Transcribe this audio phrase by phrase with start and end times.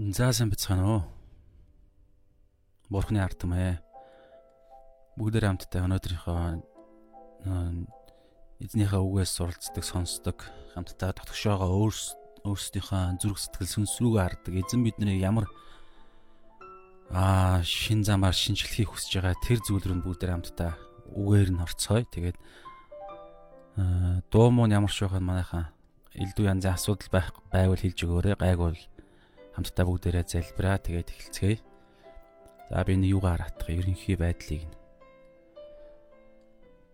[0.00, 1.02] За сайн бацгаана уу.
[2.88, 3.84] Бурхны ард түмээ.
[5.20, 6.40] Бүгдээр хамтдаа өнөөдрийнхөө
[8.64, 11.92] эзнийхээ үгээс суралцдаг, сонсдог, хамтдаа дотгошоогоо
[12.48, 14.54] өөрсдийнхөө зүрх сэтгэл сүнсрүүгээ хардаг.
[14.56, 15.52] Эзэн бидний ямар
[17.12, 20.80] аа шин замаар шинжлэхийг хүсэж байгаа тэр зүйл рүү бүгдээр хамтдаа
[21.12, 22.08] үгээр нь орцгоё.
[22.08, 22.40] Тэгээд
[24.32, 25.76] дуу муу ямар ч байхад манайхаа
[26.16, 28.40] элдв янзын асуудал байх байвал хэлж өгөөрэй.
[28.40, 28.80] Гайгүй
[29.54, 31.58] хамтдаа бүгдээрээ залбираа тэгээд эхэлцгээе.
[32.70, 34.76] За би энэ юугаар хатах ерөнхий байдлыг нь.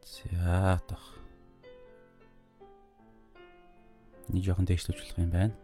[0.04, 1.20] За тох.
[4.32, 5.54] Нэг жоохон дэвшлүүлэх юм байна.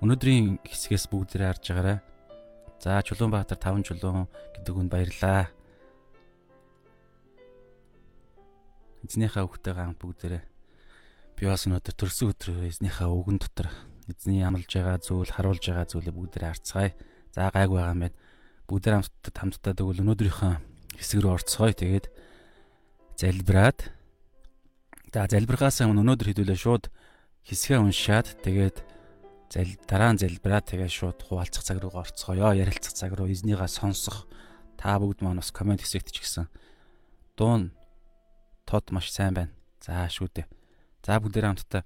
[0.00, 1.98] Өнөөдрийн хэсгээс бүгдээрээ харж байгаарай.
[2.80, 5.50] За Чулуунбаатар 5 чулуун гэдэг үнд баярлаа.
[9.04, 10.42] Эзнийхээ хамт бүгдээрээ
[11.38, 13.70] би бас өнөөдөр төрсөн өдрөө эзнийхээ үгэн дотор
[14.08, 16.92] эзний амлаж байгаа зүйл, харуулж байгаа зүйлээ бүгдээр харцгаая.
[17.36, 18.16] За гайг байгаа юм байна.
[18.68, 20.52] Бүгдээр хамтдаа хамтдаа тэгвэл өнөөдрийнхөө
[20.96, 21.72] хэсэг рүү орцгоё.
[21.76, 22.06] Тэгээд
[23.20, 23.78] залбираад
[25.12, 26.84] за залбирхаас өмнө өнөөдөр хэдүүлээ шууд
[27.48, 28.76] хэсгээ уншаад тэгээд
[29.48, 32.52] зал дараа нь залбираад тэгээд шууд хуваалцах цаг руу орцгоё.
[32.52, 34.28] Ярилцах цаг руу эзнийгаа сонсох
[34.76, 36.46] та бүгд маань бас комент хэсэгт ч гэсэн
[37.36, 37.72] дуун
[38.68, 39.52] тод маш сайн байна.
[39.80, 40.46] За шүү дээ.
[41.00, 41.82] За бүгдээр хамтдаа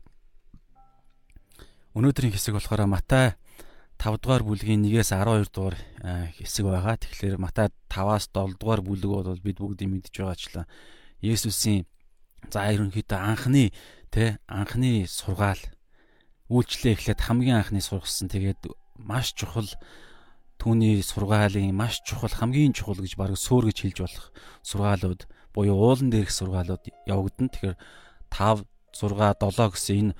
[1.92, 3.36] Өнөөдрийн хэсэг болохоор Матай
[4.00, 5.76] 5 дугаар бүлгийн 1-ээс 12 дугаар
[6.40, 6.96] хэсэг байгаа.
[6.96, 10.64] Тэгэхээр Матай 5-аас 7 дугаар бүлэг бол бид бүгдийг мэдж байгаачлаа.
[11.20, 11.84] Есүсийн
[12.48, 13.76] за ерөнхийдөө анхны
[14.08, 15.60] тэ анхны сургаал
[16.48, 18.32] үйлчлээ эхлээд хамгийн анхны сургасан.
[18.32, 19.68] Тэгээд маш чухал
[20.56, 24.26] түүний сургаалын маш чухал хамгийн чухал гэж баг сөөр гэж хэлж болох
[24.64, 27.52] сургаалууд буюу уулан дээрх сургаалууд явагдана.
[27.52, 27.76] Тэгэхээр
[28.32, 28.64] 5
[28.96, 29.12] 6
[29.44, 30.12] 7 гэсэн энэ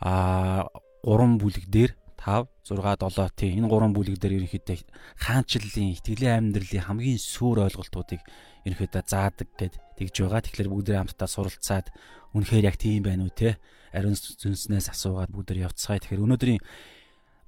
[0.00, 0.64] а
[1.02, 1.92] 3 бүлэг дээр
[2.22, 2.78] 5 6
[3.10, 4.78] 7 тий энэ 3 бүлэг дээр ерөнхийдөө
[5.18, 8.22] хаанчлалын итгэлийн амьдралын хамгийн суур ойлголтуудыг
[8.62, 10.42] ерөнхийдөө заадаг гэд тэгж байгаа.
[10.46, 11.90] Тэгэхээр бүгдээ хамтдаа суралцаад
[12.38, 13.58] үнэхээр яг тийм байна уу те
[13.90, 15.98] ариун зүнснээс асуугаад бүгдээ явцгаая.
[15.98, 16.62] Тэгэхээр өнөөдрийн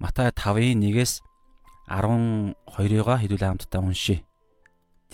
[0.03, 1.23] Матай 5-ын 1-ээс
[1.87, 4.27] 12-ыгаа хэдүүлээ хамтдаа уншия.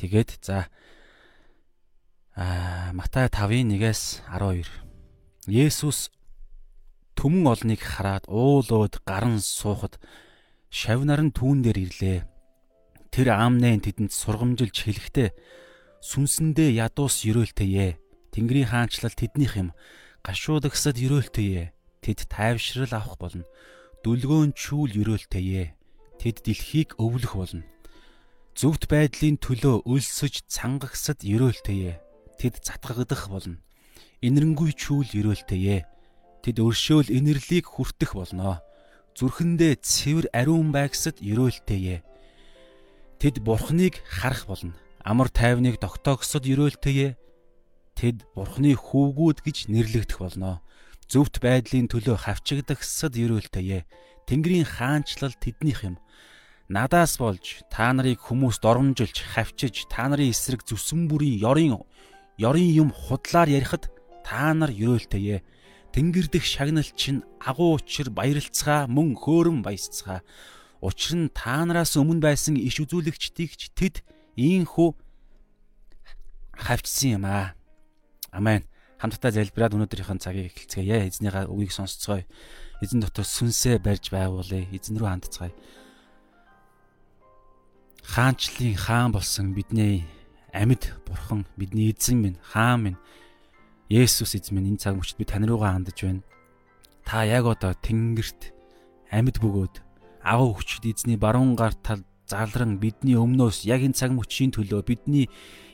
[0.00, 0.72] Тэгээд за
[2.32, 4.64] аа Матай 5-ын 1-ээс 12
[5.52, 6.08] Есүс
[7.20, 10.00] Түмэн олныг хараад уулууд гаран суухад
[10.72, 12.18] шавнар нь түүн дээр ирлээ.
[13.12, 15.28] Тэр аамнэн тэдэнд сургамжилж хэлэхдээ
[16.00, 18.00] сүнсэндээ ядуус өрөөлтэйе.
[18.32, 19.76] Тэнгэрийн хаанчлал тэднийх юм.
[20.24, 21.76] Гашуудагсад өрөөлтэйе.
[22.00, 23.44] Тэд тайвшрал авах болно.
[24.00, 25.76] Дүлгөөн чүүл өрөөлтэйе.
[26.16, 27.68] Тэд дэлхийг өвлөх болно.
[28.56, 32.00] Зөвхт байдлын төлөө өлсөж цангагсад өрөөлтэйе.
[32.40, 33.60] Тэд затгагдах болно.
[34.24, 35.99] Инэрэнгүй чүүл өрөөлтэйе
[36.40, 38.64] Тэд өршөөл инэрлийг хүртэх болно.
[39.12, 42.00] Зүрхэндээ цэвэр ариун байгсад ерөөлтэйе.
[43.20, 44.72] Тэд бурхныг харах болно.
[45.04, 47.20] Амар тайвныг тогтоогсод ерөөлтэйе.
[47.92, 50.64] Тэд бурхны хүүгүүд гэж нэрлэгдэх болно.
[51.12, 53.84] Зөвхт байдлын төлөө хавчигдахсад ерөөлтэйе.
[54.24, 56.00] Тэнгэрийн хаанчлал тэднийх юм.
[56.72, 61.82] Надаас болж та нарыг хүмүүс доромжилж хавчиж та нарын эсрэг зүсэн бүрийн ёрын
[62.40, 63.90] ёрын юм худлаар ярихад
[64.22, 65.42] та нар ерөөлтэйе
[65.90, 70.22] Тэнгэр дэх шагнал чинь агуу учир баярлцгаа мөн хөөрөн баясцгаа.
[70.78, 74.06] Учир нь та нараас өмнө байсан иш үзүүлэгчдийг ч тэд
[74.38, 74.94] ийхүү
[76.54, 77.58] хавчсан юм аа.
[78.30, 78.62] Амен.
[79.00, 81.08] Хамтдаа залбираад өнөөдрийнхэн цагийг эхэлцгээе.
[81.08, 82.22] Эзнийхээ үгийг сонсцгоё.
[82.84, 84.68] Эзэн дотор сүнсээ барьж байгуулъя.
[84.70, 85.52] Эзэн рүү хандцгаая.
[88.04, 90.04] Хаанчлалын хаан болсон бидний
[90.52, 92.98] амьд бурхан бидний эзэн минь хаан минь
[93.90, 96.22] Есүс эзэн минь энэ цаг мөчид би тань руугаа хандаж байна.
[97.02, 98.54] Та яг одоо тэнгэрт
[99.10, 99.82] амьд бөгөөд
[100.22, 105.26] агуу хүчит эзний баруун гар тал залран бидний өмнөөс яг энэ цаг мөчийн төлөө бидний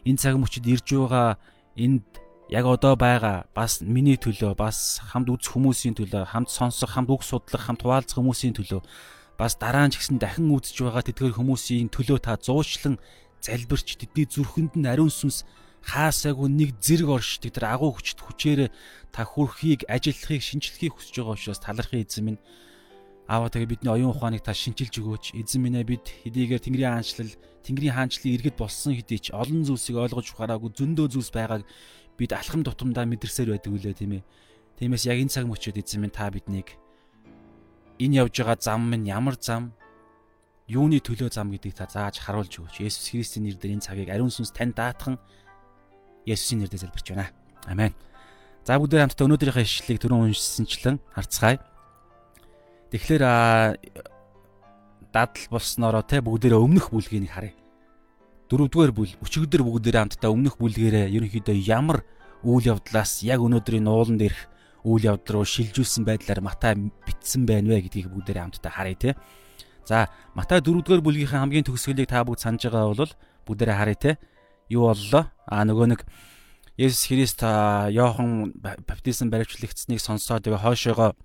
[0.08, 1.36] энэ цаг мөчид ирж байгаа
[1.76, 2.08] энд
[2.48, 7.20] яг одоо байгаа бас миний төлөө бас хамт үзэх хүмүүсийн төлөө хамт сонсох хамт үг
[7.20, 8.80] судлах хамт хуваалцах хүмүүсийн төлөө
[9.36, 12.96] бас дараа нь ч гэсэн дахин үзэж байгаа тэтгэр хүмүүсийн төлөө та зуучлан
[13.44, 15.44] залбирч тэдний зүрхэнд нь ариун сүнс
[15.86, 18.74] хаасаагүй нэг зэрэг оршдог тэр агуу хүчт хүчээр
[19.14, 22.40] та хүрхийг ажиллахыг шинчлэхийг хүсэж байгаа учраас талархын эзэн минь.
[23.30, 25.24] Аава тэгээ бидний оюун ухааныг та шинчилж өгөөч.
[25.38, 29.98] Эзэн минь ээ бид хэдийгээр тэнгэрийн хаанчлал тэнгэрийн хаанчлалын иргэд болсон хэдий ч олон зүйлсийг
[29.98, 31.62] ойлгож ухаараагүй зөндөө зүйлс байгааг
[32.18, 34.26] бид алхам тутамдаа мэдэрсээр байдаг үлээ тийм ээ.
[34.78, 36.74] Тиймээс яг энэ цаг мөчид эзэн минь та биднийг
[37.98, 39.72] энэ явж байгаа зам минь ямар зам
[40.68, 42.82] юуны төлөө зам гэдгийг та зааж харуулж өгөөч.
[42.82, 45.16] Есүс Христосийн нэрээр энэ цагийг ариун сүнс тань даатхан
[46.26, 47.30] Есүсийн нэрээр залбирч байна.
[47.70, 47.94] Амен.
[48.66, 51.62] За бүгдээ хамтдаа өнөөдрийнхээ ишлэлийг түрүүн уншсанчлан харцгаая.
[52.90, 53.22] Тэгэхээр
[55.14, 57.54] дадал болсноороо те бүгдээрээ өмнөх бүлгийг харъя.
[58.50, 62.02] Дөрөвдүгээр бүл өчигдөр бүгдээрээ хамтдаа өмнөх бүлгээрээ ерөнхийдөө ямар
[62.46, 64.46] үйл явдлаас яг өнөөдрийн ууланд ирэх
[64.86, 69.10] үйл явдал руу шилжүүлсэн байдлаар Матай битсэн байна вэ гэдгийг бүгдээрээ хамтдаа харъя те.
[69.82, 73.12] За Матай 4-р бүлгийн хамгийн төгсгөлийг та бүгд санаж байгаа бол
[73.50, 74.10] бүгдээрээ харъя те.
[74.68, 75.30] Юу боллоо?
[75.46, 76.00] Аа нөгөө нэг
[76.76, 81.16] Есүс Христ Йохан баптизм баривчлагдсныг сонсоод тэгээ хойшоогоо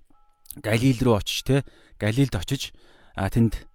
[0.62, 1.64] Галил руу очиж те
[1.98, 2.72] Галилд очиж
[3.16, 3.66] тэнд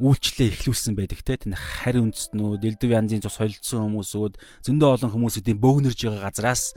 [0.00, 5.60] үйлчлээ эхлүүлсэн байдаг те тэнд харь үндэстнүүд элдв янзын цус солилцсон хүмүүсүүд зөндөө олон хүмүүсүүдийн
[5.60, 6.72] бөөгнөрж байгаа газраас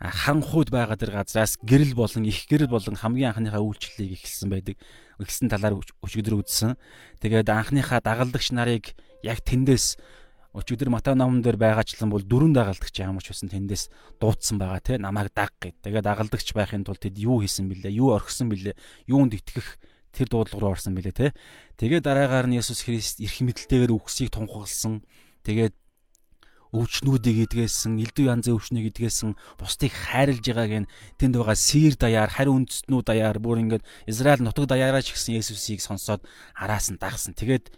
[0.00, 4.80] харанхууд байгаа тэр газраас гэрэл болон их гэрэл болон хамгийн анхныхаа үйлчлэлийг эхэлсэн байдаг
[5.20, 6.80] ихсэн талаар өчигдөр үзсэн.
[7.20, 10.00] Тэгээд анхныхаа дагалдагч нарыг яг тэндээс
[10.50, 13.86] өчигдөр Матай номон дээр байгаачлан бол дөрөв дагалдагч ямар ч байсан тэндээс
[14.18, 15.78] дуудсан байгаа те намайг даг гэд.
[15.86, 17.94] Тэгээд дагалдагч байхын тулд тэд юу хийсэн бэлээ?
[17.94, 18.74] Юу орхисон бэлээ?
[19.06, 19.78] Юунд итгэх
[20.10, 21.28] тэр дуудлага руу орсон бэлээ те.
[21.78, 25.06] Тэгээд дараагаар нь Есүс Христ эрх мэдэлтэйгээр үгсийг тунхагласан.
[25.46, 25.74] Тэгээд
[26.70, 32.50] өвчнүүдийг идгээсэн, элдв янзын өвчнийг идгээсэн, бусдыг хайрлж байгааг нь тэнд байгаа сир даяар, хари
[32.54, 36.22] үндэстнүүд даяар бүр ингээд Израиль нутаг даяараа ч гэсэн Есүсийг сонсоод
[36.54, 37.34] араас нь дагсан.
[37.34, 37.74] Тэгээд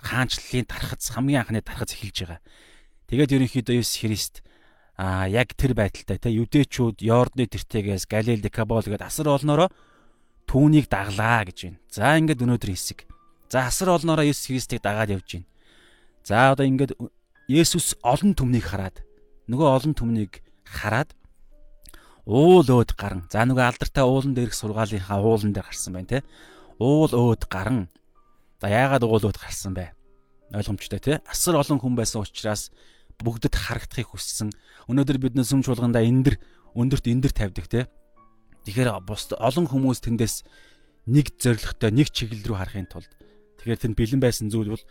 [0.00, 2.40] хаанчлалын тархац хамгийн анхны тархац эхэлж байгаа.
[3.08, 4.34] Тэгээд ерөнхийдөө Есүс Христ
[5.00, 9.72] а яг тэр байдалтай те юдэчүүд Йордны тэртегээс Галил Декабол гээд асар олноороо
[10.44, 11.78] түүнийг даглаа гэж байна.
[11.88, 13.08] За ингээд өнөөдөр хэсэг.
[13.48, 15.48] За асар олноороо Есүс Христийг дагаад явж байна.
[16.24, 16.92] За одоо ингээд
[17.48, 19.00] Есүс олон түмнийг хараад
[19.48, 21.16] нөгөө олон түмнийг хараад
[22.28, 23.26] уул өөд гарan.
[23.32, 26.20] За нөгөө алдартай уулан дээрх сургаалынхаа уулан дээр гарсан байна те.
[26.78, 27.88] Уул өөд гарan.
[28.60, 29.96] За яагаад өөд гарсан бэ?
[30.52, 31.12] Ойлгомжтой те.
[31.24, 32.68] Асар олон хүн байсан учраас
[33.24, 34.52] бүгдэд харагдахыг хүссэн.
[34.88, 36.36] Өнөөдөр бид нэ сүм чуулгандаа эндэр
[36.76, 37.88] өндөрт эндэр тавьдаг те.
[38.68, 40.44] Тэгэхээр бус олон хүмүүс тэндээс
[41.08, 43.08] нэг зоригтой нэг чиглэл рүү харахын тулд
[43.60, 44.84] тэгэхээр тэнд бэлэн байсан зүйл бол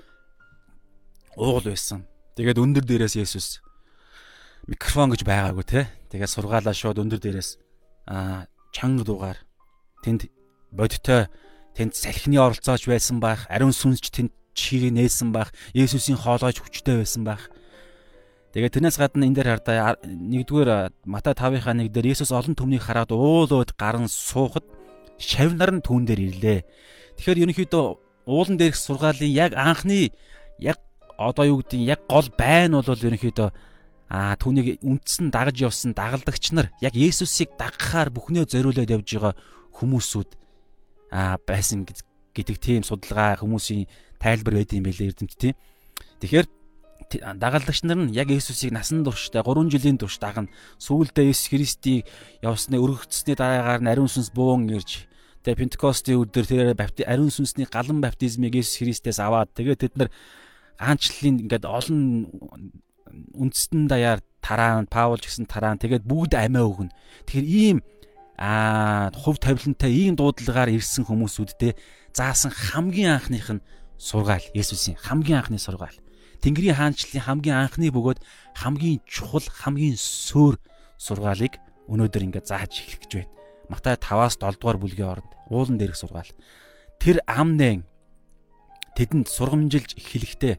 [1.38, 2.10] уул байсан.
[2.34, 3.62] Тэгээд өндөр дээрээс Есүс
[4.66, 5.82] микрофон гэж байгаагүй те.
[6.10, 7.62] Тэгээд сургаалаа шууд өндөр дээрээс
[8.10, 9.38] аа чанга дугаар
[10.02, 10.30] тэнд
[10.74, 11.30] бодтой
[11.76, 17.24] тэнд салхины оролцооч байсан байх, ариун сүнсч тэнд чигийг нээсэн байх, Есүсийн хоолойч хүчтэй байсан
[17.24, 17.50] байх.
[18.54, 23.14] Тэгээд тэрнээс гадна энэ дээр хардаа нэгдүгээр Матай 5-ынхаа нэг дээр Есүс олон түмнийг хараад
[23.14, 24.66] уулууд гарan суухад
[25.22, 26.60] шавнар нь түүн дээр ирлээ.
[27.22, 27.86] Тэгэхээр ерөнхийдөө
[28.26, 30.10] уулан дээрх сургаалын яг анхны
[30.58, 30.82] яг
[31.18, 33.50] одоо юу гэдэг яг гол байна бол ерөнхийдөө
[34.10, 39.34] а түүнийг үндсэн дагаж явсан дагалдагч нар яг Есүсийг дагахаар бүхнээ зориулаад явж байгаа
[39.78, 40.30] хүмүүсүүд
[41.10, 41.86] байсан
[42.34, 43.90] гэдэг тийм судалгаа хүмүүсийн
[44.22, 45.56] тайлбар байд юм байлээ эрдэмт тийм.
[46.22, 46.48] Тэгэхээр
[47.10, 50.52] дагалдагч нар нь яг Есүсийг насан туршдаа 3 жилийн турш дагна.
[50.78, 52.06] Сүүлдээ Есүс Христийг
[52.46, 55.10] явсны өргөгдсөний дараагаар нь ариун сүнс буун ирж
[55.42, 60.10] тэгээ Пентекостийн өдөр тэр ариун сүнсний галан баптизмыг Есүс Христээс аваад тэгээ тэд нар
[60.78, 62.30] аанчлалын ингээд олон
[63.34, 66.94] үндэстэн даяар тараан Паул гэсэн тараан тэгээд бүгд амиа өгнө.
[67.26, 67.78] Тэгэхээр ийм
[68.40, 71.76] аа хувь тавилантай ийм дуудлагаар ирсэн хүмүүсүүдтэй
[72.16, 73.66] заасан хамгийн анхных нь
[74.00, 76.00] сургаал Есүсийн хамгийн анхны сургаал.
[76.40, 78.24] Тэнгэрийн хаанчлалын хамгийн анхны бөгөөд
[78.56, 80.56] хамгийн чухал хамгийн сөөр
[80.96, 81.60] сургаалыг
[81.92, 83.32] өнөөдөр ингээд зааж эхлэх гэж байна.
[83.68, 86.32] Матай 5-аас 7 дугаар бүлгийн оронд уулан дээрх сургаал.
[86.96, 87.84] Тэр амнэн
[88.96, 90.56] тэдэнд сургамжилж эхлэхдээ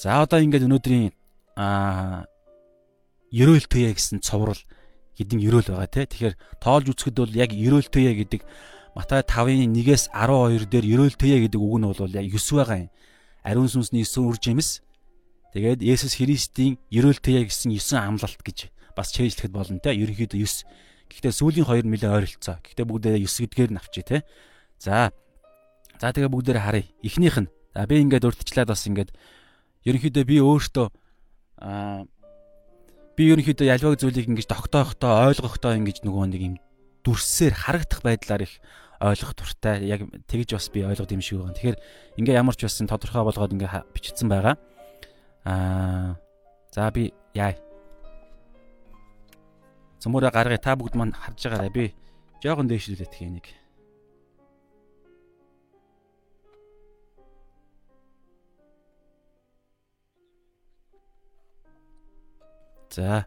[0.00, 1.12] За одоо ингээд өнөөдрийн
[1.60, 2.24] аа
[3.36, 4.56] ерөөлтөе гэсэн цовруул
[5.20, 6.08] хэдин ерөөл байгаа те.
[6.08, 6.34] Тэгэхээр
[6.64, 8.42] тоолж үзэхэд бол яг ерөөлтөе гэдэг
[8.96, 12.90] Матай 5-ын 1-ээс 12 дээр ерөөлтөе гэдэг үг нь бол яг 9 байгаа юм.
[13.44, 14.82] Ариун сүнсний 9 үр жимс.
[15.52, 19.94] Тэгээд Есүс Христийн ерөөлтөе гэсэн 9 амлалт гэж бас чэйжлэхэд болно те.
[19.94, 20.66] Ерөнхийдөө 9.
[21.12, 22.58] Гэхдээ сүүлийн хоёр нэлээ ойролцоо.
[22.64, 24.26] Гэхдээ бүгдээ 9 гэдгээр нь авчи те.
[24.80, 25.12] За.
[26.00, 26.88] За тэгээ бүгдээр харъя.
[27.04, 27.52] Эхнийх нь.
[27.74, 29.14] За би ингээд урдчлаад бас ингээд
[29.86, 30.86] ерөнхийдөө би өөртөө
[31.62, 32.06] аа
[33.20, 36.54] би ерөнхийдөө ялваг зүйлийг ингэж тогтоохтой ойлгохдоо ингэж нөгөө нэг юм
[37.04, 38.64] дүрсээр харагдах байдлаар их
[38.96, 41.52] ойлгох туртай яг тэгж бас би ойлгоод юм шиг байгаа.
[41.52, 41.78] Тэгэхээр
[42.16, 44.56] ингээ ямар ч байсан тодорхой болгоод ингээ бичсэн байгаа.
[45.44, 46.16] Аа
[46.72, 47.52] за би яа.
[50.00, 51.84] Цөмөрө гаргая та бүгд маань харж байгаарай би
[52.40, 53.59] жоохон дээшлүүлээ тхий нэг.
[62.90, 63.26] За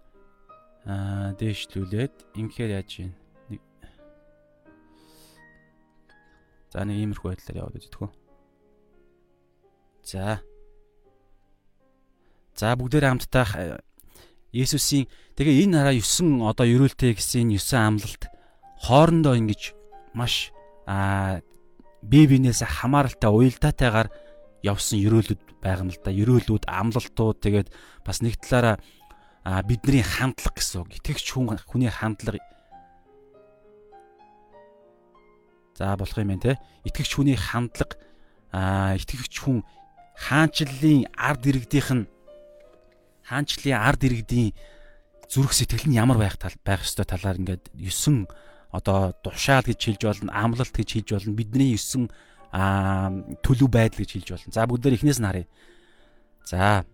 [0.84, 3.12] аа дээшлүүлээд ингэхээр яаж юм.
[3.48, 3.62] Нэг
[6.72, 8.10] За нэг иймэрхүү байдлаар яваад үзтгүү.
[10.04, 10.44] За.
[12.60, 13.80] За бүгдээр хамтдаа
[14.54, 18.24] Есүсийн тэгээ энэ хараа 9 одоо ерөөлтэй гэсэн 9 амлалт
[18.86, 19.74] хоорондоо ингэж
[20.14, 20.54] маш
[20.86, 21.42] аа
[22.04, 24.14] бие биенээсээ хамааралтай уялдаатайгаар
[24.62, 26.12] явсан ерөөлөд байгаа юм л да.
[26.12, 27.68] Ерөөлүүд, амлалтууд тэгээд
[28.06, 28.78] бас нэг талаараа
[29.44, 30.96] бидний хандлага гэсэн үг.
[30.98, 32.40] Итгэгч хүн хүний хандлага
[35.78, 36.54] За болох юм байна те.
[36.86, 37.98] Итгэгч хүний хандлага
[38.54, 39.66] аа итгэгч хүн
[40.16, 42.06] хаанчлалын ард иргэдийнх нь
[43.26, 44.54] хаанчлалын ард иргэдийн
[45.26, 48.30] зүрх сэтгэл нь ямар байх тал байх ёстой талаар ингээд 9
[48.70, 51.34] одоо душаал гэж хэлж болно, амлалт гэж хэлж болно.
[51.34, 52.10] Бидний 9
[52.54, 53.10] аа
[53.42, 54.54] төлөв байдал гэж хэлж болно.
[54.54, 55.48] За бүгдээр эхнээс нь харъя.
[56.46, 56.86] За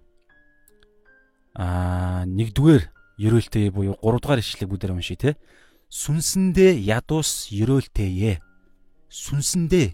[1.56, 2.84] аа нэгдүгээр
[3.20, 5.32] ерөөлтэй буюу 3 дугаар ишлэг бүгдээр уншия те.
[5.89, 8.39] Сүнсэндээ ядуус ерөөлтэйе.
[9.10, 9.88] Сүнсэндээ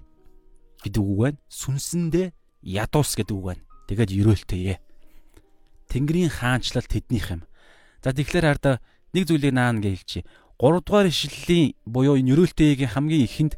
[0.84, 1.40] гэдэг үг байна.
[1.50, 2.28] Сүнсэндээ
[2.62, 3.64] ядуус гэдэг үг байна.
[3.88, 4.76] Тэгээд ерөөлтэйе.
[5.90, 7.42] Тэнгэрийн хаанчлал тэднийх юм.
[8.04, 8.78] За тэгэхээр хараа
[9.16, 10.26] нэг зүйлийг наана гэж хэлчихье.
[10.62, 13.54] 3 дугаар ишлэлийн буюу энэ ерөөлтэйгийн хамгийн ихэнд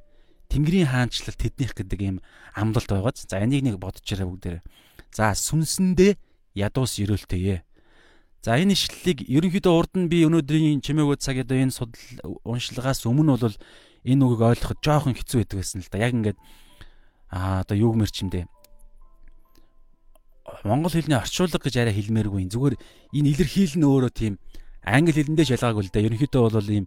[0.47, 2.17] Тэнгэрийн хаанчлал тэднийх гэдэг ийм
[2.55, 3.27] амлалт байгааз.
[3.27, 4.63] За энийг нэг бодчихорой бүгдээрээ.
[5.11, 6.15] За сүнсэндээ
[6.55, 7.66] ядуус ерөөлтэйе.
[8.45, 13.37] За энэ ишлэлийг ерөнхийдөө урд нь би өнөөдрийн чимээгүүд цаг одоо энэ судал уншлагаас өмнө
[13.37, 13.57] бол
[14.05, 16.03] энэ үгийг ойлгоход жоохон хэцүү байдаг байсан л да.
[16.03, 16.39] Яг ингээд
[17.33, 18.45] аа одоо юу гэмэр чимдээ
[20.63, 22.47] монгол хэлний орчуулга гэж арай хэлмээргүй.
[22.47, 22.75] Зүгээр
[23.13, 24.33] энэ илэрхийл нь өөрөө тийм
[24.83, 26.05] англи хэлэндээ шалгаагүй л да.
[26.07, 26.85] Ерөнхийдөө бол ийм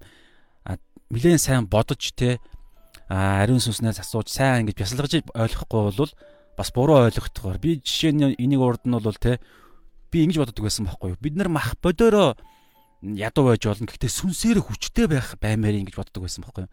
[1.12, 2.40] нэлээд сайн бодож те
[3.10, 6.12] ариун сүнснээс асууж сайн ингэж бясалгаж ойлгохгүй бол
[6.56, 9.42] бас буруу ойлгохдгоор би жишээ нь энийг урд нь бол те
[10.10, 11.22] би ингэж боддог байсан байхгүй юу.
[11.22, 12.36] Бид нар мах бодороо
[13.02, 13.86] ядуу байж болно.
[13.86, 16.72] Гэхдээ сүнсээрээ хүчтэй байх баймаар ингэж боддог байсан байхгүй юу.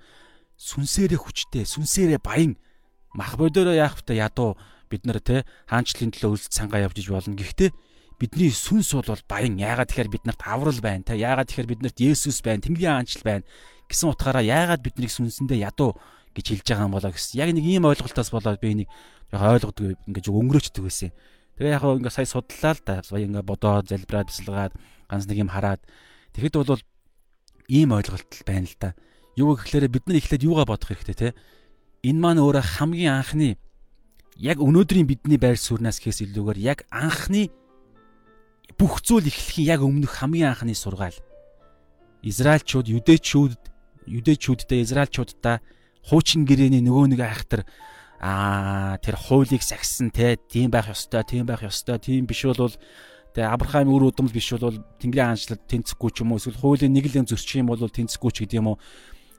[0.58, 2.58] Сүнсээрээ хүчтэй, сүнсээрээ баян
[3.14, 4.58] мах бодороо яах вэ ядуу
[4.90, 7.38] бид нар те хаанчлалын төлөө үлд цангаа явж иж болно.
[7.38, 7.72] Гэхдээ
[8.18, 9.62] бидний сүнс бол баян.
[9.62, 11.14] Яагаад тэгэхээр бид нарт аврал байна те.
[11.14, 13.46] Яагаад тэгэхээр бид нарт Есүс байна, Тэнгэрийн хаанчл байна
[13.88, 15.96] гэсэн утгаараа яагаад биднийг сүнсэндээ ядуу
[16.36, 17.40] гэж хэлж байгаа юм болоо гэсэн.
[17.40, 18.90] Яг нэг ийм ойлголтоос болоод би энийг
[19.32, 21.12] ойлгодог ингэж өнгөрөөчдөг байсан.
[21.58, 23.02] Тэгээ яг ингээ сая судлаа л да.
[23.02, 24.74] Сая ингээ бодоод залбираад бясалгаад
[25.10, 25.82] ганц нэг юм хараад
[26.38, 26.82] тэгэхэд бол
[27.68, 28.94] ийм ойлголт байна л да.
[29.34, 31.30] Юу гэхээр бид нар эхлээд юугаа бодох хэрэгтэй те.
[32.06, 33.58] Энэ маань өөрөө хамгийн анхны
[34.38, 37.50] яг өнөөдрийн бидний байр сууриас гэхээс илүүгээр яг анхны
[38.78, 41.18] бүх зүйл эхлэхийн яг өмнөх хамгийн анхны сургаал.
[42.22, 43.58] Израильчууд, юдэчүүд,
[44.06, 45.62] юдэчүүдтэй израильчуудаа
[46.06, 47.66] хуучин гэрээний нөгөө нэг айхтар
[48.20, 52.74] аа тэр хуулийг сахисан те тийм байх ёстой, тийм байх ёстой, тийм биш бол
[53.38, 57.06] тэгээ Авраамийн үр удамд биш бол Тэнгэрийн хаанчлалд тэнцэхгүй ч юм уу эсвэл хуулийн нэг
[57.14, 58.78] л зөрчих юм бол тэнцэхгүй ч гэдэг юм уу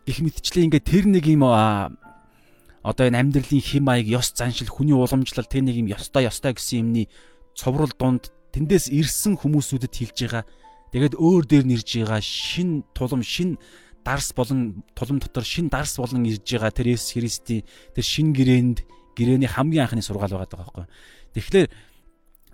[0.06, 5.50] гэх мэтчлээ ингээ тэр нэг юм одоо энэ амьдралын хим маяг ёс заншил хүний уламжлал
[5.50, 7.10] тэр нэг юм ёстой ёстой гэсэн юмний
[7.58, 10.44] цоврол дунд тэндээс ирсэн хүмүүсүүдэд хэлж байгаа.
[10.94, 13.58] Тэгээд өөр дээр нэрж байгаа шин тулам шин
[14.04, 17.64] дарс болон тулам дотор шин дарс болон ирж байгаа тэр Есүс Христийн
[17.94, 18.84] тэр шин гэрээнд
[19.18, 20.86] гэрээний хамгийн анхны сургаал байгаа байхгүй.
[21.34, 21.68] Тэгэхээр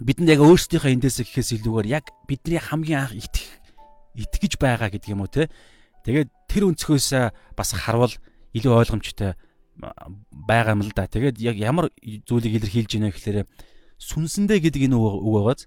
[0.00, 3.64] бидэнд яг өөрсдийнхөө эндээс гэхээс илүүгээр яг бидний хамгийн анх итгэх
[4.14, 5.50] итгэж байгаа гэдэг юм уу те.
[6.06, 7.08] Тэгээд тэр өнцгөөс
[7.54, 8.14] бас харвал
[8.54, 9.34] илүү ойлгомжтой
[10.30, 11.06] байгаа юм л да.
[11.06, 13.46] Тэгээд яг ямар зүйлийг илэрхийлж байна гэхээр
[13.98, 15.66] сүнсэндээ гэдэг энэ үг байгааз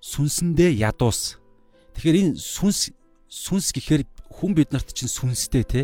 [0.00, 1.40] сүнсэндээ ядуус.
[1.96, 2.92] Тэгэхээр энэ сүнс
[3.28, 4.04] сүнс гэхээр
[4.34, 5.82] хүн биднэрт чинь сүнстэй те.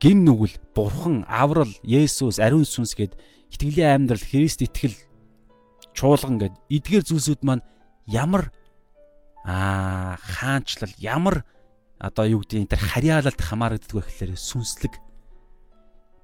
[0.00, 3.14] Гин нүгэл, бурхан, аврал, Есүс, ариун сүнс гэд
[3.54, 4.96] итгэлийн амьдрал, Христ итгэл
[5.94, 7.62] чуулган гэд эдгээр зүйлсүүд маань
[8.08, 8.50] ямар
[9.44, 11.44] аа хаанчлал, ямар
[12.02, 14.98] одоо юу гэдэг энэ харьяалалд хамаардаг вэ гэхээр сүнслэг.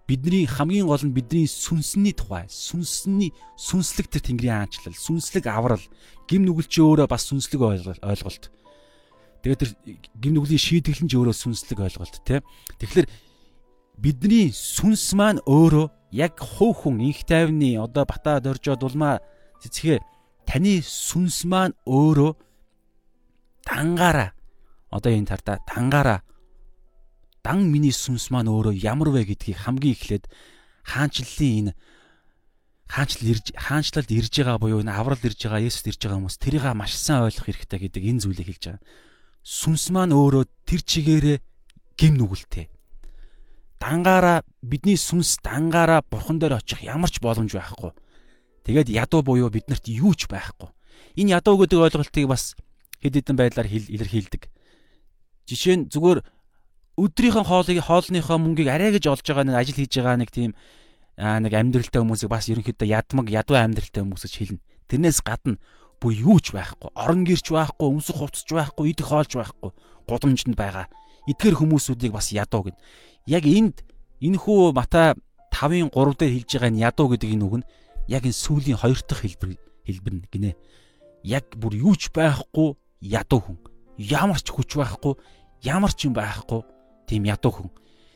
[0.08, 3.30] Бидний хамгийн гол нь бидний сүнсний тухай сүнсний
[3.60, 5.84] сүнслэг тэр тэнгэрийн аанчлал сүнслэг аврал.
[6.26, 7.60] Гим нүгэлч өөрөө бас сүнслэг
[8.00, 8.50] ойлголт
[9.42, 9.70] тэгээд тэр
[10.18, 12.40] гим нүглийн шийтгэл нь ч өөрөө сүнслэг ойлголт тий
[12.78, 13.06] тэгэхээр
[13.98, 19.20] бидний сүнс маань өөрөө яг хувь хүн инх тайвны одоо бата дөржод улмаа
[19.62, 19.98] цэцгээ
[20.46, 22.32] таны сүнс маань өөрөө
[23.66, 24.30] дангаараа
[24.90, 26.20] одоо энэ тартаа дангаараа
[27.44, 30.24] дан миний сүнс маань өөрөө ямар вэ гэдгийг хамгийн эхлээд
[30.88, 31.72] хаанчлалын энэ
[32.88, 36.64] хаанчлал ирж хаанчлалд ирж байгаа буюу энэ аврал ирж байгаа Есүс ирж байгаа хүмүүс тэрийг
[36.72, 38.82] маш сайн ойлгох хэрэгтэй гэдэг энэ зүйлийг хэлж байгаа.
[39.48, 41.38] Сүнс маань өөрөө тэр чигээрээ
[41.96, 42.68] гим нүгэлтэй.
[43.80, 47.96] Дангаараа бидний сүнс дангаараа бурхан дээр очих ямар ч боломж байхгүй.
[48.68, 50.68] Тэгээд ядуу буюу биднэрт юу ч байхгүй.
[51.16, 52.60] Энэ ядуу гэдэг ойлголтыг бас
[53.00, 54.52] хэд хэдэн байдлаар илэрхийлдэг.
[55.48, 56.20] Жишээ нь зүгээр
[57.00, 60.52] өдрийнхөө хоолыг хоолныхоо мөнгийг арай гэж олж байгаа нэг ажил хийж байгаа нэг тийм
[61.16, 64.60] нэг амьдралтай хүмүүсийг бас ерөнхийдөө ядмаг ядуу амьдралтай хүмүүс гэж хэлнэ.
[64.92, 65.56] Тэрнээс гадна
[65.98, 69.70] бүх юу ч байхгүй, орон гэрч байхгүй, өмсөх хувцч байхгүй, идэх хоолж байхгүй,
[70.06, 70.86] гудамжинд байгаа.
[71.26, 72.78] Эдгээр хүмүүсүүдийг бас ядуу гэд.
[73.26, 73.82] Яг энд
[74.22, 75.18] энэхүү Матай
[75.52, 77.68] 5-ын 3 дээр хэлж байгаа энэ ядуу гэдэг энэ үг нь
[78.08, 79.50] яг энэ сүлийн хоёр дахь хэлбэр
[79.84, 80.56] хэлбэр нь гинэ.
[81.26, 83.58] Яг бүр юуч байхгүй ядуу хүн.
[83.98, 85.18] Ямар ч хүч байхгүй,
[85.66, 86.62] ямар ч юм байхгүй
[87.10, 87.70] тийм ядуу хүн.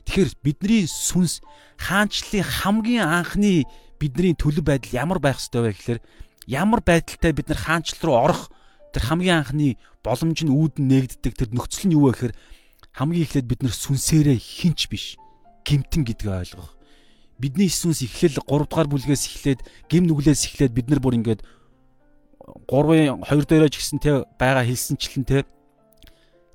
[0.06, 1.42] Тэгэхээр бидний сүнс
[1.78, 3.66] хаанчлалын хамгийн анхны
[3.98, 6.00] бидний төлөв байдал ямар байх ёстой вэ гэхээр
[6.46, 8.42] ямар байдалтай бид нар хаанчлал руу орох?
[8.92, 11.32] Тэр хамгийн анхны боломж нь үүдэн нээгддэг.
[11.38, 12.34] Тэр нөхцөл нь юу вэ гэхээр
[12.92, 15.16] хамгийн эхлээд бид нар сүнсээрээ хинч биш.
[15.64, 16.76] Гимтэн гэдгийг ойлгох.
[17.40, 21.40] Бидний сүнс эхлэл 3 дугаар бүлгээс эхлээд гим нүглээс эхлээд бид нар бүр ингээд
[22.68, 25.38] 3-ын 2 дээрээ ч гэсэн те байгаа хэлсэнчлэн те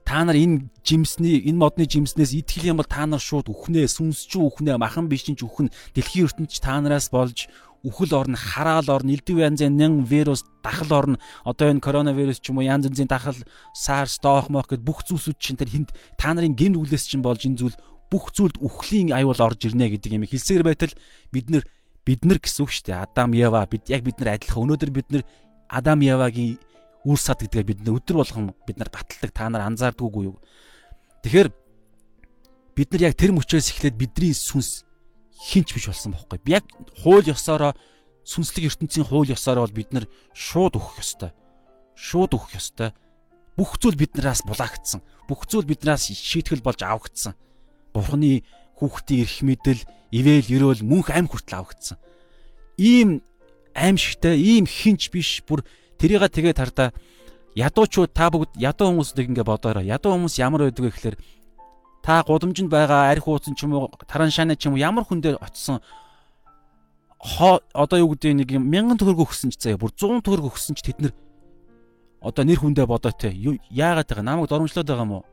[0.07, 4.23] та нар энэ жимсний энэ модны жимснээс итгэх юм бол та нар шууд үхнээ сүнс
[4.23, 7.51] ч үхнээ махан биш ч үхнэ дэлхийн ертөнд та нараас болж
[7.83, 12.57] үхэл орно хараал орно элдв янзын нян вирус дахал орно одоо энэ коронавирус ч юм
[12.57, 13.37] уу янз янзын дахал
[13.75, 17.45] SARS доох мох гэд бүх зүйлсүүд чинь тэр хинт та нарын гин үглээс чинь болж
[17.45, 17.77] энэ зүйл
[18.09, 20.93] бүх зүйлд үхлийн аюул орж ирнэ гэдэг юм хэлсээр байтал
[21.31, 21.63] бид нар
[22.07, 23.03] бид нар гэсэн үг шүү дээ.
[23.03, 24.63] Адам Ева бид яг бид нар адилхан.
[24.63, 25.23] Өнөөдөр бид нар
[25.67, 26.55] Адам Евагийн
[27.03, 30.39] үр сад гэдгээ бид өдөр болгон бид нар баталдаг та нар анзаардаггүй юу.
[31.27, 31.51] Тэгэхээр
[32.79, 34.86] бид нар яг тэр мөчөөс эхлээд бидний сүнс
[35.37, 36.41] хинч биш болсон бохоггүй.
[36.49, 36.65] Яг
[37.01, 37.77] хууль ёсоороо
[38.25, 41.31] сүнслэг ертөнцийн хууль ёсоороо бол бид нар шууд өгөх ёстой.
[41.93, 42.91] Шууд өгөх ёстой.
[43.57, 45.01] Бүх зүйл биднээс булаагдсан.
[45.29, 47.33] Бүх зүйл биднээс шийтгэл болж авагдсан.
[47.93, 48.45] Бурхны
[48.77, 49.81] хүүхдийн эрх мэдэл,
[50.13, 51.97] ивэл ерөөл мөнх амь хүртэл авагдсан.
[52.77, 53.25] Ийм
[53.73, 55.65] аимшигтай, ийм хинч биш бүр
[55.97, 56.93] Тэрийг тэгээд хардаа
[57.57, 59.89] ядуучууд та бүгд ядуу хүмүүсийг ингээ бодоорой.
[59.89, 61.17] Ядуу хүмүүс ямар байдаг вэ гэхээр
[62.07, 65.19] та гудамжинд байгаа арх ууцсан ч юм уу, таран шаана ч юм уу ямар хүн
[65.19, 65.83] дээр очисон
[67.19, 70.87] хоо одоо юу гэдэг нэг мянган төгрөг өгсөн ч заяа бүр 100 төгрөг өгсөн ч
[70.87, 71.13] тэд нэр
[72.23, 75.23] одоо нэр хүндээ бодоо те яагаад байгаа намайг доромжлоод байгаа юм уу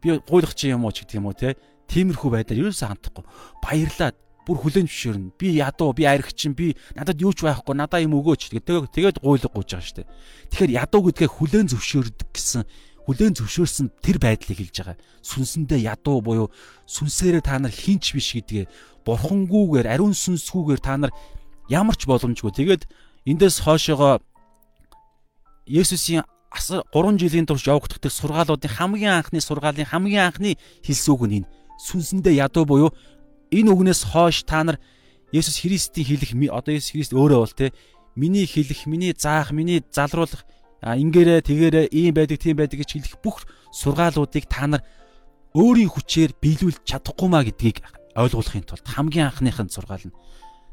[0.00, 1.52] би гуйлах чи юм уу ч гэдэг юм уу те
[1.92, 3.24] тиймэрхүү байдлаар ерөөсөө хандахгүй
[3.60, 5.38] баярлаад бүр хүлэн зөвшөөрнө.
[5.38, 8.90] Би ядуу, би арх чинь, би надад юу ч байхгүй, надаа юм өгөөч гэдэг.
[8.90, 10.10] Тэгээд гуйлга гуйж байгаа шүү дээ.
[10.50, 12.66] Тэгэхээр ядуу гэдгээ хүлэн зөвшөөрдөг гэсэн
[13.06, 14.96] хүлэн зөвшөөрсөн тэр байдлыг хэлж байгаа.
[15.26, 16.48] Сүнсэндээ ядуу буюу
[16.86, 18.66] сүнсээрээ та нар хинч биш гэдгээ
[19.02, 21.12] бурхангүйгээр ариун сүнсгүйгээр та нар
[21.66, 22.52] ямар ч боломжгүй.
[22.54, 22.86] Тэгээд
[23.26, 24.22] эндээс хоошоогоо
[25.66, 32.44] Есүсийн 3 жилийн турш явагддаг сургаалуудын хамгийн анхны сургаалын хамгийн анхны хэлсүүг нь энэ сүнсэндээ
[32.44, 32.90] ядуу буюу
[33.50, 34.76] энэ үгнээс хойш та нар
[35.32, 37.72] Есүс Христийн хэлэх одоо Есүс Христ өөрөө бол те
[38.14, 40.44] миний хэлэх, миний заах, миний залруулах
[40.82, 44.82] ингээрэ тэгээрэ ийм байдаг, тийм байдаг гэж хэлэх бүх сургаалуудыг та нар
[45.54, 47.86] өөрийн хүчээр биелүүлж чадахгүй маа гэдгийг
[48.18, 50.16] ойлгуулахын тулд хамгийн анхныхын сургаал нь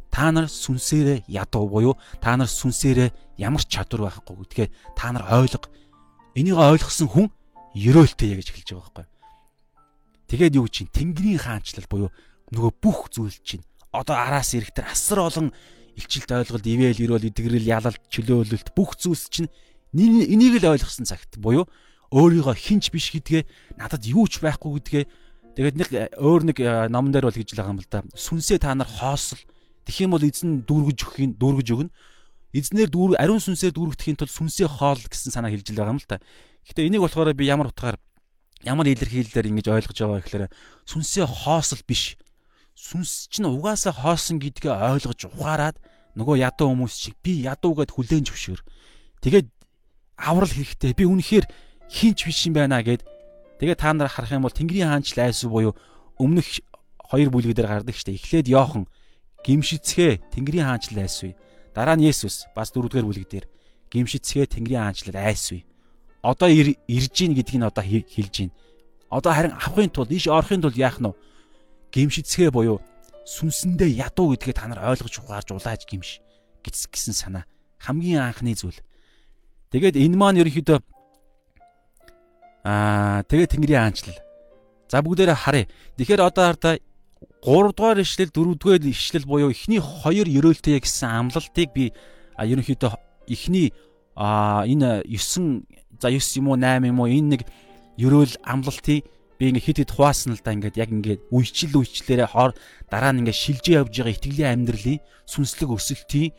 [0.09, 4.67] та нар сүнсээрээ ядуу буюу та нар сүнсээрээ ямар ч чадвар байхгүй гэдгээ
[4.97, 5.69] та нар ойлго.
[6.33, 7.27] Энийг ойлгосон хүн
[7.77, 9.07] ерөөлтэй гэж хэлж байгаа байхгүй.
[10.29, 12.09] Тэгээд юу чинь Тэнгэрийн хаанчлал буюу
[12.49, 15.53] нөгөө бүх зүйл чинь одоо араас ирэх тэр асар олон
[15.97, 19.49] илчилт ойлголт ивэл ирүүл идэгрэл ялалт чөлөөлөлт бүх зүйлс чинь
[19.93, 21.65] энийг л ойлгосон цагт буюу
[22.13, 25.03] өөрийгөө хинч биш гэдгээ надад юу ч байхгүй гэдгээ.
[25.57, 28.57] Тэгээд нэг өөр нэг э, номон дээр бол гэж л байгаа юм л да сүнсээ
[28.61, 29.41] та нар хоосол
[29.85, 31.93] тэгэх юм бол эзэн дүүргэж өгөхийн дүүргэж өгнө.
[32.53, 36.17] Эзнэр дүүр ариун сүнсээр дүүргэхийн тулд сүнсээ хоол гэсэн санаа хэлж байгаа юм л да
[36.65, 37.97] гэхдээ энийг болохоор би ямар утгаар
[38.65, 40.45] ямар илэрхийлэлээр ингэж ойлгож байгаа гэхээр
[40.89, 42.17] сүнсээ хоосол биш.
[42.73, 45.77] Сүнс чинь угаасаа хоосон гэдгээ ойлгож ухаарад
[46.15, 48.61] нөгөө ядуу хүмүүс шиг би ядуугээд хүлээн зөвшөөр.
[49.23, 49.47] Тэгээд
[50.19, 50.93] аврал хэрэгтэй.
[50.93, 51.45] Би үнэхээр
[51.87, 53.07] хинч биш юм байна гэд.
[53.59, 55.73] Тэгээд та нар харах юм бол Тэнгэрийн хаанчл айсуу буюу
[56.19, 56.61] өмнөх
[56.99, 58.15] хоёр бүлэг дээр гардаг штэ.
[58.15, 58.85] Эхлээд Йохан
[59.43, 61.33] гимшицгээ Тэнгэрийн хаанчл айсуу.
[61.73, 63.45] Дараа нь Есүс бас дөрөвдүгээр бүлэг дээр
[63.89, 65.63] гимшицгээ Тэнгэрийн хаанчл айсуу.
[66.21, 68.51] Одоо ирж гин гэдгийг нь одоо хэлж гин.
[69.09, 71.15] Одоо харин авахын тулд ийш орохын тулд яах нь вэ?
[71.91, 72.77] гимшицгээ буюу
[73.25, 76.21] сүнсэндээ ядуу гэдгээ та нар ойлгож ухаарж улааж гимш
[76.61, 77.45] гэсэн санаа
[77.81, 78.77] хамгийн анхны зүйл.
[79.69, 80.79] Тэгээд энэ маань ерөнхийдөө
[82.65, 84.19] аа тэгээд Тэнгэрийн аанчлал.
[84.89, 85.69] За бүгдээрээ харъя.
[85.97, 86.75] Тэгэхээр одоо хардаа
[87.45, 91.93] 3 дугаар ишлэл 4 дугаар ишлэл буюу эхний хоёр ерөөлтэй гэсэн амлалтыг би
[92.35, 92.91] ерөнхийдөө
[93.29, 93.71] эхний
[94.17, 95.63] энэ 9
[96.01, 97.41] за 9 юм уу 8 юм уу энэ нэг
[98.01, 99.05] ерөөл амлалтыг
[99.39, 102.51] би ингээ хит хит хуваасан л да ингээд яг ингээд үечлэл үечлэлээрээ хоор
[102.91, 104.99] дараа нь ингээ шилжиж явж байгаа итгэлийн амьдралын
[105.31, 106.35] сүнслэг өсөлтийн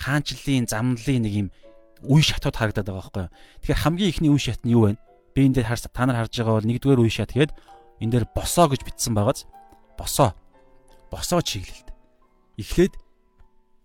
[0.00, 1.48] хаанчлалын замналын нэг юм
[2.04, 3.26] үе шатууд харагдаад байгаа байхгүй.
[3.62, 4.98] Тэгэхээр хамгийн ихний үе шат нь юу вэ?
[5.34, 7.52] Би энэ дээр та нар харж байгаа бол нэгдүгээр үе шат гээд
[8.02, 9.46] энэ дээр босоо гэж бичсэн байгааз
[9.98, 10.34] босоо.
[11.10, 11.90] Босоо чиглэлт.
[12.58, 12.94] Эхлээд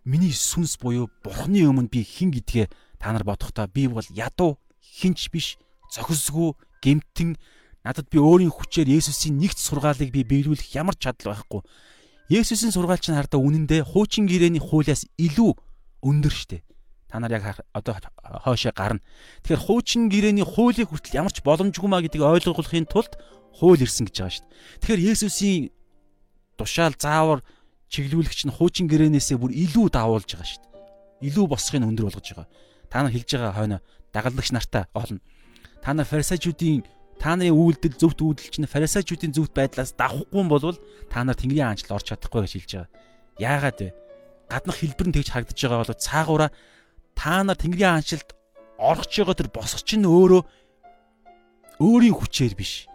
[0.05, 2.67] миний сүнс буюу бурхны өмнө би хэн гэдгээ
[2.99, 5.57] та нар бодохдоо би бол ядуу хинч биш
[5.89, 7.37] зохисгүй гемтэн
[7.83, 11.61] надад би өөрийн хүчээр Есүсийн нэгт сургаалыг би биелүүлэх ямар чадал байхгүй.
[12.31, 15.51] Есүсийн сургаалч нь хардаа үнэндээ хуучин гэрээний хуулиас илүү
[16.03, 16.63] өндөр штэ.
[17.13, 17.93] Та нар яг одоо
[18.41, 18.99] хоошоо гарна.
[19.45, 23.21] Тэгэхээр хуучин гэрээний хуулийг хүртэл ямар ч боломжгүй маа гэдгийг ойлгохын тулд
[23.53, 24.49] хууль ирсэн гэж байгаа штэ.
[24.81, 25.69] Тэгэхээр Есүсийн
[26.57, 27.45] тушаал заавар
[27.93, 30.65] чиглүүлэгч нь хуучин гэрээнээсээ бүр илүү давуулж байгаа штэ.
[31.21, 32.49] Илүү босхыг өндөр болгож байгаа.
[32.89, 33.77] Та нар хэлж байгаа хойно
[34.09, 35.21] дагалдагч нартаа олно.
[35.85, 36.81] Та нар фарисеучуудын
[37.21, 40.81] та нарын үйлдэл зөвхт үйлдэл чинь фарисеучуудын зөвхт байдлаас давхгүй бол
[41.13, 42.89] та нар Тэнгэрийн хаанчлал орж чадахгүй гэж хэлж байгаа.
[43.37, 43.89] Яагаад вэ?
[44.49, 46.49] Гаднах хэлбэр нь тэгж харагдаж байгаа бол цаагаараа
[47.15, 48.03] та нар Тэнгэрийн
[48.77, 50.41] орох ч байгаа тэр босгоч нь өөрөө
[51.79, 52.87] өөрийн хүчээр биш.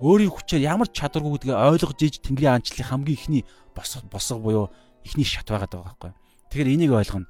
[0.00, 3.42] Өөрийн хүчээр ямар ч чадваргүй гэдгээ ойлгож иж Тэнгэрийн хаанчлалын хамгийн ихний
[3.74, 4.66] босго босго буюу
[5.04, 6.12] ихний шат байгаад байгаа байхгүй.
[6.48, 7.28] Тэгэхээр энийг ойлгоно.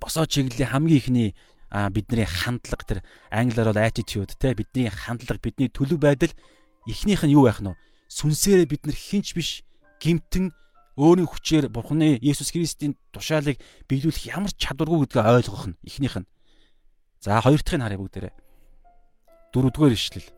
[0.00, 1.28] Босоо чиглэлийн хамгийн ихний
[1.74, 3.00] а бидний хандлага тэр
[3.34, 6.32] англиар бол attitude те бидний хандлага бидний төлөв байдал
[6.86, 7.76] эхнийх нь юу байх нь вэ?
[8.08, 9.66] Сүнсээрээ бид нар хинч биш
[9.98, 10.54] гимтэн
[10.94, 13.58] өөрийн хүчээр Бурхны Есүс Христийн тушаалыг
[13.90, 16.30] биелүүлэх ямар чадваргүй гэдгээ ойлгох нь эхнийх нь.
[17.18, 18.34] За хоёр дахьыг харъя бүгдээрээ.
[19.50, 20.28] Дөрөвдүгээр ишлэл.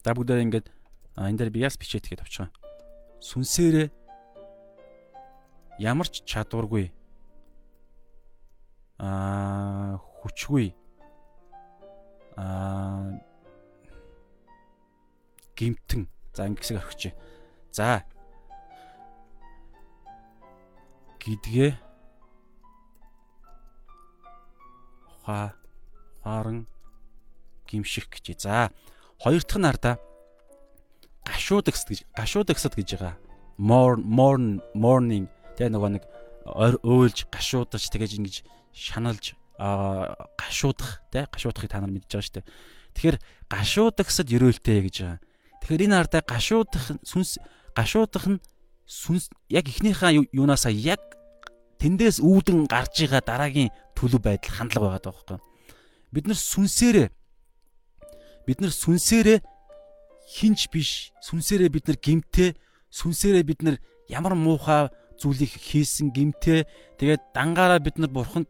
[0.00, 0.66] За бүгдээрээ ингээд
[1.20, 2.48] энэ дээр би яс бичээд тэгээд авчихсан.
[3.20, 3.88] Сүнсээрээ
[5.84, 6.88] ямар ч чадваргүй
[8.96, 10.72] аа хүчгүй
[12.40, 13.20] аа
[15.56, 17.14] гимтэн за ингэсэг орхиж.
[17.72, 18.04] За
[21.20, 21.76] гэдгээ
[25.20, 25.54] ухаа
[26.24, 26.66] харан
[27.68, 28.42] гимших гэж.
[28.42, 28.70] За
[29.20, 29.96] хоёр дахь нь ардаа
[31.24, 33.16] гашуудагс гэж гашуудагсад гэж байгаа.
[33.60, 36.04] Morn morning тэгээ нөгөө нэг
[36.82, 38.36] уйлж гашуудаж тэгэж ингэж
[38.72, 42.48] шаналж гашуудах тий гашуудахыг та нар мэдж байгаа шүү дээ.
[42.96, 43.18] Тэгэхээр
[43.52, 45.18] гашуудагсад ерөөлтэй гэж байгаа.
[45.60, 47.38] Тэгэхээр энэ ардаа гашуудах сүнс
[47.76, 48.38] гашуудах нь
[48.88, 51.00] сүнс яг эхнийхээ юунаасаа яг
[51.78, 55.38] тэндээс үүдэн гарч байгаа дараагийн төлөв байдал хандлага байгаа байхгүй.
[56.12, 57.08] Бид нар сүнсээрээ
[58.46, 59.38] бид нар сүнсээрээ
[60.26, 62.50] хинч биш сүнсээрээ бид нар гимтээ
[62.90, 63.76] сүнсээрээ бид нар
[64.10, 66.66] ямар муухай зүйлийг хийсэн гимтээ
[66.98, 68.48] тэгээд дангаараа бид нар бурханд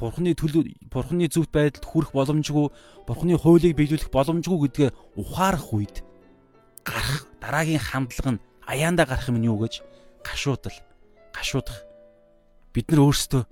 [0.00, 2.66] бурхны төлөв бурхны зөвхт байдалд хүрэх боломжгүй
[3.04, 5.96] бурхны хуулийг биелүүлэх боломжгүй гэдгээ ухаарах үед
[6.90, 9.82] гарах дараагийн хандлага нь аяанда гарах юм нь юу гэж?
[10.26, 10.74] Гашуудал.
[11.32, 11.86] Гашуудах.
[12.74, 13.46] Бид нар өөрсдөө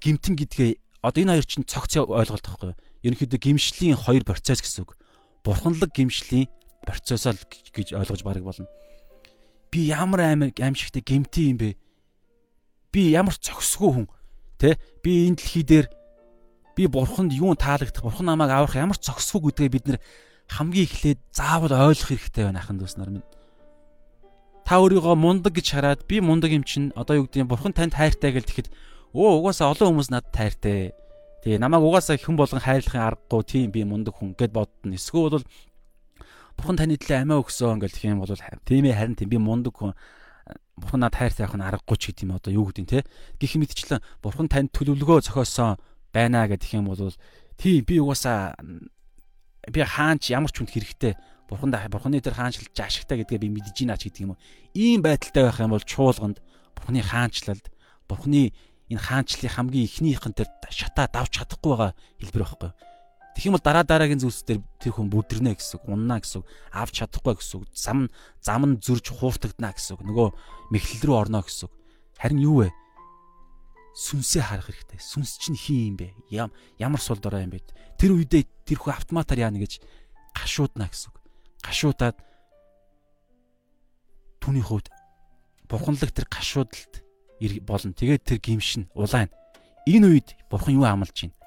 [0.00, 0.70] гимтэн гэдгээ
[1.04, 2.74] одоо энэ хоёр чинь цогц ойлголт байхгүй
[3.04, 4.96] ерөнхийдөө гимшлийн хоёр процесс гэсэн үг.
[5.44, 6.48] Бурханлаг гимшлийн
[6.82, 8.66] процессоо гэж ойлгож барыг болно.
[9.70, 11.76] Би ямар амир аимшигтэй гимтэн юм бэ?
[12.90, 14.06] Би ямар зөксгүй хүн
[14.58, 14.74] Тэ?
[15.02, 15.86] Би энэ дэлхий дээр
[16.74, 19.98] би бурханд юу таалагдах, бурхан намайг аврах ямар ч зогсгүй гэдгээ бид нэр
[20.48, 23.26] хамгийн эхлээд заавал ойлгох хэрэгтэй байна ахын дүүс нар минь.
[24.64, 27.96] Та өөрийгөө мундаг гэж хараад би мундаг юм чинь одоо юу гэдэг юм бурхан танд
[27.96, 28.68] хайртай гэж тэгэхэд
[29.16, 30.92] өө угаасаа олон хүмүүс надад хайртай.
[31.44, 34.92] Тэгээ намайг угаасаа хэн болгон хайрлахын аргагүй тийм би мундаг хүн гэд боддно.
[34.92, 35.46] Эсвэл бол
[36.58, 38.34] бурхан таны төлөө амиа өгсөн ингээл тэгэх юм бол
[38.66, 39.94] тийм ээ харин тийм би мундаг хүн
[40.80, 43.00] бурхан над хайр таах нь аргагүй ч гэдэг юм одоо юу гэдэг юм те
[43.38, 45.78] гэх мэтчлэн бурхан танд төлөвлөгөө зохиосон
[46.12, 47.14] байна гэдэг юм бол
[47.58, 48.58] тий би угаасаа
[49.72, 51.12] би хаанч ямар ч хүнд хэрэгтэй
[51.48, 54.42] бурханд бурханы дээр хаанчлалж ашигтай гэдгээ би мэдэж байна ч гэдэг юм уу
[54.76, 56.38] ийм байдалтай байх юм бол чуулганд
[56.76, 57.64] бурханы хаанчлалд
[58.08, 58.52] бурханы
[58.88, 62.72] энэ хаанчлалын хамгийн ихнийхэн дээр шатаа давж чадахгүй байгаа хэлбэр байхгүй
[63.38, 66.42] Тэгэх юм бол дараа дараагийн зүйлс дээр тэр хүн бүдэрнэ гэсэн үг, уннаа гэсэн
[66.74, 68.10] авч чадахгүй гэсэн зам
[68.42, 69.94] зам нь зөрж хууртагдана гэсэн.
[70.02, 70.34] Нөгөө
[70.74, 71.70] мэхлэл рүү орно гэсэн.
[72.18, 72.74] Харин юу вэ?
[73.98, 75.02] Сүнсээ харах хэрэгтэй.
[75.02, 76.14] Сүнс чинь хин юм бэ?
[76.78, 77.66] Ямар сул дорой юм бэ?
[77.98, 79.82] Тэр үедээ тэр хүн автоматар яана гэж
[80.38, 81.18] гашуудна гэсэн үг.
[81.66, 82.16] Гашуудаад
[84.38, 84.86] түүний хувьд
[85.66, 87.02] бурханлаг тэр гашуудалд
[87.66, 87.90] болно.
[87.90, 89.34] Тэгээд тэр гимшин улаан.
[89.82, 91.38] Энэ үед бурхан юу амлаж байна?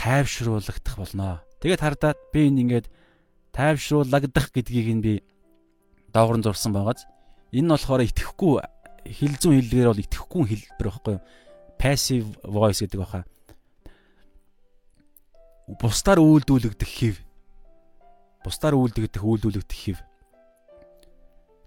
[0.00, 1.44] тайвшруулагдах болно.
[1.60, 2.86] Тэгээд хардаад би энэ ингээд
[3.52, 5.12] тайвшруулагдах гэдгийг нь би
[6.08, 7.04] доогрон зурсан байгааз
[7.52, 8.64] энэ нь болохоор итгэхгүй
[9.06, 11.24] хил зүүн хэллэгээр бол итгэхгүй хэлбэр байхгүй юу?
[11.80, 13.24] Passive voice гэдэг баха.
[15.80, 17.16] Бусдаар үйлдүүлэгдэх хив.
[18.44, 19.98] Бусдаар үйлдэгдэх үйлдүүлэгдэх хив.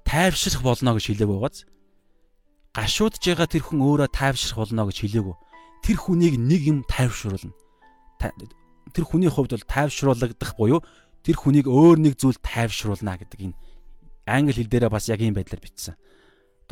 [0.05, 1.65] Тайвшрах болно гэж хэлээг байгааз
[2.73, 5.35] гашуудж байгаа тэр хүн өөрөө тайвшрах болно гэж хэлээгүү.
[5.85, 7.53] Тэр хүнийг нэг юм тайвшруулна
[8.93, 10.79] тэр хүний хувьд бол тайвшруулагдах буюу
[11.25, 13.57] тэр хүнийг өөр нэг зүйл тайвшруулна гэдэг энэ
[14.27, 15.95] англи хэл дээрээ бас яг ийм байдлаар бичсэн.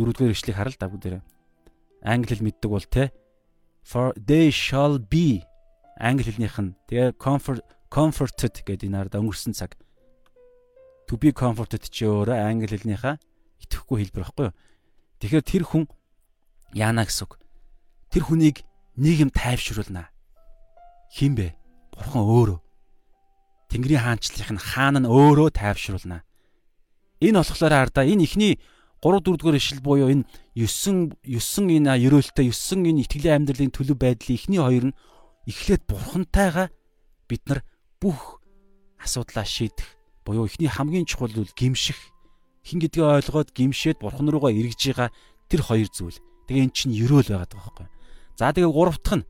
[0.02, 1.24] Дөрөвдүгээр ишлэгийг харал да бүгдээрээ.
[2.02, 3.14] Англи хэл мэддэг бол те
[3.86, 5.46] for they shall be
[6.02, 7.62] англи хэлнийх нь тэгээ comfort
[7.94, 9.78] comforted гэдэг энэ арда өнгөрсөн цаг
[11.06, 13.22] to be comforted чи өөрөө англи хэлнийхаа
[13.62, 14.58] итгэхгүй хэлбэр байхгүй юу?
[15.22, 15.86] Тэгэхээр тэр хүн
[16.74, 17.38] яана гэсэн үг.
[18.10, 18.58] Тэр хүнийг
[18.98, 20.10] нийгэм тайвшруулна.
[21.14, 21.54] Хин бэ?
[21.94, 22.60] Бурхан өөрөө.
[23.70, 26.26] Тэнгэрийн хаанчлалын хаан нь өөрөө тайвшруулна.
[27.22, 28.58] Энэ болохоор ардаа энэ ихний
[29.02, 33.98] 3 4 дугаар ишил буюу энэ 9 9 энэ ерөөлтөй 9 энэ итгэлийн амьдралын төлөв
[33.98, 34.98] байдлын ихний хоёр нь
[35.50, 36.70] эхлээд бурхантайгаа
[37.26, 37.66] бид нар
[37.98, 38.40] бүх
[39.02, 41.98] асуудлаа шийдэх буюу ихний хамгийн чухал зүйл гимших
[42.62, 45.10] хин гэдгээ ойлгоод гимшээд бурхан руугаа эргэж байгаа
[45.50, 46.22] тэр хоёр зүйл.
[46.46, 47.88] Тэгээ эн чинь ерөөл байгаад байгаа байхгүй.
[48.38, 49.26] За тэгээ гурав дахь нь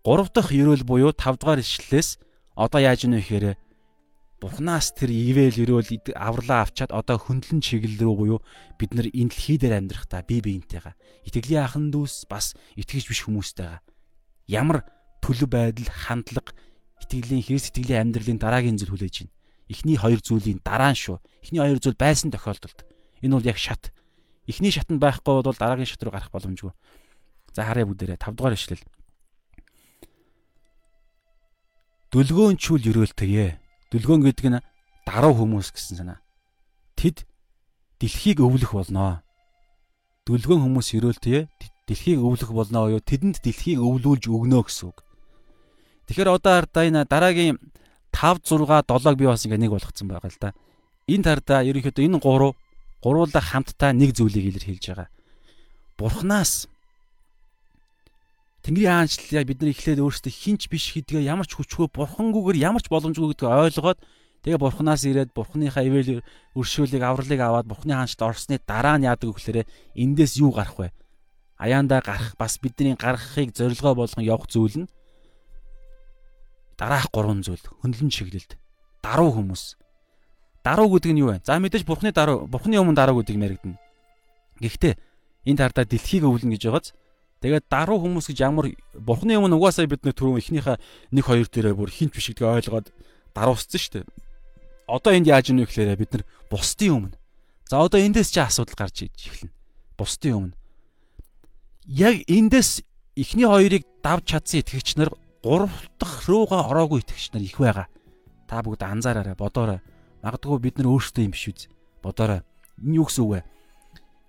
[0.00, 2.16] гурав дахь ерөөл буюу 5 дугаар ишлэлээс
[2.56, 3.46] одоо яаж ийнө гэхээр
[4.38, 8.38] Бурханаас тэр ивэл өрөөл авралаа авчаад одоо хөндлөн чиглэл рүү буюу
[8.78, 13.26] бид нар энэ дэлхий дээр амьдрах та бие биентэйгээ итгэлийн ахын дүүс бас итгэж биш
[13.26, 13.82] хүмүүстэйгээ
[14.54, 14.86] ямар
[15.26, 16.54] төлөв байдал хандлага
[17.02, 19.34] итгэлийн хэрэг сэтгэлийн амьдралын дараагийн зүйл хүлээж байна.
[19.66, 21.18] Эхний хоёр зүйлийн дараа нь шүү.
[21.42, 22.86] Эхний хоёр зүйл байсан тохиолдолд
[23.18, 23.90] энэ бол яг шат.
[24.46, 26.72] Эхний шат нь байхгүй бол дараагийн шат руу гарах боломжгүй.
[27.52, 28.86] За харъя бүгдээрээ 5 дугаар ишлэл.
[32.14, 34.60] Дүлгөөнчүүл өрөөлтөе Дүлгөөн гэдэг нь
[35.08, 36.20] даруй хүмүүс гэсэн санаа.
[36.96, 37.24] Тэд
[38.00, 39.24] дэлхийг өвлөх болноо.
[40.28, 41.40] Дүлгөөн хүмүүс өрөөлтөө
[41.88, 43.00] дэлхийг өвлөх болноо юу?
[43.00, 45.00] Тэдэнд дэлхийг өвлүүлж өгнө гэсэн үг.
[46.08, 47.56] Тэгэхээр одоо ардаа энэ дараагийн
[48.12, 50.52] 5 6 7-ыг би бас ингээ нэг болгоцсон байгаа л да.
[51.08, 52.56] Энэ тардаа ерөнхийдөө энэ гурав
[53.00, 55.08] гуруула хамтдаа нэг зүйлийг илэрхийлж байгаа.
[55.96, 56.68] Бурханаас
[58.68, 62.92] Тэнгэрийн хаанчлалаа бид нар эхлээд өөрсдөө хинч биш гэдгээ ямар ч хүчгүй бурхангүйгээр ямар ч
[62.92, 63.96] боломжгүй гэдгийг ойлгоод
[64.44, 66.20] тэгээ бурхнаас ирээд бурхныхаа ивэл
[66.52, 69.64] өршөөлийг авралыг аваад бурхны хаанчлалд орсны дараа нь яадаг гэхээр
[69.96, 70.92] эндээс юу гарах вэ?
[71.56, 74.88] Аяандаа гарах бас бидний гаргахыг зорилгоо болгон явах зүйл нь
[76.76, 78.60] дараах гурван зүйл хөндлөн чиглэлд
[79.00, 79.80] даруй хүмүүс.
[80.60, 81.40] Даруй гэдэг нь юу вэ?
[81.40, 83.80] За мэдээж бурхны даруй, бурхны өмнө даруй гэдэг юм яригдана.
[84.60, 84.94] Гэхдээ
[85.48, 86.92] энэ тардаа дэлхийг өвлөн гэж байгааз
[87.38, 90.76] Тэгээд даруй хүмүүс гэж ямар бурхны өмнө угаасаа бид нэ түрүү ихнийхээ
[91.14, 92.90] 1 2 дээрээ бүр хинт биш гэдгийг ойлгоод
[93.30, 94.06] дарууссан шүү дээ.
[94.90, 97.16] Одоо энд яаж ийнэ гэхээр бид нар бусдын өмнө.
[97.70, 99.54] За одоо эндээс чи асуудал гарч иж эхэлнэ.
[99.94, 100.56] Бусдын өмнө.
[101.86, 102.82] Яг эндээс
[103.14, 105.70] эхний хоёрыг давж чадсан итгэгч нар гурав
[106.00, 107.86] дахь руугаа ороогүй итгэгч нар их байгаа.
[108.48, 109.78] Та бүгд анзаараарай, бодоорой.
[110.24, 111.68] Магадгүй бид нар өөрсдөө юм биш үз.
[112.02, 112.42] Бодоорой.
[112.80, 113.40] Энэ юу гэсэн үг вэ?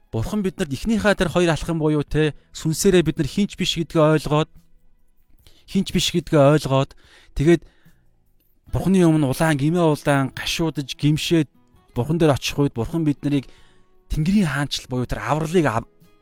[0.10, 4.50] Бурхан биднэрт эхнийхээ тэр хоёр алхам буюу те сүнсээрээ бид нар хинч биш гэдгээ ойлгоод
[5.70, 6.98] хинч биш гэдгээ ойлгоод
[7.38, 7.62] тэгээд
[8.74, 11.50] Бурханы өмнө улаан гимээ улаан гашуудж гимшээд
[11.94, 13.46] Бурхан дээр очих үед Бурхан бид нарыг
[14.10, 15.66] Тэнгэрийн хаанчл буюу тэр авралыг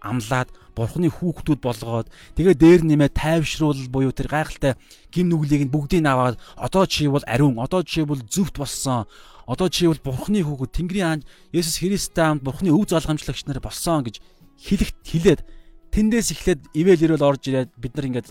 [0.08, 4.78] амлаад Бурханы хүүхдүүд болгоод тэгээ дээр нэмээ тайвшруул буюу тэр гайхалтай
[5.10, 9.10] гим нүглийг нь бүгдийг нь аваад одоо чи бол ариун одоо чи бол зөвхт болсон.
[9.50, 14.06] Одоо чи бол бурхны хүүхэд Тэнгэрийн хаан Есүс Христтэй хамт бурхны өв залгамжлагч нар болсон
[14.06, 14.22] гэж
[14.62, 15.42] хэлэхт хэлээд
[15.90, 18.28] тэндээс эхлээд ивэл ирэл орж ирээд бид нар ингээд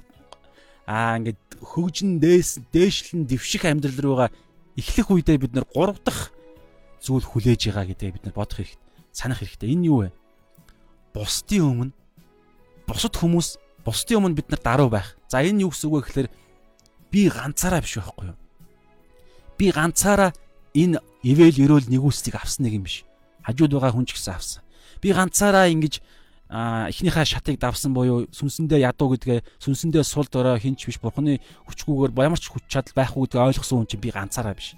[0.86, 4.28] аа ингээд хөгжин дээс дээшлэн дэвших амьдрал руугаа
[4.78, 6.30] эхлэх үедээ бид нар гурав дахь
[7.02, 8.86] зүйл хүлээж байгаа гэдгийг бид нар бодох хэрэгтэй
[9.16, 9.72] санах хэрэгтэй.
[9.72, 10.12] Энэ юу вэ
[11.16, 11.92] бусдын өмнө
[12.84, 13.48] бусад хүмүүс
[13.88, 16.28] бусдын өмнө бид нар даруй байх за энэ юу гэсэн үг вэ гэхээр
[17.08, 18.38] би ганцаараа биш байхгүй юу
[19.56, 20.36] би ганцаараа
[20.76, 23.08] энэ ивэл өрөөл нэгүсцийг авсан нэг юм биш.
[23.42, 24.62] Хажууд байгаа хүн ч гэсэн авсан.
[25.00, 26.04] Би ганцаараа ингэж
[26.46, 32.38] эхнийхээ шатыг давсан буюу сүнсэндээ ядуу гэдгээ сүнсэндээ сул дорой хинч биш бурхны хүчгүйгээр ямар
[32.38, 34.76] ч хүч чадал байхгүй гэдгийг ойлгосон хүн чинь би ганцаараа биш.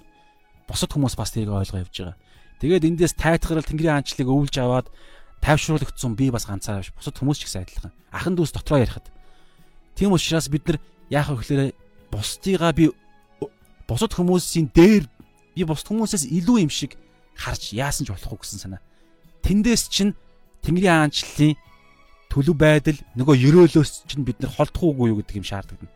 [0.65, 2.17] Бусад хүмүүс бас тэрийг ойлгоо явж байгаа.
[2.63, 4.87] Тэгээд эндээс тайтгарал тэнгэрийн хаанчлыг өвлж аваад
[5.41, 6.93] тайвшруулагдсан би бас ганцаараа биш.
[6.95, 7.93] Бусад хүмүүс ч гэсэн адилхан.
[8.11, 9.07] Ахан дүүс дотроо ярихад.
[9.95, 10.77] Тийм учраас бид нар
[11.09, 11.73] яах вэ гэхээр
[12.11, 12.91] бусдыгаа би
[13.87, 15.07] бусад хүмүүсийн дээр
[15.55, 16.95] би бус хүмүүсээс илүү юм шиг
[17.35, 18.81] харж яасан ч болохгүй гэсэн санаа.
[19.43, 20.15] Тэндээс чинь
[20.63, 21.55] Тэнгэрийн хаанчлалын
[22.29, 25.89] төлөв байдал нөгөө ерөөлөөс чинь бид нар холдохгүйгүй юу гэдэг юм шаардлагатай.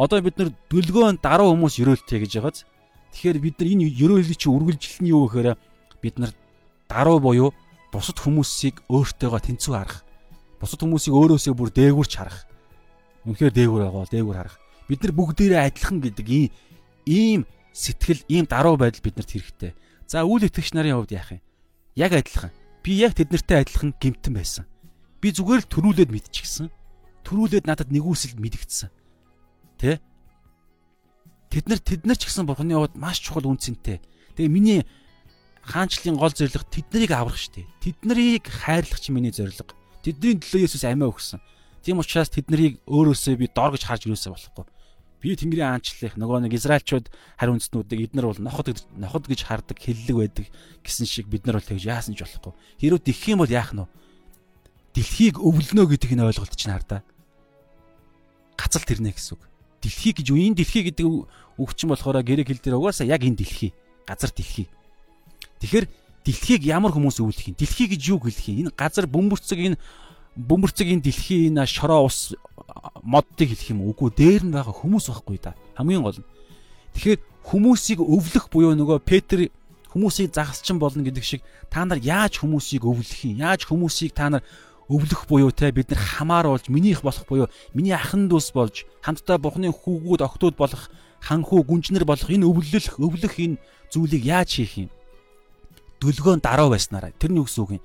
[0.00, 2.64] Одоо бид нар дүлгөөн даруй хүмүүс ерөөлтэй гэж байгааз.
[3.14, 5.54] Тэгэхээр бид нар энэ ерөөлийг чи үргэлжлэл нь юу гэхээр
[6.02, 6.32] бид нар
[6.88, 7.50] даруй буюу
[7.92, 10.04] бусад хүмүүсийг өөртөөгөө тэнцүү харах.
[10.60, 12.44] Бусад хүмүүсийг өөрөөсөө бүр дээгүрч харах.
[13.24, 14.56] Үнэхээр дээгүр байгаа бол дээгүр харах.
[14.88, 16.26] Бид нар бүгдээрээ адилхан гэдэг
[17.08, 19.72] ийм сэтгэл ийм даруй байдал биднэрт хэрэгтэй.
[20.08, 21.42] За үйл итгэгч нарын хувьд яах юм?
[21.96, 22.52] Яг адилхан.
[22.82, 24.64] Би яг тэднэртэй адилхан гимтэн байсан.
[25.20, 26.68] Би зүгээр л төрүүлээд мэдчихсэн.
[27.24, 28.88] Төрүүлээд надад нэгүсэл мэдгдсэн.
[29.76, 30.00] Тэ?
[31.52, 34.00] Тэд нар тэд нар ч гэсэн бурхны хувьд маш чухал үнцэнтэй.
[34.36, 34.80] Тэгээ миний
[35.68, 37.68] хаанчлалын гол зорилго тэднийг аврах штеп.
[37.84, 39.76] Тэднийг хайрлах чи миний зорилго.
[40.00, 41.44] Тэдний төлөө Есүс амиа өгсөн.
[41.84, 44.64] Тийм учраас тэднийг өөрөөсөө би дор гэж харж юусаа болохгүй.
[45.18, 50.14] Би Тэнгэрийн аанчлах нөгөө нэг Израильчууд хариу үндэстнүүдийг эднэр бол ноход ноход гэж хардаг хиллэг
[50.14, 50.46] байдаг
[50.86, 52.54] гэсэн шиг бид нар бол тэгж яасан ч болохгүй.
[52.78, 53.90] Хэрвээ дихэх юм бол яах нь вэ?
[54.94, 57.02] Дэлхийг өвлөнө гэдэг нь ойлголт чинь хардаа.
[58.54, 59.42] Гацал тэрнэ гэсэн үг.
[59.82, 63.74] Дэлхий гэж энэ дэлхий гэдэг үг чинь болохоор грек хэл дээр угаасаа яг энэ дэлхий.
[64.06, 64.70] Газар дэлхий.
[65.58, 65.86] Тэгэхээр
[66.24, 67.56] дэлхийг ямар хүмүүс өвлөх юм?
[67.58, 68.68] Дэлхий гэж юу хэлэх юм?
[68.68, 69.80] Энэ газар бөмбөрцөг энэ
[70.38, 72.34] бөмбөрцөг энэ дэлхийн энэ шороо ус
[73.02, 75.58] моддыг хэлэх юм үгүй дээр нь байгаа хүмүүс байхгүй да.
[75.74, 76.28] Хамгийн гол нь.
[76.94, 79.50] Тэгэхээр хүмүүсийг өвлөх буюу нөгөө Петр
[79.90, 81.42] хүмүүсийг загасчин болно гэдэг шиг
[81.72, 83.40] та нар яаж хүмүүсийг өвлөх юм?
[83.40, 84.42] Яаж хүмүүсийг та нар
[84.88, 89.72] өвлөх буюу те бид нар хамааруулж минийх болох буюу миний ахан дүүс болж хамтдаа бурхны
[89.72, 90.88] хүүгүүд октод болох
[91.24, 93.60] ханхүү гүнжнэр болох энэ өвлөх өвлөх энэ
[93.92, 94.90] зүйлийг яаж хийх юм?
[96.00, 97.82] Дөлгөөн дараа байснараа тэрний үгс үг юм.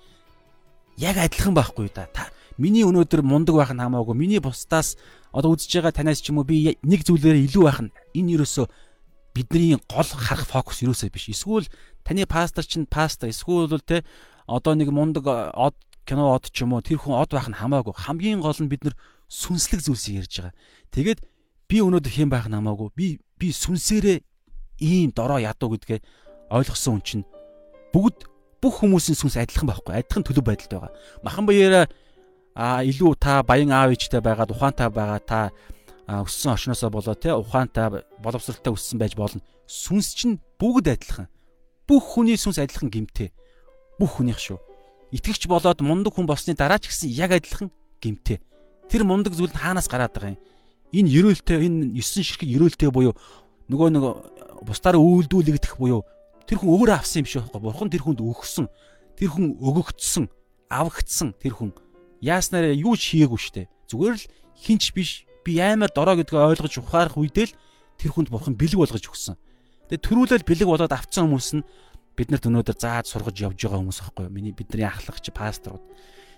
[0.98, 2.06] Яг адилхан байхгүй да.
[2.14, 4.14] Та Миний өнөөдөр мундаг байх нь хамаагүй.
[4.14, 4.94] Миний бусдаас
[5.34, 8.70] одоо үзэж байгаа танаас ч юм уу би нэг зүйлээр илүү байх нь энэ юусоо
[9.34, 11.34] бидний гол харах фокус юусоо биш.
[11.34, 11.66] Эсвэл
[12.06, 14.06] таны пастор чинь пастор эсвэл бол те
[14.46, 15.74] одоо нэг мундаг од
[16.06, 17.98] кино од ч юм уу тэр хүн од байх нь хамаагүй.
[17.98, 18.94] Хамгийн гол нь бид нар
[19.34, 20.54] сүнслэг зүйлсийг ярьж байгаа.
[20.94, 21.20] Тэгээд
[21.66, 22.94] би өнөөдөр хэм байх нь хамаагүй.
[22.94, 24.22] Би би сүнсээрээ
[24.78, 26.06] ийм дорой ядуу гэдгээ
[26.54, 27.26] ойлгосон хүн чинь
[27.94, 28.26] бүгд
[28.64, 29.94] бүх хүмүүсийн сүнс адилхан байхгүй.
[30.02, 30.92] Адилхан төлөв байдалд байгаа.
[31.24, 31.86] Махан баяраа
[32.56, 35.40] а илүү та баян аав ээжтэй байгаад ухаантай байгаа та
[36.08, 39.42] өссөн орчноосоо болоо те ухаантай боловсралтай өссөн байж болно.
[39.68, 41.28] Сүнс чинь бүгд адилхан.
[41.88, 43.32] Бүх хүний сүнс адилхан гимтэй.
[44.00, 44.60] Бүх хүнийх шүү.
[45.14, 48.40] Итгэгч болоод мундаг хүн болсны дараа ч гэсэн яг адилхан гимтэй.
[48.90, 50.42] Тэр мундаг зүйл нь хаанаас гараад байгаа юм?
[50.94, 53.18] Энэ ерөөлтэй энэ 9 ширхэг ерөөлтэй буюу
[53.70, 54.04] нөгөө нэг
[54.68, 56.04] бусдаар үйлдүүлэгдэх буюу
[56.50, 57.62] тэр хүн өөрөө авсан юм шиг байхгүй.
[57.64, 58.68] Бурхан тэр хүнд өгсөн.
[59.18, 60.26] Тэр хүн өгөгдсөн,
[60.74, 61.72] аврагдсан тэр хүн
[62.24, 63.68] Яаснараа юу ч хийгээгүй штэ.
[63.92, 65.28] Зүгээр л хинч биш.
[65.44, 67.58] Би аймаар дорой гэдгээ ойлгож ухаарах үедээ л
[68.00, 69.36] тэр хүнд бурхан бэлэг болгож өгсөн.
[69.92, 71.68] Тэгээ төрүүлэл бэлэг болоод авцсан хүмүүс нь
[72.16, 74.32] биднэрт өнөөдөр зааж сургаж явж байгаа хүмүүс аахгүй?
[74.32, 75.84] Миний бидний ахлагч пасторууд.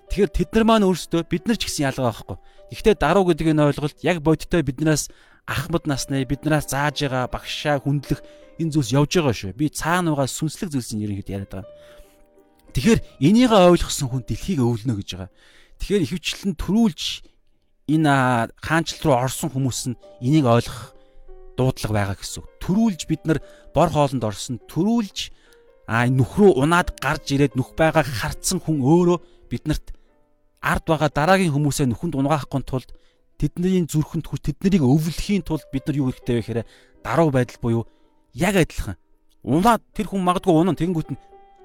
[0.09, 2.37] Тэгэхээр тэд нар маань өөрсдөө бид нар ч гэсэн ялгаа байхгүй.
[2.73, 5.13] Гэхдээ даруу гэдэг энэ ойлголт яг бодиттой биднээс
[5.45, 8.25] ахмад насны биднээс зааж байгаа багшаа хүндлэх
[8.59, 9.57] энэ зүйлс явж байгаа шүү.
[9.57, 11.69] Би цаана байгаа сүнслэг зүйлсийн ерөнхийд яриад байгаа.
[12.75, 15.31] Тэгэхээр энийг ойлгосон хүн дэлхийг өвлөнө гэж байгаа.
[15.79, 17.03] Тэгэхээр ихэвчлэн төрүүлж
[17.91, 18.13] энэ
[18.59, 20.95] хаанчл руу орсон хүмүүс нь энийг ойлгох
[21.55, 22.43] дуудлага байгаа гэсэн.
[22.59, 23.39] Төрүүлж бид нар
[23.71, 24.59] бор хоолнд орсон.
[24.67, 25.31] Төрүүлж
[25.87, 29.93] а нүх рүү унаад гарч ирээд нүх байгааг харцсан хүн өөрөө биднэрт
[30.65, 32.89] ард байгаа дараагийн хүмүүсээ нүхэнд унгаахгүй тулд
[33.37, 36.61] тэдний зүрхэнд хүч тэднийг өвлөхийн тулд бид нар юу хэрэгтэй вэ гэхээр
[37.05, 37.83] даруй байдал буюу
[38.36, 39.00] яг адилхан.
[39.43, 41.19] Унаад тэр хүн магадгүй унан тэнгуут нь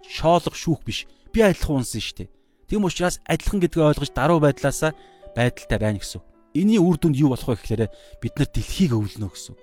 [0.07, 1.05] шоолох шүүх биш.
[1.35, 2.29] Би адилхан унсан шүү дээ.
[2.71, 4.95] Тийм учраас адилхан гэдгээ ойлгож даруй байдлаасаа
[5.35, 6.23] байдалтай байна гэсэн.
[6.55, 7.91] Эний үр дүнд юу болох вэ гэхээр
[8.23, 9.55] бид нар дэлхийг өвлөнө гэсэн.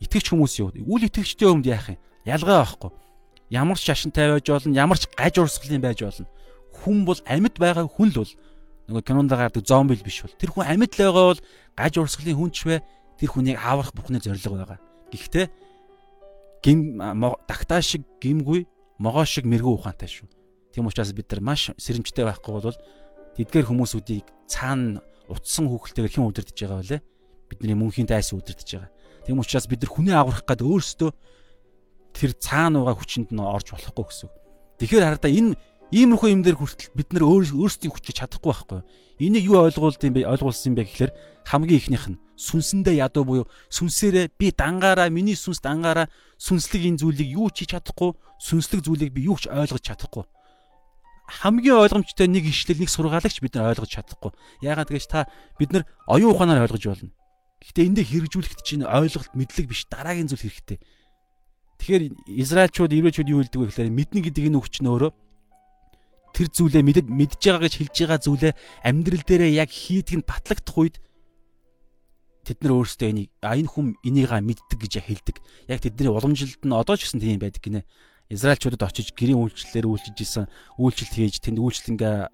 [0.00, 0.72] Итгэвч хүмүүс юу?
[0.88, 2.00] Үл итгэвчтэй өмд яах юм?
[2.24, 2.90] Ялгаа байхгүй.
[3.50, 6.28] Ямар ч шашинтай байж болно, ямар ч гаж урсгалын байж болно.
[6.84, 8.32] Хүн бол амьд байгаа хүн л бол
[8.92, 10.36] нөгөө кинонд гардаг зомби биш бол.
[10.36, 11.40] Тэр хүн амьд л байгаа бол
[11.74, 12.76] гаж урсгалын хүн ч вэ?
[13.18, 14.78] Тэр хүнийг аврах бурхны зориг байгаа.
[15.10, 15.48] Гэхдээ
[16.62, 16.98] гим
[17.48, 18.66] дактаа шиг гимгүй,
[18.98, 20.28] могоо шиг мэрэгүү ухаантай шүү.
[20.74, 22.78] Тийм учраас бид нар маш сэрэмжтэй байхгүй бол
[23.38, 26.98] тэдгээр хүмүүсүүдийг цаана утсан хүүхэлтэйгээр хэн удирдах байгаа вэ?
[27.48, 28.90] Бидний мөнхийн дайс удирдах байгаа.
[29.24, 31.10] Тийм учраас бид нар хүнээ аврах гээд өөрсдөө
[32.14, 34.28] тэр цаана байгаа хүчинд нь орж болохгүй гэсэн.
[34.82, 35.54] Тэгэхээр хараа энэ
[35.94, 38.80] иймэрхүү юм дээр хүртэл бид нар өөрсдийн хүчийг чадахгүй байхгүй.
[39.24, 40.28] Энийг юу ойлгуулд юм бэ?
[40.28, 41.12] Ойлгуулсан юм бэ гэхээр
[41.48, 46.06] хамгийн ихнийх нь сүнсэндээ ядуу буюу сүнсээрээ би дангаараа миний сүнс дангаараа
[46.38, 50.24] сүнслэг энэ зүйлийг юу ч хийж чадахгүй, сүнслэг зүйлийг би юу ч ойлгож чадахгүй
[51.28, 54.32] хамгийн ойлгомжтой нэг ишлэл нэг сургаалагч бид нар ойлгож чадахгүй.
[54.64, 55.28] Яагаад гэж та
[55.60, 57.12] бид нар оюун ухаанаар ойлгож болно.
[57.60, 60.80] Гэхдээ эндээ хэрэгжүүлэхэд чинь ойлголт мэдлэг биш дараагийн зүйл хэрэгтэй.
[61.84, 65.12] Тэгэхээр Израильчууд еврейчүүд юу хэлдэг вэ гэхээр мэднэ гэдэг энэ үг чинь өөрөө
[66.32, 68.52] тэр зүйлээ мэдэж мэдж байгаа гэж хэлж байгаа зүйлээ
[68.88, 70.96] амьдрал дээрээ яг хийдэг нь батлагдах үед
[72.44, 75.36] тэд нар өөрсдөө энийг а энэ хүн энийгээ мэддэг гэж хэлдэг.
[75.68, 77.82] Яг тэдний уламжилт нь одоо ч гэсэн тийм байдаг гинэ.
[78.28, 82.28] Израильчуудад очиж гэрийн үйлчлэлээр үйлчилж исэн, үйлчлэлт хийж тэнд үйлчлэнгээ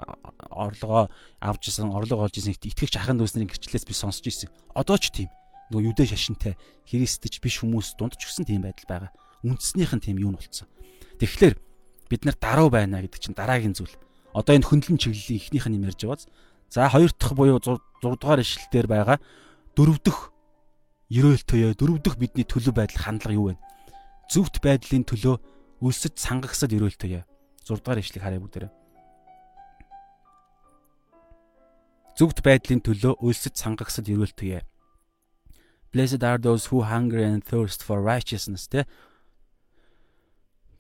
[0.51, 1.07] орлогоо
[1.39, 4.51] авч исэн, орлого олж исэн итгэгч ахын дүүсний гэрчлэлээс би сонсч исэн.
[4.75, 5.31] Одоо ч тийм.
[5.71, 6.59] Нөгөө юдэ шашинтай
[6.91, 9.11] христч биш хүмүүс дунд ч гэсэн тийм байдал байгаа.
[9.47, 10.67] Үндснийх нь тийм юу нь болцсон.
[11.23, 11.55] Тэгэхээр
[12.11, 13.95] бид нар даруй байна гэдэг чинь дараагийн зүйл.
[14.35, 16.27] Одоо энэ хөндлөн чиглэлийн эхнийх нь юм ярьж байгааз.
[16.75, 19.19] За хоёр дахь буюу 6 дугаар ишлэлээр байгаа
[19.75, 20.19] дөрөв дөх
[21.11, 23.55] ерөөл төё дөрөв дөх бидний төлөв байдал хандлага юу вэ?
[24.31, 25.37] Зөвхт байдлын төлөө
[25.85, 27.27] өлсөж сангагсад өрөөлтөе.
[27.65, 28.73] 6 дугаар ишлэг харъя бүгдээрээ.
[32.15, 34.63] Зүгт байдлын төлөө өлсөж сангагсад өрөөлтөе.
[35.91, 38.87] Blessed are those who hunger and thirst for righteousness те.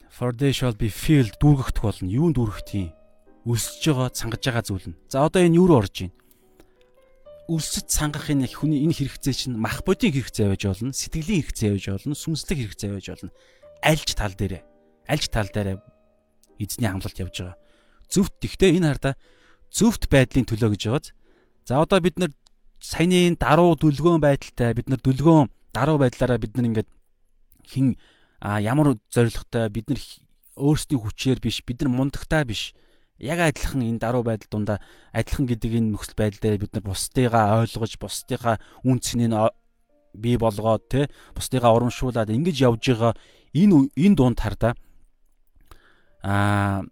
[0.08, 2.06] For they shall be filled дүүргэх болно.
[2.06, 2.94] Юунд дүүргэх тийм?
[3.42, 4.98] Өсөж байгаа, цангаж байгаа зүйл нь.
[5.10, 6.14] За одоо энэ юу руу орж байна?
[7.44, 11.84] Өсөж цангахын нэг хүний энэ хэрэгцээ чинь мах бодийн хэрэгцээ байж болно, сэтгэлийн хэрэгцээ байж
[11.92, 13.32] болно, сүнслэг хэрэгцээ байж болно.
[13.84, 14.62] Альж тал дээрээ.
[15.04, 15.76] Альж тал дээрээ
[16.58, 17.56] эзний хамлалт явж байгаа.
[18.08, 19.14] Зөвхт ихтэй энэ хардаа
[19.68, 21.06] зөвхт байдлын төлөө гэж байгааз.
[21.66, 22.32] За одоо бид нар
[22.78, 26.90] саяны даруу дүлгөөн байдалтай бид нар дүлгөөн даруу байдлаараа бид нар ингээд
[27.66, 27.96] хин
[28.40, 30.00] ямар зоригтой бид нар
[30.56, 32.76] өөрсдийн хүчээр биш бид нар мундагтай биш
[33.18, 34.78] яг адилхан энэ даруу байдал дундаа
[35.12, 39.54] адилхан гэдэг энэ нөхцөл байдал дээр бид нар бусдыгаа ойлгож бусдыгаа үн цэнийг
[40.14, 41.00] бий болгоод те
[41.34, 43.12] бусдыгаа урамшуулад ингэж явж байгаа
[43.54, 44.74] энэ энэ дунд хардаа
[46.22, 46.82] а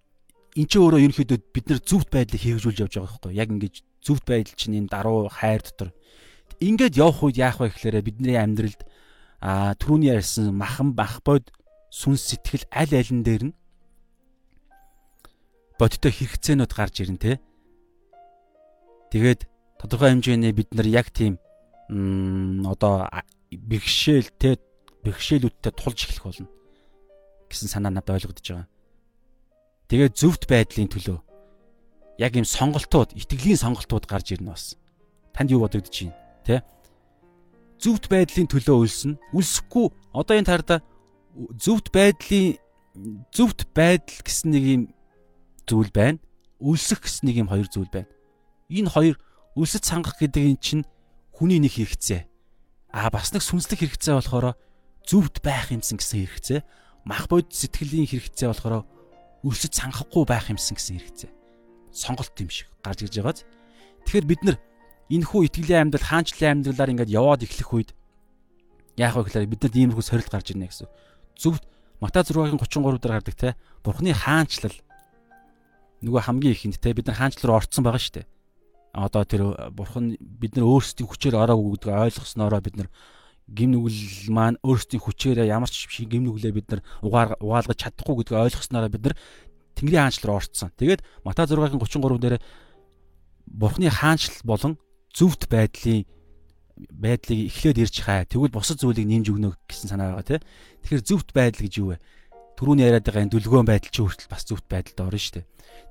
[0.52, 4.26] эн чинь өөрөө ерөнхийдөө бид нар зөвхт байдлыг хэрэгжүүлж явж байгаа байхгүй яг ингэж зөвхт
[4.26, 5.94] байдал чинь энэ даруу хайр дотор.
[6.60, 8.82] Ингээд явах үед яах вэ гэхээр бидний амьдралд
[9.40, 11.48] а түрүүний ярьсан махан бах бод
[11.90, 13.54] сүнс сэтгэл аль алин дээр нь
[15.82, 17.32] бодтой хэрэгцээнүүд гарч ирнэ те
[19.10, 19.50] тэгээд
[19.82, 21.42] тодорхой хэмжээний бид нар яг тийм
[21.90, 23.10] одоо
[23.50, 24.62] бэрхшээл те
[25.02, 26.46] бэрхшээлүүдтэй тулж эхлэх болно
[27.52, 28.68] гэсэн санаа надад ойлгогдож байгаа.
[29.92, 31.18] Тэгээд зөвхт байдлын төлөө
[32.16, 34.80] яг ийм сонголтууд, итгэлийн сонголтууд гарч ирнэ бас.
[35.36, 36.16] Танд юу бодогдож байна?
[36.48, 36.64] Тэ?
[37.76, 39.20] Зөвхт байдлын төлөө үлснэ.
[39.36, 40.76] Үлсэхгүй одоо энэ тарда
[41.60, 42.56] зөвхт байдлын
[43.36, 44.82] зөвхт байдал гэсэн нэг юм
[45.66, 46.18] зүйл байна.
[46.62, 48.10] Үлсэх гэсэн нэг юм хоёр зүйл байна.
[48.70, 49.16] Энэ хоёр
[49.58, 50.84] үлсэж сангах гэдэг энэ чинь
[51.34, 52.24] хүний нэг хэрэгцээ.
[52.94, 54.54] Аа бас нэг сүнслэг хэрэгцээ болохоор
[55.04, 56.60] зөвхт байх юмсан гэсэн хэрэгцээ.
[57.04, 58.86] Мах бод сэтгэлийн хэрэгцээ болохоор
[59.42, 61.30] өрсөж санхахгүй байх юмсан гэсэн хэрэгцээ.
[61.90, 63.44] Сонголт юм шиг гарч ирж байгааз.
[64.06, 64.56] Тэгэхээр бид нар
[65.10, 67.90] энэ хүү итгэлийн амьдрал хаанчлалын амьдралаар ингээд яваад эхлэх үед
[68.96, 70.88] яах вэ гэхээр бидэнд иймэрхүү сорилт гарч ирнэ гэсэн.
[71.36, 71.64] Зөвхт
[72.02, 73.54] Матай 6-гийн 33 дээр гардаг те
[73.84, 74.74] Бурхны хаанчлал
[76.02, 78.26] нөгөө хамгийн ихэнд те бид нар хаанчлал руу орцсон байгаа шүү дээ.
[78.92, 79.42] Одоо тэр
[79.72, 82.88] Бурхан бид нар өөрсдийн хүчээр ороогүй гэдэг ойлгосноороо бид нар
[83.48, 88.92] гим нүгэл маань өөрсдийн хүчээрээ ямар ч гим нүглээ бид нар угаалгаж чадахгүй гэдгийг ойлгосноор
[88.92, 89.16] бид нар
[89.76, 90.70] Тэнгэрийн хаанчлал руу орцсон.
[90.76, 92.36] Тэгээд Матай 6-гийн 33 дээр
[93.48, 94.72] Бурхны хаанчлал болон
[95.16, 96.04] зөвхт байдлын
[96.76, 98.24] байдлыг эхлээд ирж хаа.
[98.24, 100.42] Тэгвэл бусад зүйлийг нэмж өгнө гэсэн санаа байгаа тийм.
[100.84, 102.00] Тэгэхээр зөвхт байдал гэж юу вэ?
[102.62, 105.46] Төрүүний яриад байгаа энэ дүлгөөн байдал ч өөрчлөлт бас зөвхт байдалд орно шүү дээ.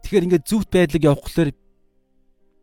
[0.08, 1.52] Тэгэхээр ингээд зөвхт байдлыг явуулахлаар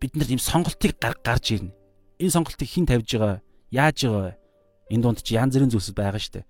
[0.01, 1.77] бид нар ийм сонголтыг гарч ирнэ.
[2.17, 3.45] Энэ сонголтыг хэн тавьж байгаа?
[3.69, 4.35] Яаж байгаа вэ?
[4.97, 6.49] Энэ дунд чи янз бүрийн зүйлс байгаа шүү дээ.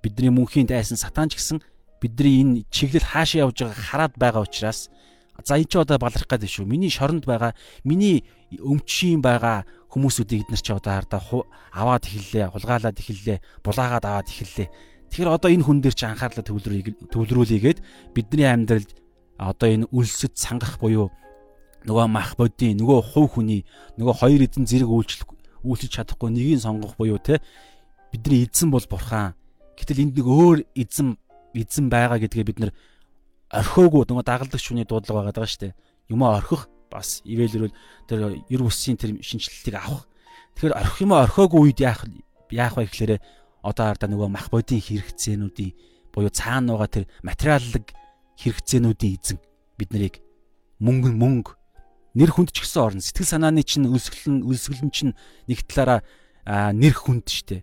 [0.00, 1.60] Бидний мөнхийн дайсан сатан ч гэсэн
[2.00, 4.88] бидний энэ чиглэл хаашаа явж байгааг хараад байгаа учраас
[5.44, 6.64] за энэ ч одоо баларх гэдэг шүү.
[6.64, 7.52] Миний шоронд байгаа,
[7.84, 11.20] миний өмчийн байгаа хүмүүсүүдийг эднэр чи одоо хардаа
[11.76, 14.68] аваад эхэллээ, хулгаалаад эхэллээ, булаагаад аваад эхэллээ.
[15.08, 17.78] Тэгэхээр одоо энэ хүн дээр чи анхаарлаа төвлөрүүлээгээд
[18.12, 18.90] бидний амьдралд
[19.38, 21.08] одоо энэ үлсэд сангах буюу
[21.86, 23.62] нөгөө мах бодийн нөгөө хувь хүний
[23.96, 25.28] нөгөө хоёр эзэн зэрэг үйлчлэх
[25.62, 27.40] үйлчилж чадахгүй нэгийг сонгох буюу те
[28.12, 29.34] бидний эзэн бол бурхан.
[29.78, 31.16] Гэтэл энд нэг өөр эзэн
[31.54, 32.72] эзэн байгаа гэдгээ бид нар
[33.54, 35.72] орхиогүй нөгөө дагалдагч хүний дуудлага байгаа даа дээ.
[36.10, 37.74] Юмаа орхих бас ивэлэрүүл
[38.08, 40.08] тэр ер бусын тэр шинжилтийг авах.
[40.56, 42.04] Тэгэхээр орхих юмаа орхиогүй үед яах
[42.50, 43.12] яах вэ гэхээр
[43.62, 45.72] одоо хардаа нөгөө мах бодийн хэрэгцээнүүдийн
[46.14, 47.94] буюу цаана байгаа тэр материаллык
[48.38, 49.38] хэрэгцээнүүдийн эзэн
[49.78, 50.14] бид нарыг
[50.78, 51.52] мөнгө мөнгө
[52.18, 53.02] нэр хүнд ч гэсэн орно.
[53.02, 55.12] Сэтгэл санааны чинь үлсгэлэн үлсгэлэн чинь
[55.46, 56.02] нэг талаараа
[56.74, 57.62] нэр хүнд штэ.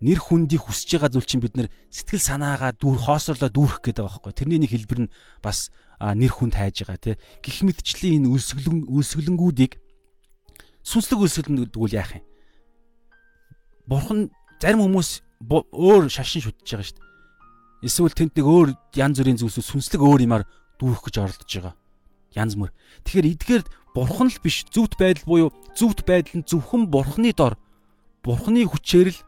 [0.00, 4.16] Нэр хүндийг хүсэж байгаа зүйл чинь бид нэр сэтгэл санаагаа дүүр хоосорлоо дүүрэх гэдэг байгаа
[4.16, 4.32] байхгүй.
[4.32, 5.12] Тэрний нэг хэлбэр нь
[5.44, 5.68] бас
[6.00, 7.16] нэр хүнд хайж байгаа тий.
[7.44, 9.76] Гэх мэтчлийн энэ үлсгэлэн үлсгэлэнгүүдийг
[10.80, 12.24] сүнслэг үлсгэлэнгүүд үл яах юм?
[13.84, 17.02] Бурхан зарим хүмүүс өөр шашин шүтж байгаа штэ.
[17.80, 20.44] Эсвэл тэнд нэг өөр янз бүрийн зүйлсүүд сүнслэг өөр юмар
[20.76, 21.74] дүүрэх гэж оролдож байгаа
[22.36, 22.70] янз бүр.
[23.04, 23.62] Тэгэхээр эдгээр
[23.94, 27.58] бурхан л биш зөвхт байдал буюу зөвхт байдал нь зөвхөн бурханы дор
[28.22, 29.20] бурханы хүчээр л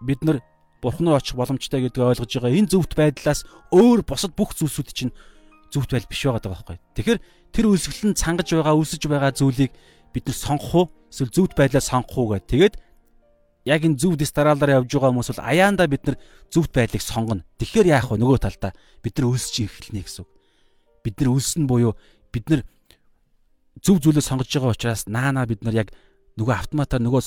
[0.00, 0.40] бид нар
[0.80, 2.56] бурхан руу очих боломжтой гэдгийг ойлгож байгаа.
[2.56, 5.12] Энэ зөвхт байдлаас өөр босод бүх зүйлсүүд чинь
[5.68, 6.78] зөвхт байдал биш байгаа байхгүй.
[6.96, 7.20] Тэгэхээр
[7.52, 9.72] тэр үлсгэлэн цангаж байгаа үлсэж байгаа зүйлийг
[10.16, 10.86] бид нар сонгох уу?
[11.12, 12.48] Эсвэл зөвхт байдлаа сонгох уу гэдэг.
[12.48, 12.74] Тэгээд
[13.64, 16.16] яг энэ зөв дэс дараалаар явж байгаа хүмүүс бол аяанда бид нар
[16.50, 17.46] зөвхт байдлыг сонгоно.
[17.58, 18.18] Тэгэхээр яах вэ?
[18.18, 20.30] Нөгөө талдаа бид нар үлсэж эхэлнэ гэсэн үг.
[21.06, 21.94] Бид нар үлснэ буюу
[22.34, 22.60] бид нар
[23.78, 25.88] зөв зүйлээ сонгож байгаа учраас наана бид нар яг
[26.38, 27.22] нөгөө автоматар нөгөө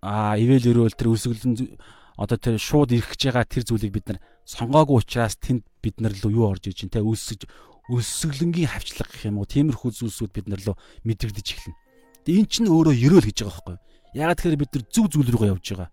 [0.00, 1.76] а ивэл өрөөл тэр үсгэлэн
[2.16, 4.18] одоо тэр шууд ирэх гэж байгаа тэр зүйлийг бид нар
[4.48, 7.44] сонгоогүй учраас тэнд бид нар л юу орж иж чинь те үлсэж
[7.90, 11.78] өсөглөнгийн хавчлага гэх юм уу тиймэрхүү зүйлсүүд бид нар л мэдрэгдэж эхэлнэ.
[12.24, 13.84] Тэгээ эн чинь өөрөө ерөөл гэж байгаа байхгүй юу?
[14.14, 15.90] Ягаад тэгэхээр бид нар зөв зүйл рүүгээ явж байгаа.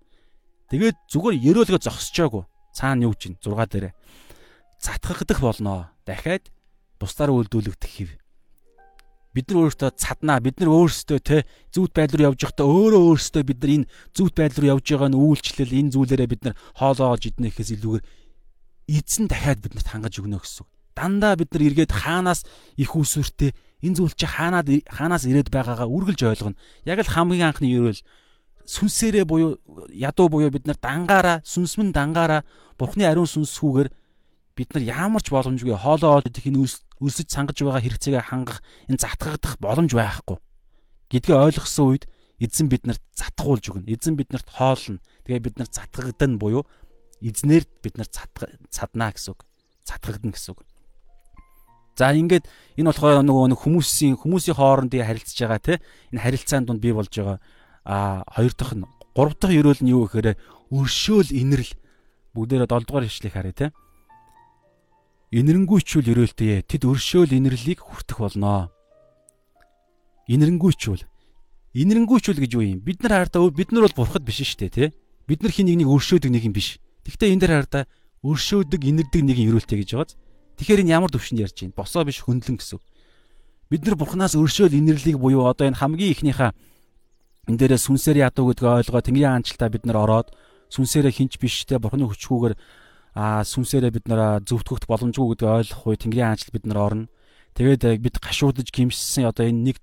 [0.72, 2.44] Тэгээд зүгээр ерөөлгөө зогсчоогүй.
[2.74, 3.94] Цаана юу чинь 6 дээрээ
[4.80, 5.90] затгагдах болноо.
[6.06, 6.50] Дахиад
[7.00, 8.10] бусдаар үйлдвэрлэгдэх хэв.
[9.34, 13.44] Бид нар өөрсдөө цаднаа, бид нар өөрсдөө те зүвт байдал руу явж байхдаа өөрөө өөрсдөө
[13.46, 17.22] бид нар энэ зүвт байдал руу явж байгаа нь үйлчлэл энэ зүйлээрээ бид нар хоолоогоо
[17.22, 18.06] иднэхээс илүүгээр
[18.98, 20.70] эзэн дахиад биднэрт хангаж өгнө гэсэн үг.
[20.98, 22.50] Дандаа бид нар эргээд хаанаас
[22.82, 23.54] их усүртэй
[23.84, 26.60] энэ зүйл чи хаанаад хаанаас ирээд байгаагаа үргэлж ойлгоно.
[26.86, 28.02] Яг л хамгийн анхны ерөөл
[28.68, 29.58] сүнсээрээ буюу
[29.94, 32.42] ядуу буюу бид нар дангаараа сүнсмэн дангаараа
[32.76, 33.90] бурхны ариун сүнсгүүгээр
[34.58, 36.68] бид нар ямар ч боломжгүй хоолоо идэх энэ
[37.00, 38.60] өлсөж сангаж байгаа хэрэгцээгээ хангах
[38.92, 40.38] энэ затгагдах боломж байхгүй
[41.14, 42.04] гэдгээ ойлгосон үед
[42.44, 43.90] эзэн биднэрт затгуулж өгнө.
[43.90, 45.00] Эзэн биднэрт хоолно.
[45.26, 46.68] Тэгээ бид нар затгагдана буюу
[47.24, 49.42] эзнэр бид нар цаднаа гэсэн үг.
[49.88, 50.67] Цатгагдана гэсэн үг.
[51.98, 52.46] За ингээд
[52.78, 55.74] энэ болохоор нөгөө хүмүүсийн хүмүүсийн хоорондын харилцаж байгаа те
[56.14, 57.42] энэ харилцаанд донд бий болж байгаа
[57.84, 58.86] а хоёр дахь нь
[59.18, 60.38] гурав дахь ерөөл нь юу гэхээр
[60.70, 61.72] өршөөл инэрл
[62.38, 63.68] бүгдээрээ 7 дугаар хишлэх харъя те
[65.28, 68.72] Инэрэнгүйчүүл өрөөлтэй тэд өршөөл инэрлийг хүртэх болноо.
[70.32, 71.04] Инэрэнгүйчүүл.
[71.76, 72.80] Инэрэнгүйчүүл гэж юу юм?
[72.80, 74.90] Бид нар хаартаа бид нар бол бурхад биш шүү дээ, тий?
[75.28, 76.80] Бид нар хин нэгнийг өршөөдөг нэг юм биш.
[77.04, 77.84] Гэхдээ энэ дээр хаартаа
[78.24, 80.16] өршөөдөг инэрдэг нэг юм өрөөлтэй гэж байгааз.
[80.58, 81.78] Тэгэхээр энэ ямар төвшөнд ярьж байна?
[81.78, 82.82] Босоо биш хөндлөн гэсэн.
[83.70, 86.52] Бид нар бурхнаас өршөөл инэрлийг буюу одоо энэ хамгийн ихнийхээ
[87.48, 90.34] энэ дээрээ сүнсээр ядуу гэдгийг ойлгоо Тэнгэрийн хаанчлалтаа бид нар ороод
[90.74, 92.56] сүнсээрээ хинч биштэй бурхны хүчгүүгээр
[93.16, 97.06] а сүнсээрээ бид нараа зөвтгөх боломжгүй гэдгийг ойлгох үе Тэнгэрийн хаанчлал бид нар орно.
[97.56, 99.78] Тэгээд бид гашуудж гимшсэн одоо энэ нэг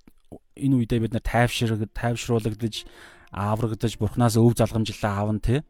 [0.58, 2.84] энэ үедээ бид нар тайвшир тайвшруулагдаж
[3.32, 5.66] аврагдаж бурхнаас өв залгамжлаа аавн тэ.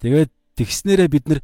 [0.00, 1.40] Тэгээд тэгснээрээ бид нар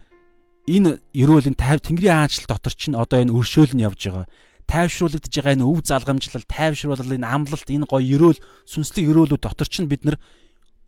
[0.65, 4.27] энэ ерөөлийн тайв Тэнгэрийн хаанчлал дотор чинь одоо энэ өршөөл нь явж байгаа.
[4.65, 9.93] Тайвшруулагдж байгаа энэ өв залгамжлал, тайвшруулал, энэ амлалт, энэ гоё ерөөл, сүнслэг ерөөлүүд дотор чинь
[9.93, 10.17] бид нар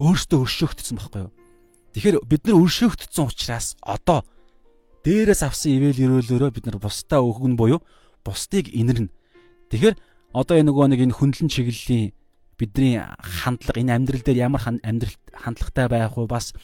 [0.00, 1.32] өөрсдөө өршөөгдсөн байхгүй юу?
[1.92, 4.24] Тэгэхээр бид нар өршөөгдсөн учраас одоо
[5.04, 7.80] дээрээс авсан ивэл өрөөлөөрөө бид нар бусдаа өгөн буюу
[8.24, 9.12] бусдыг инэрнэ.
[9.72, 9.96] Тэгэхээр
[10.32, 12.12] одоо энэ нөгөө нэг энэ хөндлөн чиглэлийн
[12.56, 16.56] бидний хандлага энэ амьдрал дээр ямар амьдрал хандлагатай байх вэ бас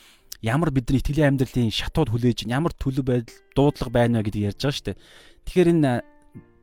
[0.42, 4.74] ямар бидний итгэлийн амьдралын шатууд хүлээж ямар төлөв байдал дуудлага байна вэ гэдгийг ярьж байгаа
[4.74, 4.98] шүү дээ.
[5.46, 5.92] Тэгэхээр энэ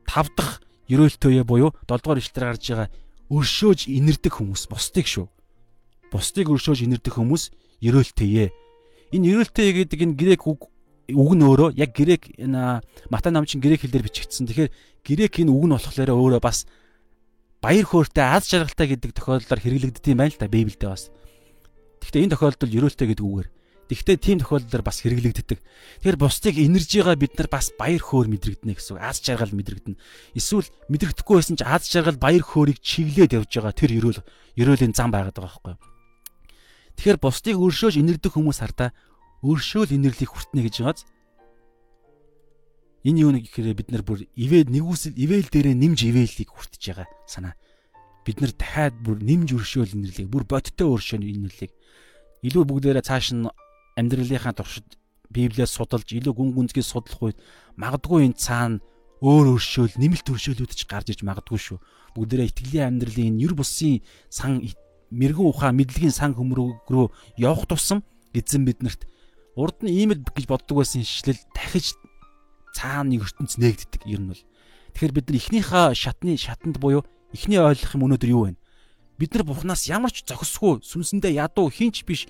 [0.04, 0.60] тав дахь
[0.92, 2.88] ерөөлтөөе буюу 7 дугаар ишлэлээр гарч байгаа
[3.32, 5.26] өршөөж инэрдэг хүмүүс бусдыг шүү.
[6.12, 8.46] Бусдыг өршөөж инэрдэг хүмүүс ерөөлтөөе.
[9.16, 10.68] Энэ ерөөлтөөе гэдэг энэ грек үг
[11.10, 14.46] үг нь өөрөө яг грек энэ Матай намчин грек хэлээр бичигдсэн.
[14.50, 14.70] Тэгэхээр
[15.06, 16.66] грек энэ үг нь болохоор өөрөө бас
[17.62, 21.10] баяр хөөртэй аз жаргалтай гэдэг тохиолдолд хэрэглэгддэг юм байна л да Библиэд бас.
[22.02, 23.48] Гэхдээ энэ тохиолдолд ерөөлтэй гэдэг үгээр.
[23.90, 25.58] Гэхдээ тийм тохиолдолд бас хэрэглэгддэг.
[25.58, 29.02] Тэгэхээр бусдыг энержигаа бид нар бас баяр хөөр мэдрэгдэнэ гэсэн үг.
[29.02, 29.98] Аз жаргал мэдрэгдэнэ.
[30.38, 34.22] Эсвэл мэдрэхдэггүй байсан ч аз жаргал баяр хөөргийг чиглээд явж байгаа тэр ерөөл
[34.54, 35.82] ерөөлийн зам байгаад байгаа байхгүй юу?
[37.02, 38.94] Тэгэхээр бусдыг өршөөж инэрдэг хүмүүс хардаа
[39.42, 41.00] өршөөл инэрлийг хүртнэ гэж байгааз
[43.02, 47.08] энэ юу нэг гэхээр бид нар бүр ивэл нэгүсэл ивэл дээрээ нэмж ивэлийг хүртэж байгаа
[47.24, 47.56] санаа.
[48.22, 51.72] Бид нар дахиад бүр нэмж өршөөл инэрлийг бүр бодтой өршөөл инэрлийг
[52.44, 53.48] илүү бүгдээрээ цааш нь
[53.96, 54.86] амьдралынхаа туршид
[55.30, 57.38] Библиэс судалж илүү гүн гүнзгий судлах үед
[57.78, 58.82] магадгүй энэ цаана
[59.22, 61.78] өөр өршөөл нэмэлт өршөөлүүд ч гарч иж магадгүй шүү.
[62.16, 64.64] Бүгдээрээ итгэлийн амьдралын энэ юр бусын сан
[65.12, 67.06] мэрэгэн ухаан мэдлэгийн сан хөмрөг рүү
[67.38, 69.06] явах тусам эзэн биднэрт
[69.54, 71.94] урд нь ийм л гэж боддог байсан шилэл дахиж
[72.74, 74.42] цаана нэг ертөнц нээгддэг ер нь бол.
[74.94, 78.58] Тэгэхээр бид нар эхнийхээ шатны шатанд буюу эхний ойлгох юм өнөөдөр юу вэ?
[79.18, 82.24] Бид нар Бурханаас ямар ч зохисгүй сүнсэндээ ядуу хинч биш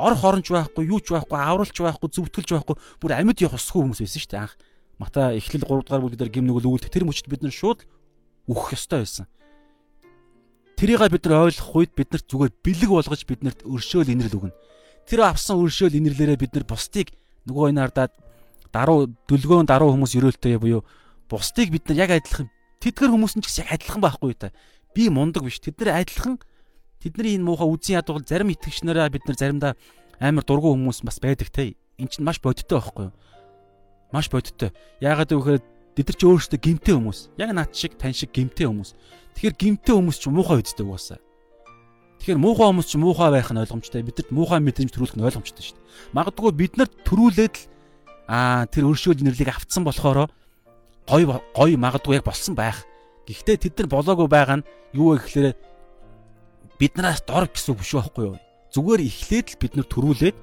[0.00, 4.00] орох оронч байхгүй, юу ч байхгүй, авралч байхгүй, зүвтгэлж байхгүй, бүр амьд явах усгүй хүмүүс
[4.00, 4.56] байсан шүү дээ анх.
[4.96, 7.84] Мата эхлэл 3 дугаар бүлгээр гим нүгэл үүлдэх тэр мөчд бид нар шууд
[8.48, 9.26] үхэх ёстой байсан.
[10.80, 14.56] Тэрийг бид нар ойлгох үед бид нарт зүгээр бэлэг болгож биднэрт өршөөл инэрл өгнө
[15.10, 17.10] тэр авсан өршөөл инэрлэрээ бид нар бусдыг
[17.50, 18.12] нөгөө энэ ардаад
[18.70, 20.86] даруу дөлгөөн даруу хүмүүс өрөөлтэй буюу
[21.26, 22.46] бусдыг бид нар яг адилхан
[22.78, 24.54] тэдгэр хүмүүс нь ч гэсэн адилхан байхгүй та.
[24.94, 25.58] Би мундаг биш.
[25.58, 26.38] Тэд нар адилхан
[27.00, 29.72] тэдний энэ муухай үзэн ядуул зарим итгэгчнэрээ бид нар заримдаа
[30.20, 31.74] амар дургу хүмүүс бас байдаг те.
[31.96, 33.14] Эн чинь маш бодиттой байхгүй юу?
[34.12, 34.70] Маш бодиттой.
[35.00, 35.64] Яагаад гэвэл
[35.96, 37.32] тэд нар ч өөрсдөө гимтэй хүмүүс.
[37.40, 38.92] Яг над шиг тань шиг гимтэй хүмүүс.
[39.36, 41.18] Тэгэхээр гимтэй хүмүүс ч муухай үздэй угаасаа.
[42.20, 44.04] Тэгэхээр муухай хүмүүс ч муухай байх нь ойлгомжтой.
[44.04, 45.88] Бидэрт муухай мэдрэмж төрүүлэх нь ойлгомжтой шүү дээ.
[46.12, 47.64] Магадгүй бид нарт төрүүлээд л
[48.28, 50.28] аа тэр өршөөл нэрлийг автсан болохоор
[51.08, 52.84] гой гой магадгүй яг болсон байх.
[53.24, 55.48] Гэхдээ тэд нар болоогүй байгаа нь юу вэ гэхээр
[56.80, 58.36] биднээс дор гэсэн үг биш байхгүй юу?
[58.72, 60.36] Зүгээр эхлээд л бид нар төрүүлээд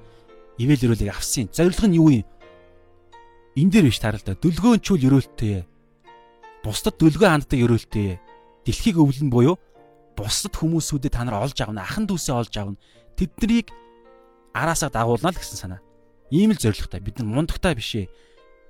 [0.62, 1.50] ивэл өрөөлийг авсан.
[1.50, 2.26] Зорилго нь юу юм?
[3.58, 4.38] Эн дээр биш таралда.
[4.38, 5.66] Дөлгөөнчүүл өрөөлттэй.
[6.62, 8.22] Бусдад дөлгөө ханддаг өрөөлттэй.
[8.62, 9.58] Дэлхийг өвлөн буюу
[10.18, 12.78] бусад хүмүүсүүдэд та нар олж авна, ахан дүүсээ олж авна.
[13.14, 13.70] Тэднийг
[14.50, 15.80] араасаа дагуулна л гэсэн санаа.
[16.30, 16.98] Ийм л зоригтой.
[16.98, 18.10] Бид нар мундагтай биш ээ.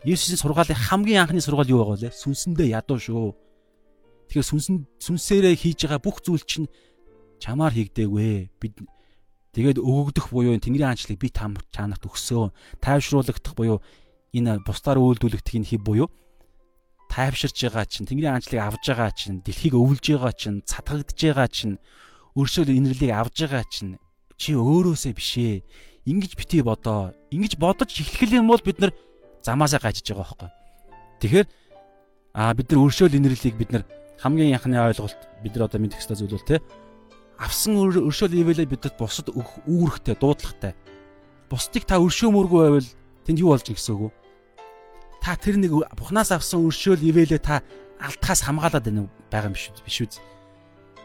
[0.05, 2.13] Есүсийн сургаалын хамгийн анхны сургаал юу байгаа вэ?
[2.13, 3.33] Сүнсэндээ ядуу шүү.
[4.29, 6.69] Тэгэхээр сүнсэн сүнсээрээ хийж байгаа бүх зүйл чинь
[7.39, 8.51] чамаар хийгдээгүй.
[8.61, 8.75] Бид
[9.55, 12.53] тэгээд өгөгдөх буюу Тэнгэрийн хаанчлыг би та чанарт өгсөө.
[12.83, 13.83] Тайвшруулагдах буюу
[14.35, 16.09] энэ бусдаар үйлдвэрлэгдэх энэ хэв буюу
[17.09, 21.81] тайвширж байгаа чинь Тэнгэрийн хаанчлыг авж байгаа чинь дэлхийг өвлж байгаа чинь цатгагдж байгаа чинь
[22.37, 23.97] өршөөл инэрлийг авж байгаа чинь
[24.37, 25.65] чи өөрөөсөө бишээ.
[26.07, 27.17] Ингиж битгий бодоо.
[27.33, 28.93] Ингиж бодож эхлэх юм бол бид нар
[29.43, 30.51] замаасаа гажиж байгаа байхгүй.
[31.25, 31.47] Тэгэхээр
[32.37, 33.85] а бид нар өршөөл инэрлийг бид нар
[34.21, 36.63] хамгийн анхны ойлголт бид нар одоо мэдэх ёстой зүйл бол те
[37.39, 40.75] авсан өршөөл ивэлээ бидэд бусад үүрэгтэй дуудлагатай.
[41.47, 42.89] Бусдыг та өршөөмөргүй байвал
[43.23, 44.11] тэнд юу болж үг вэ?
[45.23, 47.63] Та тэр нэг бухнаас авсан өршөөл ивэлээ та
[48.03, 50.11] алтхаас хамгаалаад байна байгаа юм биш биш үү?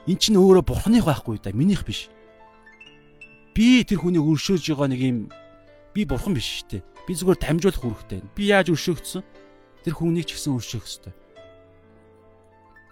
[0.09, 2.09] Эн чинь өөрөө бурхных байхгүй да минийх биш.
[3.53, 5.17] Би тэр хүнийг өршөөж байгаа нэг юм
[5.93, 6.83] би бурхан биш шүү дээ.
[7.05, 8.19] Би зүгээр дамжуулах үүрэгтэй.
[8.33, 9.23] Би яаж өршөөгдсөн?
[9.85, 11.13] Тэр хүнийг ч гэсэн өршөөх ёстой.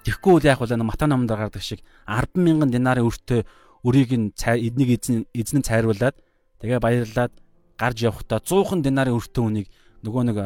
[0.01, 3.45] Тэгэхгүй бол яг бол Мата номонд гаргадаг шиг 100000 динарын өртөө
[3.85, 6.17] өрийг нь эднийг эзэн эзэн цайруулад
[6.57, 7.33] тэгээ баярлаад
[7.77, 9.67] гарч явхдаа 100хан динарын өртөө үнийг
[10.01, 10.37] нөгөө нэг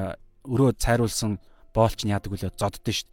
[0.43, 1.39] өрөө цайруулсан
[1.71, 3.03] боолч нь яадаг үлээ шүү дээ.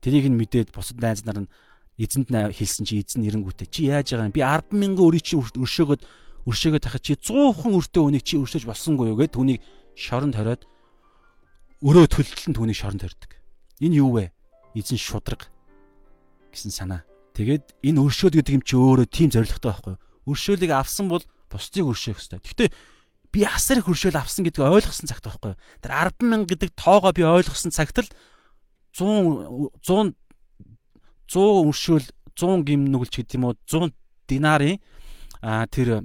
[0.00, 1.52] Тэрийг нь мэдээд бусад найз нар нь
[2.00, 6.00] эзэнд хэлсэн чи эзэн эренгүүтээ чи яаж байгаа юм би 100000 өрийг чи өршөөгöd
[6.48, 9.60] өршөөгöd тахад чи 100хан өртөө үнийг чи өршөөж болсонгүй юу гэд түүнийг
[9.92, 10.64] шоронд хориод
[11.84, 13.36] өрөө төлөлтөнд түүнийг шоронд хордог.
[13.84, 14.32] Энэ юу вэ?
[14.72, 15.52] Эзэн шудраг
[16.52, 17.02] гэсэн санаа.
[17.34, 20.02] Тэгээд энэ өршөөл гэдэг юм чи өөрөө тийм зоригтой байхгүй юу?
[20.34, 22.40] Өршөөлийг авсан бол бусдыг өршөөх хэрэгтэй.
[22.42, 22.70] Гэхдээ
[23.30, 25.60] би асар их өршөөл авсан гэдгийг ойлгосон цагт байхгүй юу?
[25.80, 28.10] Тэр 100000 гэдэг тоогоо би ойлгосон цагт л
[28.98, 30.14] 100 100
[31.30, 33.94] 100 өршөөл 100 гим нүгэлч гэдэг юм уу 100
[34.26, 34.82] динарын
[35.70, 36.02] тэр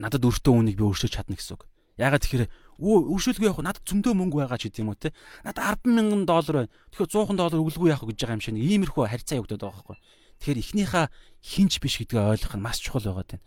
[0.00, 1.68] надад өртөө үнийг би өршөөж чадна гэсэн үг.
[2.00, 2.48] Ягаад тэгэхээр
[2.80, 5.12] өршөөлгүй явах надад зөндөө мөнгө байгаа ч гэдэг юм уу те.
[5.44, 6.72] Надад 100000 доллар байна.
[6.96, 9.98] Тэгэхээр 100 доллар өгөлгүй явах гэж байгаа юм шиг нэг иймэрхүү харьцаа явагдаад байгаа байхгүй.
[10.40, 11.06] Тэгэхээр эхнийхээ
[11.44, 13.44] хинч биш гэдгээ ойлгох нь маш чухал байгаа тань.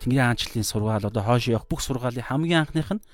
[0.00, 3.04] Тэнгэрийн аанчлалын сургаал одоо хойш явах бүх сургаалын хамгийн анхных нь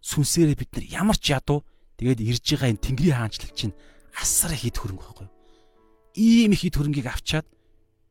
[0.00, 1.66] сүнсээрээ бид нар ямар ч ядуу
[1.98, 3.74] тэгээд ирж байгаа энэ тэнгэрийн хаанчлал чинь
[4.16, 5.28] асар их хэд хөрөнгө байхгүй.
[6.16, 7.46] Ийм их хэд хөрөнгийг авчаад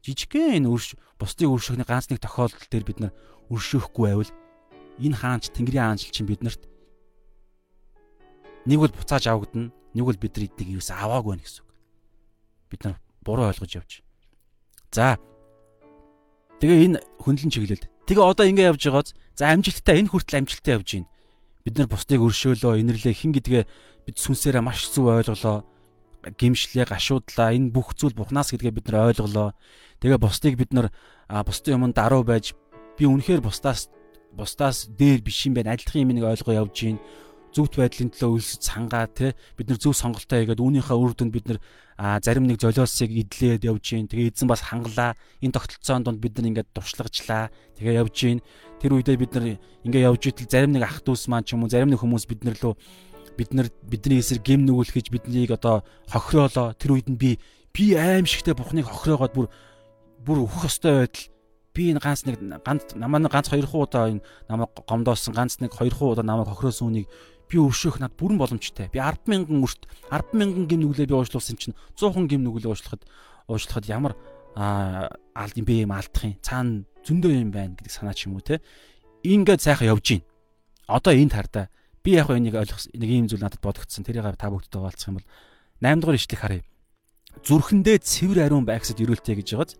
[0.06, 3.14] жижигхэн энэ өрш бусдыг өршөхний ганц нэг тохиолдол дээр бид нар
[3.50, 4.32] өршөөхгүй байвал
[5.02, 6.62] энэ хаанч Тэнгэрийн хаанчл чинь биднэрт
[8.66, 11.72] нэг бол буцааж авагдана, нэг бол бид нар эднийг юус аваагүй байна гэсэн үг.
[12.70, 12.96] Бид нар
[13.26, 13.92] буруу ойлгож явж.
[14.92, 15.18] За.
[16.62, 17.86] Тэгээ энэ хөндлөн чиглэлд.
[18.06, 21.10] Тэгээ одоо ингэ явж байгааз за амжилттай энэ хүртэл амжилттай явж байна.
[21.66, 23.64] Бид нар бусдыг өршөөлөө, инэрлээ хин гэдгээ
[24.06, 25.66] бид сүнсээрээ маш зөв ойлголоо.
[26.22, 27.54] Гимшлээ, гашуудлаа.
[27.54, 29.54] Энэ бүх зүйл Бурханаас гэдгээ бид нар ойлголоо.
[30.02, 30.94] Тэгээ бусдыг бид нар
[31.30, 32.54] бусдын өмнө даруй байж
[32.98, 33.90] би үнэхээр бусдаас
[34.34, 35.74] бусдаас дээр биш юм байна.
[35.74, 36.98] Адилхан юм нэг ойлгоо явж гин
[37.52, 41.46] зөвхт байдлын төлөө үлсэж цангаа те бид нар зөв сонголтоо хийгээд үүнийхээ үр дүнд бид
[41.52, 41.60] нар
[42.24, 44.08] зарим нэг золиосыг идлээд явж гин.
[44.10, 45.14] Тэгээ эзэн бас хангалаа.
[45.44, 48.40] Энэ тогтолцоонд донд бид нар ингээд дуршлагжлаа тэгээ явж гин.
[48.82, 49.46] Тэр үедээ бид нар
[49.86, 52.42] ингээд явж итэл зарим нэг ах дүүс маань ч юм уу зарим нэг хүмүүс бид
[52.42, 52.74] нар лөө
[53.38, 57.40] бид нар бидний эсрэг гим нүгүүлхэж биднийг одоо хохироолоо тэр үед нь би
[57.74, 59.48] би аимшигтэй бухныг хохироогоод бүр
[60.26, 61.32] бүр өөхөх ёстой байтал
[61.74, 65.72] би энэ ганц нэг ганц намаа ганц хоёр хуу удаа энэ намайг гомдоосон ганц нэг
[65.72, 67.08] хоёр хуу удаа намайг хохироосон үнийг
[67.52, 68.88] би өршөөх над бүрэн боломжтой.
[68.88, 73.04] Би 100000 өрт 100000 гим нүглээ би уушлуулсан чинь 100 гим нүглээ уушлахад
[73.52, 74.16] уушлахад ямар
[74.56, 76.40] алд юм бэ юм алдах юм.
[76.40, 78.64] Цаана зөндөө юм байна гэдэг санаа ч юм уу те.
[79.28, 80.24] Ингээд сайхан явж гин.
[80.88, 81.68] Одоо энэ тардаа
[82.00, 84.08] би яг энийг ойлгох нэг юм зүйл надад бодогдсон.
[84.08, 85.28] Тэрийг та бүгдтэй хуваалцах юм бол
[85.84, 86.64] 8 дугаар ишлэг харъя.
[87.44, 89.76] Зүрхэндээ цэвэр ариун байгсад өрөөлтэй гэж байгааз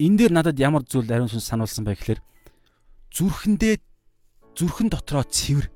[0.00, 2.20] энэ дээр надад ямар зүйл ариун сүнс сануулсан бэ гэхээр
[3.12, 3.74] зүрхэндээ
[4.56, 5.68] зүрхэн дотроо цэвэр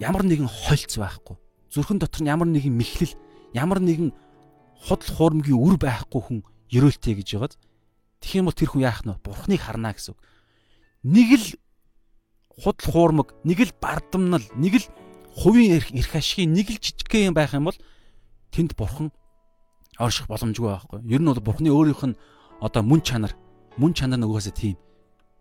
[0.00, 1.36] ямар нэгэн хольц байхгүй.
[1.70, 3.14] Зүрхэн дотор нь ямар нэгэн мэхлэл
[3.54, 4.14] ямар нэгэн
[4.86, 6.38] худал хуурмгийн үр байхгүй хүн
[6.70, 7.54] ерөөлтэй гэж байгааз
[8.22, 10.20] тэгэх юм бол тэр хүн яах нь бурхныг харна гэсэн үг.
[11.02, 11.46] Нэг л
[12.54, 14.86] худал хуурмаг нэг л бардамнал нэг л
[15.34, 17.78] хувийн эрх эрх ашигын нэг л жижигхэн юм байх юм бол
[18.54, 19.10] тэнд бурхан
[19.98, 20.98] орших боломжгүй байхгүй.
[21.10, 22.18] Ер нь бол бурхны өөрийнх нь
[22.62, 23.34] одоо мөн чанар
[23.78, 24.76] мөн чанар нөгөөсөө тийм.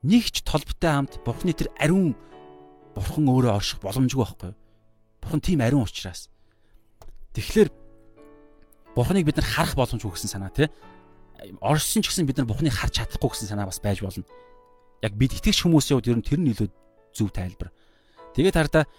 [0.06, 2.14] Нэг ч толботой хамт бурхны тэр ариун
[2.98, 4.58] бурхан өөрөө орших боломжгүй байхгүй юу?
[5.22, 6.30] Бурхан тийм ариун учраас.
[7.38, 7.70] Тэгэхээр
[8.98, 10.68] бурханыг бид нар харах боломжгүй гэсэн санаа тий.
[11.62, 14.26] Оршсон ч гэсэн бид нар бурханыг харж чадахгүй гэсэн санаа бас байж болно.
[15.06, 16.70] Яг бид итгэж хүмүүсийн хувьд ер нь тэр нь илүү
[17.14, 17.70] зөв тайлбар.
[18.34, 18.90] Тэгээд хараа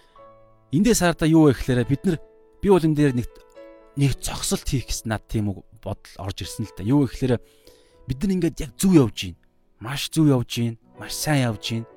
[0.71, 2.17] эндээс хараа юу вэ гэхээр бид нар
[2.63, 3.27] би бол энэ дээр нэг
[3.99, 6.87] нэг зогсолт хийх гэсэн над тийм үг бодол орж ирсэн л да.
[6.87, 7.33] Юу вэ гэхээр
[8.07, 9.39] бид нар ингээд яг зөв явж байна.
[9.83, 10.79] Маш зөв явж байна.
[10.95, 11.87] Маш сайн явж байна.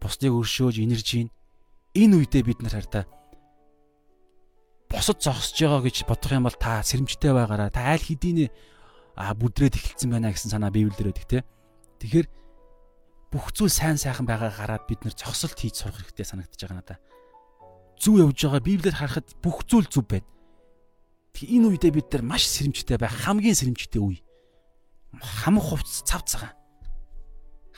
[0.00, 1.28] Бусдыг өршөөж инэрж гин.
[1.94, 3.04] Энэ үедээ бид нар хараа
[4.90, 8.50] босод зогсож байгаа гэж бодох юм бол та сэрэмжтэй байгаараа та аль хэдийн
[9.14, 11.46] а бүдрээд эхэлсэн байна гэсэн санаа биевлэрээд их те.
[12.02, 12.26] Тэгэхээр
[13.30, 16.98] бүх зүйл сайн сайхан байгаа гараад бид нар зогсолт хийж сурах хэрэгтэй санагдаж байгаа надаа.
[18.02, 20.26] Зүв явж байгаа Библиэд харахад бүх зүйл зүв байна.
[21.38, 24.18] Тэгээ энэ үедээ бид нар маш сэрэмжтэй байх хамгийн сэрэмжтэй үе.
[25.22, 26.59] Хамаг хувцс цав цагаан.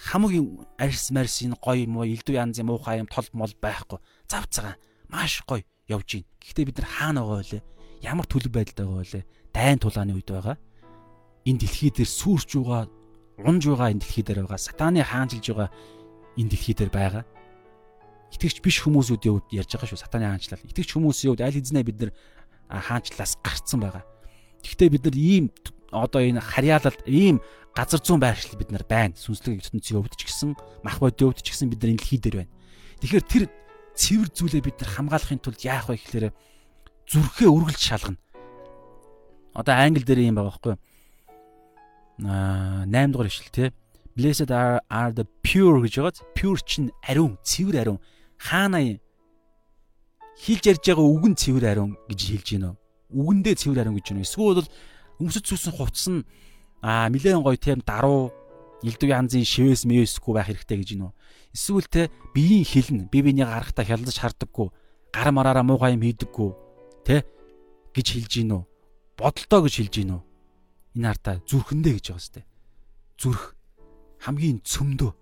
[0.02, 4.02] Хамгийн арьс марс энэ гоё муу элдв янзын муухай юм тол мол байхгүй.
[4.26, 4.74] Цав цагаан
[5.06, 6.26] маш гоё явж гин.
[6.42, 7.62] Гэхдээ бид нар хаана байгаа вэ?
[8.02, 9.22] Ямар төлөв байдалд байгаа вэ?
[9.54, 10.58] Дайн тулааны үед байгаа.
[11.46, 12.90] Энэ дэлхий дээр сүрч байгаа,
[13.46, 14.58] унж байгаа энэ дэлхий дээр байгаа.
[14.58, 15.70] Сатаны хаанчилж байгаа
[16.34, 17.24] энэ дэлхий дээр байгаа.
[18.34, 20.66] Итгэвч биш хүмүүсүүдийн үед ярьж байгаа шүү сатаны хаанчлал.
[20.66, 22.12] Итгэвч хүмүүсийн үед аль хэзээ бид нар
[22.66, 24.02] хаанчлалаас гарцсан байгаа.
[24.64, 25.46] Гэхдээ бид нар ийм
[25.92, 29.16] одоо энэ харьяалалд ийм газар зүүн байршил бид нар байна.
[29.16, 32.36] Сүнслэг ертөнцийн өвд ч гэсэн мах бодийн өвд ч гэсэн бид нар энэ дэлхий дээр
[32.44, 32.52] байна.
[33.00, 33.44] Тэгэхээр тэр
[33.96, 36.26] цэвэр зүйлээ бид нар хамгаалахын тулд яах вэ гэхээр
[37.08, 38.20] зүрхээ үргэлж шалгана.
[39.56, 40.80] Одоо англи дээр юм байгаа байхгүй юу?
[42.28, 43.68] Аа 8 дугаар ишлэл тий.
[44.12, 48.00] Blessed are, are the pure гэж байгааз pure чинь ариун, цэвэр ариун.
[48.36, 49.00] Хаана
[50.36, 52.74] хилж ярьж байгаа үг нь цэвэр ариун гэж хэлж гинөө.
[53.16, 54.24] Үгэндээ цэвэр ариун гэж гинөө.
[54.28, 54.68] Эсвэл бол
[55.20, 56.24] өмсөж сүсэн хувцс нь
[56.82, 58.34] аа нилээн гоё тийм даруу
[58.82, 61.12] элдв янзын шивээс мэвэсгүй байх хэрэгтэй гэж гинөө.
[61.54, 64.68] Эсвэл те биеийн хилэн бие биенийг гарахтаа хялдаж хардаггүй,
[65.14, 66.50] гар мараараа муухай юм хийдэггүй,
[67.06, 67.22] те
[67.94, 68.62] гэж хэлж гин үү?
[69.14, 70.22] Бодолтой гэж хэлж гин үү?
[70.98, 72.40] Энэ хартаа зүрхэндээ гэж байгаа сте.
[73.14, 73.54] Зүрх
[74.26, 75.12] хамгийн цөмдөө.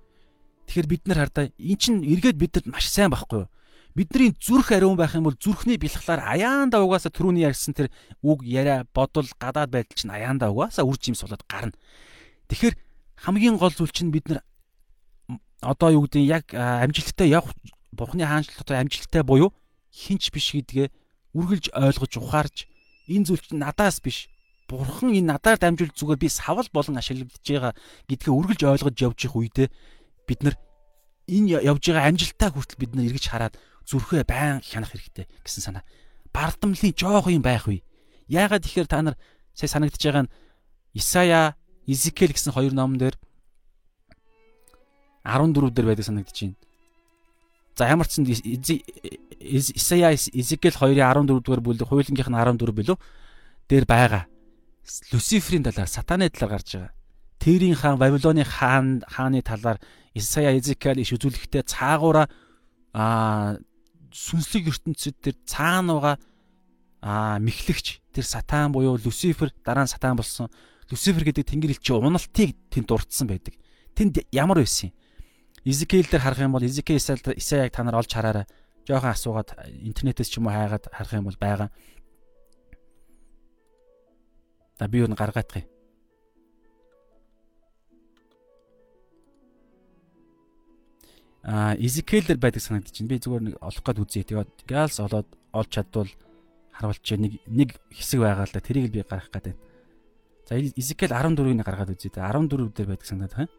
[0.64, 3.50] Тэгэхээр бид нар хардаа эн чин эргээд бидэд маш сайн байхгүй юу?
[3.94, 7.90] Бидний зүрх ариун байх юм бол зүрхний бэлхлаар аяанда угаасаа түрүүний ярьсан тэр
[8.22, 11.74] үг яриа бодол гадаад байдал чинь аяанда угаасаа үр жимс болоод гарна.
[12.46, 12.78] Тэгэхээр
[13.18, 14.46] хамгийн гол зүйл чинь бид нар
[15.60, 17.52] одоо юу гэдэг яг амжилттай явах
[17.90, 19.50] бурхны хаанчлалт одоо амжилттай буюу
[19.90, 20.88] хинч биш гэдгээ
[21.34, 22.56] үргэлж ойлгож ухаарж
[23.10, 24.30] энэ зүйл чинь надаас биш
[24.70, 27.74] бурхан энэ надаар дамжуул зүгээр би савал болон ашиглагдж байгаа
[28.06, 29.68] гэдгээ үргэлж ойлгож явж их үедээ
[30.26, 30.56] бид нар
[31.26, 33.54] энэ явж байгаа амжилтаа хүртэл бид нар эргэж хараад
[33.90, 35.84] зүрхээ байн хянах хэрэгтэй гэсэн санаа.
[36.30, 37.82] Бардамлын жоох юм байх үе.
[38.30, 39.16] Яагаад тэгэхээр та нар
[39.54, 40.32] сая санагдж байгаа нь
[40.94, 41.54] Исая,
[41.86, 43.18] Изекэл гэсэн хоёр ном дээр
[45.26, 46.56] 14 дээр байдаг санагдаж байна.
[47.74, 48.26] За ямар ч сан
[49.40, 52.96] Исая Изекэл 2-ын 14 дугаар бүлэг хуулингийнх нь 14 билүү
[53.66, 54.26] дээр байгаа.
[55.12, 56.94] Люциферийн талаар сатаны талаар гарч байгаа.
[57.38, 59.78] Тэрийн хаан Вавилоны хаан хааны талаар
[60.14, 62.28] Исая Изекэл иш үзүүлэхдээ цаагаараа
[62.92, 63.56] а
[64.12, 66.16] сүнслэг ертөнцид тэр цаана байгаа
[67.00, 70.52] а мэхлэгч тэр сатан буюу Люцифер дараа нь сатан болсон.
[70.90, 73.56] Люцифер гэдэг тэнгэр элчийн уналтыг тэнд дурдсан байдаг.
[73.96, 74.94] Тэнд ямар байсан юм?
[75.64, 78.44] Изекиэл дээр харах юм бол Изекиэл Исаяг та нар олж хараарай.
[78.84, 81.68] Жохон асуугаад интернетээс ч юм уу хайгаад харах юм бол байгаа.
[84.78, 85.79] За би юу н гаргаадах юм.
[91.42, 93.08] А Изекиэлэр байдаг санагдаж байна.
[93.08, 94.24] Би зүгээр нэг олох гээд үзье.
[94.28, 96.10] Тэгээд галс олоод олж чадвал
[96.76, 98.60] харуулчих нэг нэг хэсэг байгаа л да.
[98.60, 99.62] Тэрийг л би гаргах гээд байна.
[100.44, 102.12] За Изекиэл 14-ийг гаргаад үзье.
[102.12, 103.54] 14 дээр байдаг санагдаад байна.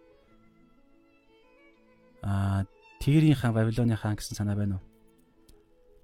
[2.21, 2.65] Аа
[3.01, 4.85] Тирийн хаан, Вавилоны хаан гэсэн санаа байна уу?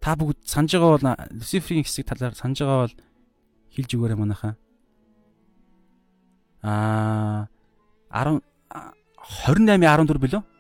[0.01, 2.95] Та бүгд санаж байгаа бол Люциферийн хэсэг талаар санаж байгаа бол
[3.69, 4.57] хэлж өгөөрэй манайхаа.
[6.65, 7.45] Аа
[8.09, 8.41] 10
[9.45, 10.56] 28 14 билүү?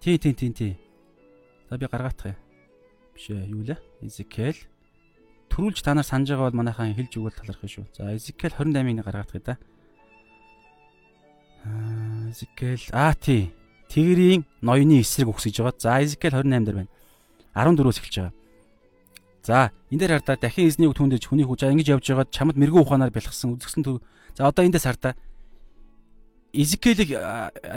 [0.00, 0.78] Тий, тий, тий, тий.
[1.68, 2.36] За би гаргаах юм.
[3.14, 3.76] Биш ээ, юу лээ?
[4.00, 4.56] Ezekiel.
[5.52, 7.84] Төрүүлж та нар санаж байгаа бол манайхаа хэлж өгвөл талархах шүү.
[7.92, 9.58] За Ezekiel 28-ыг гаргаах гэдэг.
[11.68, 12.80] Аа Ezekiel.
[12.96, 13.52] Аа тий.
[13.92, 15.76] Тэгрийн ноёны эсрэг өгсөж байгаа.
[15.76, 16.92] За Ezekiel 28 дээр байна.
[17.52, 18.34] 14-өөс эхэлж байгаа.
[19.44, 22.80] За энэ дээр хардаа дахин эзний үг түндэж хүний хүч ингэж явж байгаад чамд мэрэгүү
[22.88, 24.00] ухаанаар бэлгсэн үзэгсэн төв.
[24.32, 25.12] За одоо эндээс хардаа
[26.56, 27.12] Ezekiel-ийг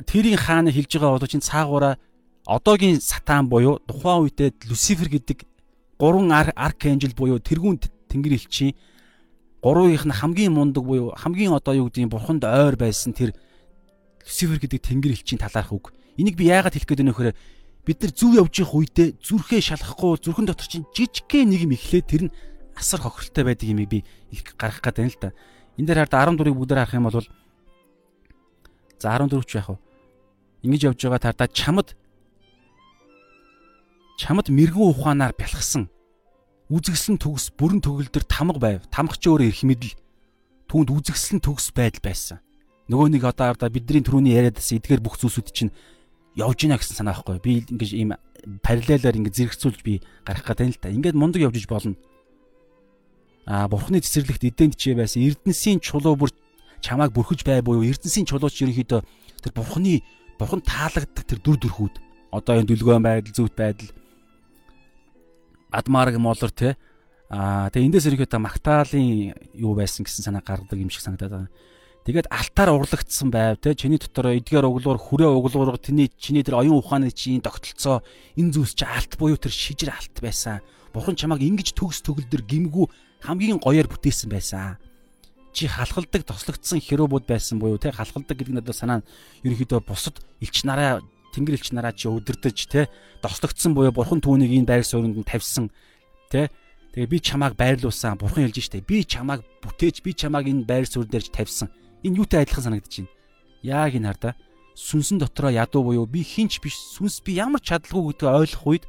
[0.07, 1.99] тэрийн хаана хэлж байгаа бол чинь цаагаараа
[2.45, 5.47] одоогийн сатан буюу тухайн үедээ Люцифер гэдэг
[5.99, 7.79] гурван арканжел буюу тэрүүн
[8.11, 8.75] тэнгэр элчийн
[9.63, 13.31] гурвынх нь хамгийн мундаг буюу хамгийн одоо юу нь бурханд ойр байсан тэр
[14.27, 15.95] Люцифер гэдэг тэнгэр элчийн талаарх үг.
[16.19, 17.35] Энийг би яагаад хэлэх гээд гэхээр
[17.87, 22.03] бид нар зүв явж явах үедээ зүрхээ шалгахгүй зүрхэн дотор чинь жижигхэн нэг юм ихлээ
[22.03, 22.35] тэр нь
[22.75, 25.31] асар хохиролтой байдаг юм би их гаргах гээд байна л да.
[25.79, 27.27] Энд дээр хараад 14-ийг бүгдээр харах юм бол
[28.99, 29.77] за 14 ч яах вэ?
[30.63, 31.95] Ингэж явж байгаа тардаа чамд
[34.17, 35.89] чамд мэрэгэн ухаанаар бялхсан
[36.73, 38.81] үзэгслэн төгс бүрэн төгөлдөр тамга байв.
[38.89, 39.93] Тамгач өөрөө эрх мэдэл
[40.71, 42.37] түүнд үзэгслэн төгс байдал байсан.
[42.89, 45.75] Нөгөө нэг одоо бидний түрүүний яриадас эдгээр бүх зүйлсүүд чинь
[46.33, 47.39] явж гинэ гэсэн санаа байхгүй.
[47.43, 48.17] Би ингэж ийм
[48.65, 50.89] параллелаар ингэ зэрэгцүүлж би гарах гэдэг нь л та.
[50.89, 51.95] Ингээд мундаг явж иж болно.
[53.45, 56.31] Аа бурхны цэцэрлэгт эдэнд чи байсан Эрдэнсийн чулуу бүр
[56.81, 59.01] чамааг бүрхэж бай буюу Эрдэнсийн чулууч ерөнхийдөө
[59.43, 59.99] тэр бурхны
[60.39, 61.95] бурхан таалагддаг тэр дүр төрхүүд
[62.31, 63.91] одоо энэ дүлгөөн байдал зүвт байдал
[65.73, 66.77] адмарг молор те
[67.33, 71.51] аа тэгээ эндээс ерөнхийдөө магтаалын юу байсан гэсэн санаа гаргадаг юм шиг санагдаад байна.
[72.05, 76.83] Тэгээд алтаар урлагдсан байв те чиний дотор эдгээр углуур хүрээ углуур тэний чиний тэр оюун
[76.83, 78.03] ухааны чинь тогтолцоо
[78.37, 80.59] энэ зүйлс чи алт буюу тэр шижир алт байсан.
[80.91, 82.85] Бурхан чамааг ингэж төгс төгөлдөр гимгүү
[83.23, 84.77] хамгийн гоёор бүтээсэн байсан.
[85.55, 89.07] Чи халахалдаг тослогдсон херүүбүүд байсан буюу те халахалдаг гэдэг нь одоо санаа нь
[89.47, 90.99] ерөнхийдөө бусад элч нараа
[91.33, 92.87] тэнгэр элч нараа чи өдөрдөж те
[93.25, 95.73] тослогдсон буюу бурхан түүнийг энэ байр суурьнд нь тавьсан
[96.29, 96.53] те
[96.93, 98.21] Тэгээ би чамааг байрлуулсан.
[98.21, 98.85] Бурхан хэлж штэ.
[98.85, 101.73] Би чамааг бүтээж, би чамааг энэ байр суурь дээрж тавьсан.
[102.05, 103.09] Энэ юутай адилхан санагдаж байна.
[103.65, 104.33] Яг энэ хардаа
[104.77, 108.85] сүнсэн дотроо ядуу буюу би хинч биш сүнс би ямар чадлагүй гэдгийг ойлгох үед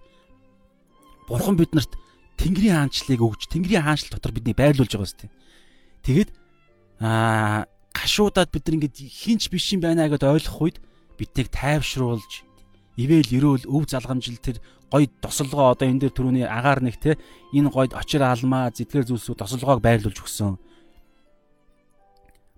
[1.29, 1.93] Бурхан биднэрт
[2.37, 5.33] Тэнгэрийн хаанчлалыг өгж Тэнгэрийн хаанчлал дотор биднийг байрлуулж байгаа юм.
[6.05, 6.31] Тэгээд
[7.01, 10.77] аа гашуудаад бид нар ингэж хинч биш юм байна гэдээ ойлгох үед
[11.19, 12.45] биднийг тайвшруулж
[12.97, 17.19] ивэл өрөөл өв залгамжил тэр гой тосолгоо одоо энэ дээр түрүүний агаар нэг те
[17.51, 20.55] энэ гойд очир алмаа зэдгэр зүйлсүүд тосолгоог байрлуулж өгсөн.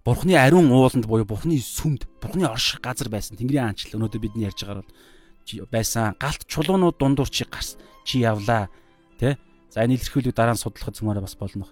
[0.04, 4.62] Бурхны ариун ууланд буюу Бурхны сүмд, Бурхны орших газар байсан Тэнгэрийн аанчл өнөөдөр бидний ярьж
[4.62, 6.14] байгаа бол байсан.
[6.20, 8.70] Галт чулуунууд дундуур чи гарс чи явлаа.
[9.18, 9.34] Тэ?
[9.72, 11.66] За энэ илэрхийлэг дараа нь судлахад зумаараа бас болно.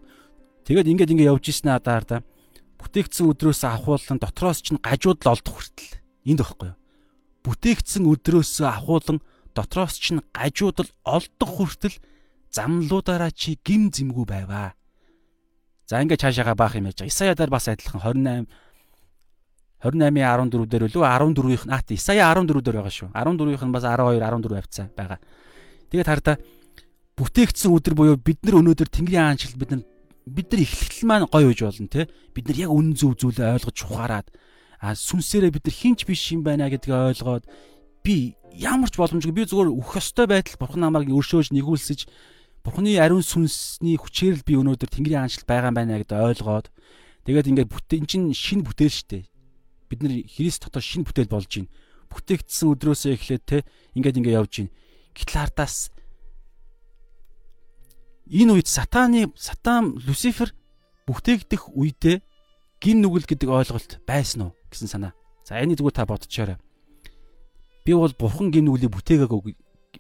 [0.67, 2.17] Тэгээд ингээд ингээд явж ирсэн адаар да.
[2.83, 6.04] Бүтээгдсэн өдрөөс авахуулан дотроос чинь гажууд л олдох хүртэл.
[6.25, 6.79] Энд багхгүй юу?
[7.45, 9.21] Бүтээгдсэн өдрөөс авахуулан
[9.53, 11.97] дотроос чинь гажууд л олдох хүртэл
[12.49, 14.73] замлуудаараа чи гим зэмгүй байваа.
[15.87, 17.05] За ингээд цаашаага баах юм яаж.
[17.05, 18.49] Исая дээр бас адилхан 28
[19.85, 23.13] 28-ийн 14 дээр үлээ 14-ийнх наат Исая 14 дээр байгаа шүү.
[23.13, 25.21] 14-ийнх нь бас 12 14 авцсан байгаа.
[25.93, 26.37] Тэгээд хардаа
[27.21, 29.83] бүтээгдсэн өдөр буюу бид нар өнөөдөр Тэнгэрийн аанчлал бид нар
[30.25, 32.09] бид нар эхлэл маань гоё үж болно те.
[32.33, 34.27] Бид нар яг үнэн зөв зүйлээ ойлгож ухаарад
[34.85, 37.49] а сүнсээрээ бид нар хинч биш юм байна гэдгийг ойлгоод
[38.05, 42.01] би ямар ч боломжгүй би зүгээр өөх ёстой байтал бурхан намайг өршөөж нэгүүлсэж
[42.65, 46.73] Бурхны ариун сүнсний хүчээр л би өнөөдөр Тэнгэрийн хаанчлал байгаа юм байна гэдээ ойлгоод
[47.29, 49.29] тэгээд ингээд бүтээн чинь шин бүтээл штэ.
[49.93, 51.69] Бид нар Христ дотор шин бүтээл болж байна.
[52.09, 53.69] Бүтээгдсэн өдрөөсөө эхлээд те
[54.01, 54.73] ингээд ингээд явж байна.
[55.13, 55.77] Гэтэл хардаас
[58.33, 60.57] энэ үед сатаны сатан Люцифер
[61.05, 62.25] бүтээгдэх үедээ
[62.81, 65.13] гин нүгэл гэдэг ойлголт байсан уу гэсэн санаа.
[65.47, 66.59] За энэ зүгээр та бодчихоорой.
[67.87, 69.33] Би бол бурхан гин нүглийг бүтээгээг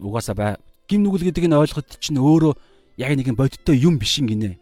[0.00, 0.56] угаасаа бай
[0.88, 2.52] гим нүгэл гэдэг нь ойлгоход чинь өөрөө
[3.00, 4.58] яг нэгэн бодиттой юм биш гинэ.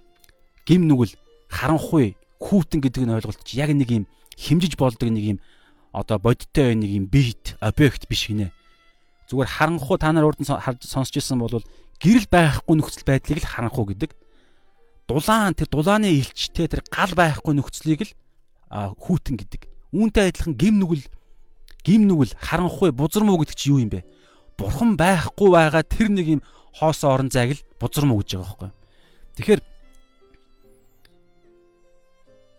[0.67, 1.15] Гим нүгэл
[1.51, 4.05] харанхуй хүүтэн гэдэг нь ойлголт чинь яг нэг юм
[4.39, 5.39] химжиж болдог нэг юм
[5.91, 8.55] одоо бодиттой нэг юм бит объект биш гинэ.
[9.31, 11.63] Зүгээр харанхуй та нар урд нь сонсч ирсэн бол
[11.99, 14.15] гэрэл байхгүй нөхцөл байдлыг л харанхуй гэдэг.
[15.11, 18.15] Дулаан тэр дулааны илчтэй тэр гал байхгүй нөхцөлийг л
[18.71, 19.72] хүүтэн гэдэг.
[19.93, 21.05] Үүнтэй адилхан гим нүгэл
[21.85, 24.03] гим нүгэл харанхуй бузар муу гэдэг чи юу юм бэ?
[24.63, 26.43] бурхан байхгүй байгаа тэр нэг юм
[26.77, 28.71] хоосоо орон зайг л бузармуу гэж байгаа байхгүй.
[29.37, 29.61] Тэгэхээр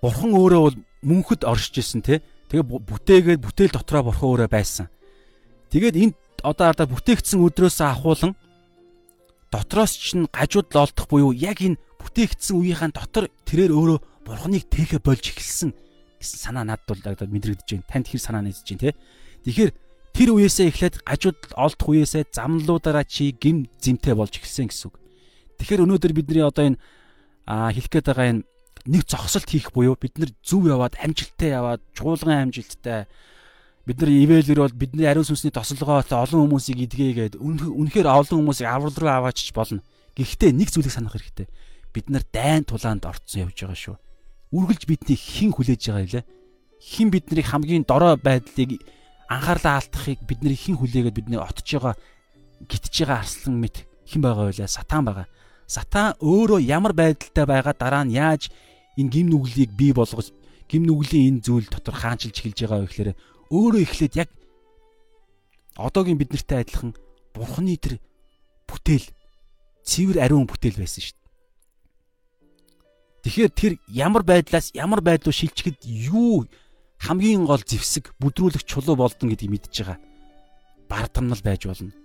[0.02, 2.22] бурхан өөрөө бол мөнхөд оршиж исэн те.
[2.50, 4.88] Тэгээ бүтээгээд бүтээл дотроо бурхан өөрөө байсан.
[5.72, 6.14] Тэгээд энэ
[6.44, 8.36] одоо ардаа бүтээгдсэн өдрөөс ахуулан
[9.54, 15.00] дотроос чинь гажууд л олдох буюу яг энэ бүтээгдсэн үеийнхэн дотор тэрээр өөрөө бурханыг тээхэ
[15.00, 15.72] болж эхэлсэн
[16.24, 17.89] гэсэн санаа надад бол мэдрэгдэж байна.
[17.91, 18.95] Танд хэр санаа нэгдэж байна те.
[19.43, 19.71] Тэгэхээр
[20.13, 25.01] Тэр үеэсээ эхлээд гажууд олдох үеэсээ замлуудаараа чи гим зэмтэй болж эхэлсэн гэсэн үг.
[25.57, 26.78] Тэгэхээр өнөөдөр бидний одоо энэ
[27.49, 28.45] хэлэх гээд байгаа энэ
[28.93, 33.09] нэг зогсолт хийх буюу бид нар зөв яваад амжилттай яваад чуулган амжилттай
[33.89, 38.93] бид нар ивэлэр бол бидний ариун сүнсний тослогоо олон хүмүүсийг идгээгээд үнэхээр олон хүмүүсийг аврал
[38.93, 39.82] руу аваачч болно.
[40.13, 41.49] Гэхдээ нэг зүйлийг санах хэрэгтэй.
[41.89, 43.97] Бид нар дайн тулаанд орцсон явж байгаа шүү.
[44.54, 46.26] Үргэлж бидний хэн хүлээж байгаа юм лээ?
[46.78, 48.86] Хэн биднийг хамгийн дорой байдлыг
[49.26, 51.97] анхаарлаа алдахыг бидний хэн хүлээгээд бидний отж байгаа
[52.70, 53.76] гитж байгаа арслан мэд
[54.06, 54.70] хэн байгаа вэ?
[54.70, 55.28] Сатан байгаа.
[55.66, 58.54] Сатан өөрөө ямар байдалтай байгаа дараа нь яаж
[58.93, 60.30] энэ гим нүглийг бий болгож
[60.70, 63.10] гим нүглийн энэ зүйл дотор хаанчилж эхэлж байгаа вэ гэхээр
[63.49, 64.30] өөрөө эхлээд яг
[65.78, 66.93] одоогийн биднэртэй адилхан
[67.34, 67.97] бурхны тэр
[68.70, 69.08] бүтээл
[69.82, 71.22] цэвэр ариун бүтээл байсан шүү дээ.
[73.24, 76.43] Тэгэхээр тэр ямар байдлаас ямар байдлуу шилжихэд юу
[76.99, 79.99] хамгийн гол зевсэг бүдрүүлэх чулуу болдон гэдгийг мэдж байгаа.
[80.91, 81.95] Бардамнал байж болно.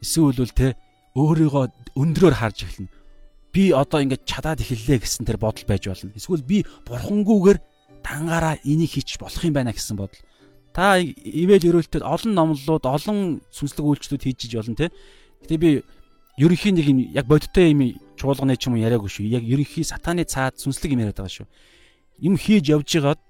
[0.00, 0.76] Эсвэл бол те
[1.12, 1.64] өөрийгөө
[1.96, 2.92] өндрөөр харж эхэлнэ.
[3.52, 6.16] Би одоо ингэж чадаад эхэллээ гэсэн тэр бодол байж болно.
[6.16, 7.58] Эсвэл би бурхангүйгээр
[8.00, 10.20] дангаараа энийг хийчих болох юм байна гэсэн бодол.
[10.76, 14.92] Та ивэл өрөөлтөд олон номлолууд, олон сүнслэг үйлчлүүд хийж иж болно те.
[15.44, 15.70] Гэтэ би
[16.36, 19.24] ерөнхий нэг юм яг бодиттой юм чуулганы ч юм яриаггүй шүү.
[19.28, 21.48] Яг ерөнхий сатааны цаад сүнслэг юм яриад байгаа шүү.
[22.20, 23.20] Юм хийж явж байгаад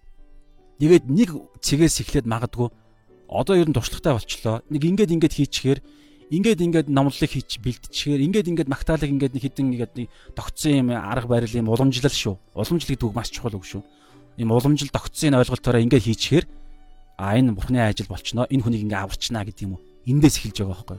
[0.82, 1.30] тэгээд нэг
[1.62, 2.68] цэгээс эхлээд магадгүй
[3.30, 4.62] одоо ер нь туршлагатай болчлоо.
[4.70, 5.78] Нэг ингээд ингээд хийчихээр
[6.30, 10.88] ингээд ингээд номлолыг хийж бэлтчихээр ингээд ингээд магтаалыг ингээд нэг хідэн ингээд нэг тогтсон юм
[10.90, 12.34] арга барил юм уламжлал шүү.
[12.54, 13.82] Уламжлал гэдэг үг маш чухал үг шүү.
[14.38, 16.46] Ийм уламжлал тогтсон ойлголтоороо ингээд хийчихээр
[17.18, 18.46] а энэ бурхны ажил болчихно.
[18.50, 19.82] Энэ хүнийг ингээд аварчнаа гэдэг юм уу.
[20.06, 20.98] Эндээс эхэлж байгаа байхгүй.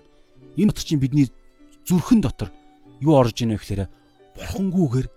[0.57, 1.27] Энэ дотор чинь бидний
[1.87, 2.51] зүрхэн дотор
[2.99, 3.87] юу орж ийнэ гэхээр
[4.35, 5.07] бурхангүйгээр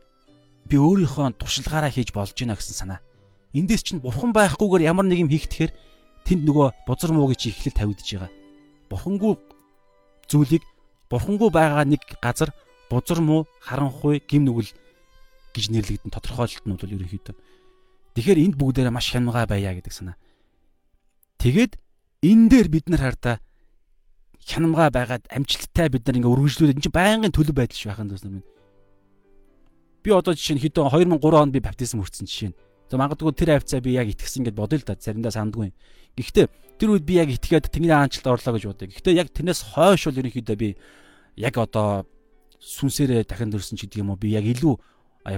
[0.70, 3.00] би өөрийнхөө туршлагаараа хийж болж гинэ гэсэн санаа.
[3.50, 5.74] Эндээс чинь бурхан байхгүйгээр ямар нэг юм хийхтэхээр
[6.22, 8.30] тэнд нөгөө бузар муугийн чи ихлэл тавигдж байгаа.
[8.86, 9.34] Бурхангүй
[10.30, 10.62] зүйлийг
[11.10, 12.54] бурхангүй байгаа нэг газар
[12.86, 14.70] бузар муу харанхуй гим нүгэл
[15.50, 17.34] гэж нэрлэгдэн тодорхойлолт нь бол ерөнхийдөө.
[18.14, 20.14] Тэгэхээр энд бүгдээрээ маш хямгаа байя гэдэг санаа.
[21.42, 21.74] Тэгээд
[22.22, 23.36] энэ дээр бид нар хардаа
[24.46, 28.24] хянамгаа байгаад амжилттай бид нар ингээ үргэлжлүүлээд энэ чинь байнгын төлөв байдал ш байхын тулд
[28.24, 28.48] минь.
[30.00, 32.58] Би одоо жишээ нь хэдэн 2003 онд би баптизм хүртсэн жишээ нь.
[32.88, 34.96] За магадгүй тэр хавцаа би яг итгэсэн гэдээ бодъё л да.
[34.96, 35.70] Заримдаа сандгүй.
[36.16, 36.46] Гэхдээ
[36.80, 38.88] тэр үед би яг итгээд тэнгэрийн хаанчлалд орлоо гэж бодъё.
[38.90, 40.68] Гэхдээ яг тэрнээс хойш бол ерөнхийдөө би
[41.36, 42.08] яг одоо
[42.58, 44.74] сүнсээрээ дахин төрсөн ч гэдэг юм уу би яг илүү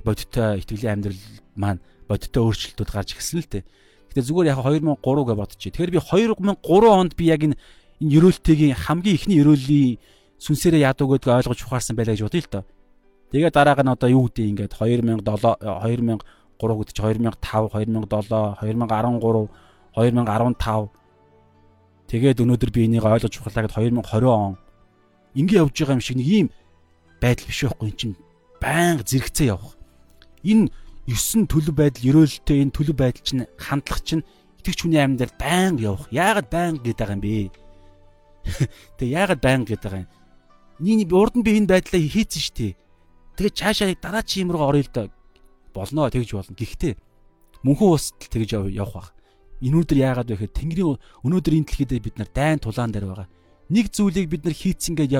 [0.06, 1.22] бодиттой итгэлийн амьдрал
[1.58, 3.64] маань бодиттой өөрчлөлтүүд гарч ирсэн л дээ.
[4.14, 5.72] Гэтэ зүгээр яг 2003 гэж бодчих.
[5.74, 7.58] Тэгэхээр би 2003 онд би яг энэ
[8.02, 9.98] энэ ерөөлтөгийн хамгийн ихний ерөөлийн
[10.42, 12.64] сүнсээрээ яадаг гэдгийг ойлгож ухаарсан байлаа гэж бодъё л доо.
[13.30, 16.20] Тэгээ дарааг нь одоо юу гэдэг ингээд 2007 2000
[16.62, 19.48] 3 гэдэг чи 2005, 2007, 2013,
[19.94, 20.90] 2015
[22.12, 24.58] тэгээд өнөөдөр би энийг ойлгож ухарлаа гэд 2020 он
[25.34, 26.48] ингэ явж байгаа юм шиг нэг ийм
[27.22, 28.16] байдал биш байхгүй эн чинь
[28.60, 29.74] байнга зэрэгцээ явах.
[30.44, 30.68] Энэ
[31.08, 34.26] 9 төлөв байдал ерөөлтөө энэ төлөв байдал чинь хандлах чинь
[34.60, 36.06] итгэж хүний амьдрал байнга явах.
[36.12, 37.61] Яагаад байнга гэдэг юм бэ?
[38.98, 40.10] Тэгээ яагаад байнга гэдэг байгаа юм?
[40.82, 42.74] Ний урд нь би энэ байдлаа хийцэн штэ.
[43.38, 45.06] Тэгээ цаашаа дараа чи юм руу орё л доо
[45.72, 46.56] болно тэгж болно.
[46.58, 46.98] Гэхдээ
[47.62, 49.08] мөнхөн улсад тэгж явах бах.
[49.62, 53.28] Энүүдэр яагаад вэ гэхээр Тэнгэрийн өнөөдөр энэ дэлхийд бид нар дайн тулаан дээр байгаа.
[53.70, 55.10] Нэг зүйлийг бид нар хийцэн гэж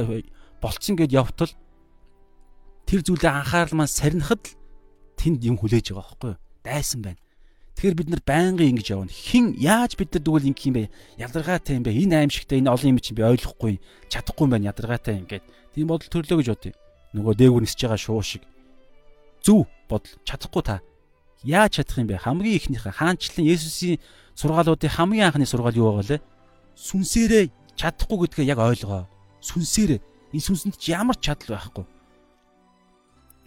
[0.58, 1.52] болцсон гэж явтал
[2.86, 4.58] тэр зүйлээ анхаарал маань сарнихад л
[5.14, 6.42] тэнд юм хүлээж байгаа байхгүй юу?
[6.66, 7.22] Дайсан байна.
[7.82, 9.10] Тэгэхээр бид нар байнгын ингэж явна.
[9.10, 10.94] Хин яаж бид нар тэгвэл ингэх юм бэ?
[11.18, 11.90] Ядаргаатай юм бэ?
[11.90, 14.70] Энэ аимшигтай энэ олон юм чинь би ойлгохгүй, чадахгүй юм байна.
[14.70, 15.42] Ядаргаатай ингээд.
[15.74, 16.78] Тийм бодол төрлөө гэж бодъё.
[17.10, 18.46] Нөгөө дээгүр нисэж байгаа шуу шиг
[19.42, 20.78] зөв бодол чадахгүй та
[21.42, 22.22] яаж чадах юм бэ?
[22.22, 23.98] Хамгийн ихнийхээ хаанчлан Есүсийн
[24.38, 26.26] сургаалуудын хамгийн анхны сургаал юу байгаа лээ?
[26.78, 29.10] Сүнсээрээ чадахгүй гэдгээ яг ойлгоо.
[29.42, 29.98] Сүнсээрээ
[30.30, 31.84] энэ сүнсэнд ч ямар чадал байхгүй.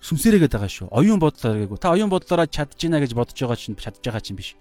[0.05, 0.87] Сүнсээрээ гэдэг байгаа шүү.
[0.93, 1.81] Оюун бодлоор гээгүй.
[1.81, 4.53] Та оюун бодлороо чадж гинэ гэж бодож байгаа чинь чадж байгаа чинь биш.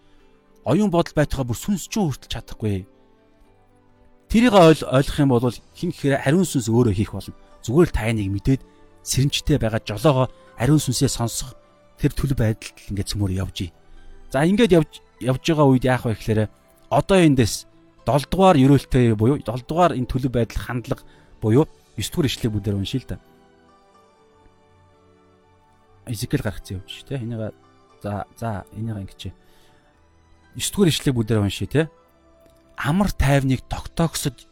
[0.65, 2.89] Оюун бодол байтугай бүр сүнс ч хүртэл чадахгүй.
[4.33, 7.37] Тэрийг ойлгох юм бол хин гэхээр ариун сүнс өөрөө хийх болно.
[7.61, 8.63] Зүгээр л та энийг мэдээд
[9.05, 11.53] сэрэмжтэй байгаа жолоогоо ариун сүнсээ сонсох
[12.01, 13.71] тэр төлөв байдалд ингээд цөмөр явж ий.
[14.33, 16.41] За ингээд явж явж байгаа үед яах вэ гэхээр
[16.89, 17.69] одоо эндээс
[18.09, 21.05] 7 дугаар ерөөлтэй буюу 7 дугаар энэ төлөв байдал хандлага
[21.45, 21.69] буюу
[22.01, 23.21] 9 дугаар ишлэг бүдээр уншия л да.
[26.07, 27.17] Изекэл гаргацсан юм шүү те.
[27.21, 27.55] Энийг
[28.03, 29.33] за за энийг ингэж
[30.55, 31.83] 9 дугаар ишлэг бүдээр уншия те.
[32.77, 34.47] Амар тайвныг тогтоогсод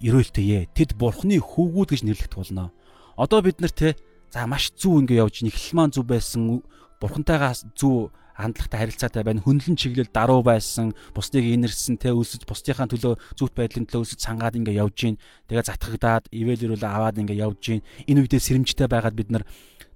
[0.00, 0.68] ерөөлтэйе.
[0.74, 2.72] Тэд бурхны хүүгүүд гэж нэрлэгдэх болно.
[3.16, 3.96] Одоо бид нар те
[4.30, 6.60] За маш зүв ингэ явж нэхэл маань зүв байсан.
[7.00, 9.42] Бурхантайгаа зүв хандлагатай харилцаатай байна.
[9.42, 10.94] Хөнлөн чиглэл даруй байсан.
[11.10, 15.18] Бусдыг инэрсэн те өлсөж бусдынхаа төлөө зүвт байдлын төлөө өлсөж цангаад ингэ явж гин.
[15.50, 17.82] Тэгээ затгагдаад ивэл ирүүл аваад ингэ явж гин.
[18.06, 19.44] Энэ үедээ сэрэмжтэй байгаад бид нар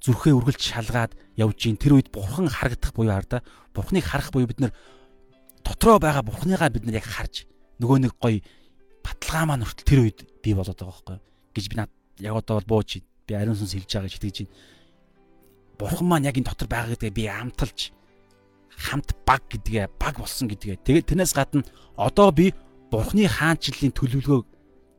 [0.03, 1.78] зүрхээ үргэлж шалгаад явж гин.
[1.78, 3.47] Тэр үед бурхан харагдах буюу хараа.
[3.70, 4.74] Бурханыг харах буюу бид нар
[5.62, 7.47] дотроо байгаа бурханыгаа бид нар яг харж
[7.78, 8.43] нөгөө нэг гоё
[9.03, 11.18] баталгаа маань хүртэл тэр үед бий болоод байгаа байхгүй
[11.55, 14.55] гэж би над яг одоо бол бууж би ариун сүнс хэлж байгаа гэж итгэж байна.
[15.78, 17.78] Бурхан маань яг энэ дотор байгаа гэдгээ би амталж
[18.79, 20.83] хамт баг гэдгээ баг болсон гэдгээ.
[20.85, 21.64] Тэгээд тэрнээс гадна
[21.97, 22.55] одоо би
[22.93, 24.47] Бурхны хаанчлалын төлөвлөгөөг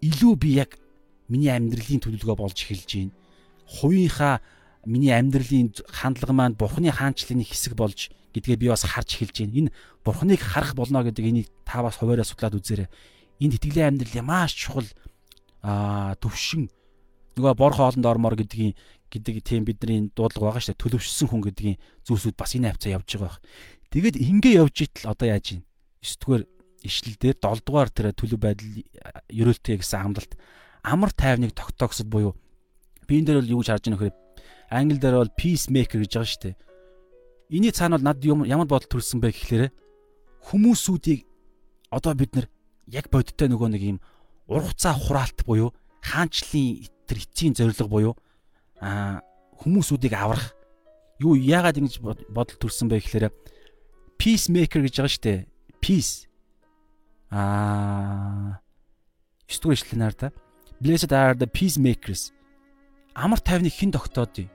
[0.01, 0.81] илүү би яг
[1.29, 3.13] миний амьдралын төлөвлөгөө болж эхэлж байна.
[3.69, 4.41] Хувийнхаа
[4.85, 9.69] миний амьдралын хандлага маань Бурхны хаанчлалын хэсэг болж гэдгээ би бас харж эхэлж байна.
[9.69, 12.89] Энэ Бурхныг харах болно гэдэг энийг та бас хуваараа судлаад үзээрэй.
[13.39, 14.89] Энд итгэлийн амьдрал маш чухал
[15.61, 16.67] аа төвшин
[17.37, 18.77] нөгөө бор хоолнд ормоор гэдгийг
[19.13, 20.83] гэдэг тийм бидний дуудлага байгаа шүү дээ.
[20.83, 21.77] Төлөвшсөн хүн гэдгийн
[22.07, 23.39] зүйлсүүд бас энэ хавцаа явж байгаа байх.
[23.93, 25.61] Тэгээд ингээ явж итэл одоо яаж ийн?
[26.01, 26.43] 9 дугаар
[26.81, 28.73] ишлэл дээр 7 дугаар тэр төлөв байдал
[29.29, 30.33] ерөөлтэй гэсэн амлалт
[30.81, 32.33] амар тайвныг тогтоогсод буюу
[33.07, 34.13] би энэ дээр бол юу гэж харж байгаа нөхөр
[34.73, 36.55] англи дээр бол peacemaker гэж байгаа шүү дээ.
[37.53, 39.69] Иний цаана бол над ямар бодол төрсэн бэ гэхлээрэ
[40.49, 41.21] хүмүүсүүдийг
[41.93, 42.47] одоо бид нар
[42.89, 43.99] яг бодиттой нөгөө нэг юм
[44.49, 45.71] ургацаа хураалт буюу
[46.03, 48.13] хаанчлын тэр эцсийн зорилго буюу
[48.79, 49.21] а
[49.63, 50.55] хүмүүсүүдийг аврах
[51.19, 53.31] юу яагаад ингэж бодол төрсэн бэ гэхээр
[54.19, 55.39] peacemaker гэж байгаа шүү дээ.
[55.83, 56.27] Peace.
[57.31, 58.59] Аа
[59.47, 60.27] 9 дугаар ишлэнээр да.
[60.79, 62.31] Blessed are the peacemakers.
[63.15, 64.47] Амар тайвныг хэн тогтоодъё?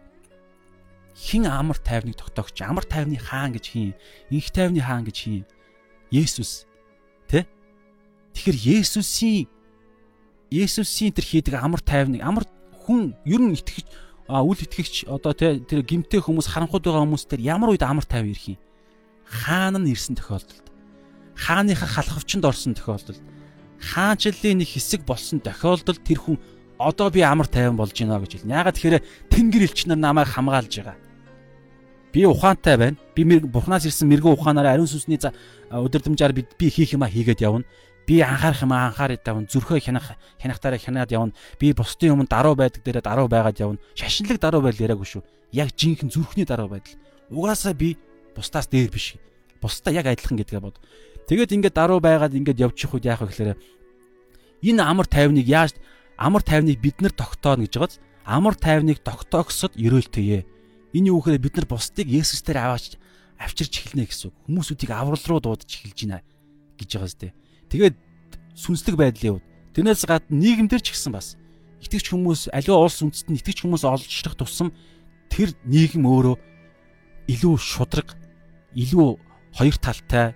[1.15, 2.63] Хэн амар тайвныг тогтоогч?
[2.63, 3.95] Амар тайвны хаан гэж хин?
[4.31, 5.45] Инх тайвны хаан гэж хин?
[6.11, 6.67] Есүс.
[7.29, 7.47] Тэ?
[8.35, 9.47] Тэгэхээр Есүсийн
[10.51, 12.45] Есүсийн тэр хийдэг амар тайвныг амар
[12.85, 13.87] хүн ер нь итгэж
[14.29, 18.57] үл итгэгч одоо тэр гимтэй хүмүүс харанхуйд байгаа хүмүүс тэр ямар үед амар тайв ирэх
[18.57, 18.61] юм?
[19.29, 20.69] Хаан нь ирсэн тохиолдолд.
[21.37, 23.21] Хааныхаа халахвчанд орсон тохиолдолд
[23.79, 26.37] хаанчлалын нэг хэсэг болсон тохиолдолд тэр хүн
[26.79, 28.55] одоо би амар тайван болж байна гэж хэлнэ.
[28.59, 30.97] Ягаад тэгэхээр Тэнгэр элч нар намайг хамгаалж байгаа.
[32.13, 32.97] Би ухаантай байна.
[33.15, 35.19] Би бурхнаас ирсэн мэрэгэн ухаанаараа ариун сүнсний
[35.71, 37.67] өдөрдмжаар би хийх юма хийгээд явна.
[38.09, 39.45] Би анхаарах юм анхаарад явна.
[39.45, 41.37] Зүрхөө хянах хянахтаараа хянаад явна.
[41.61, 43.79] Би бусдын өмнө даруй байдаг дээрээ даруй байгаад явна.
[43.93, 45.23] Шашинлаг даруй байдал яриаггүй шүү.
[45.53, 46.97] Яг жинхэнэ зүрхний даруй байдал.
[47.29, 48.01] Угаасаа би
[48.33, 49.21] бусдаас дээр биш.
[49.61, 50.81] Бусдаа яг адилхан гэдгээ бод.
[51.29, 53.61] Тэгээд ингээд даруй байгаад ингээд явчих үед яах вэ гэхээр
[54.65, 55.77] энэ амар тайвныг яаж
[56.17, 60.49] амар тайвныг бид нар тогтооно гэж байгааз амар тайвныг тогтоогсод ерөөлтөе.
[60.97, 62.97] Энэ юу гэхээр бид нар бусдыг Есүс дээр аваач
[63.37, 64.37] авчирч эхэлнэ гэсэн үг.
[64.49, 66.25] Хүмүүсүүдийг аврал руу дуудаж эхэлж байна
[66.81, 67.29] гэж байгаа зү.
[67.69, 67.97] Тэгээд
[68.57, 69.47] сүнслэг байдлын үед
[69.77, 71.37] тэрнээс гадна нийгэмдэр ч гэсэн бас
[71.85, 74.75] итгэж хүмүүс аливаа улс үндэстэн итгэж хүмүүс олжлох тусам
[75.31, 76.37] тэр нийгэм өөрөө
[77.29, 78.17] илүү шудраг,
[78.73, 79.09] илүү
[79.55, 80.35] хоёр талтай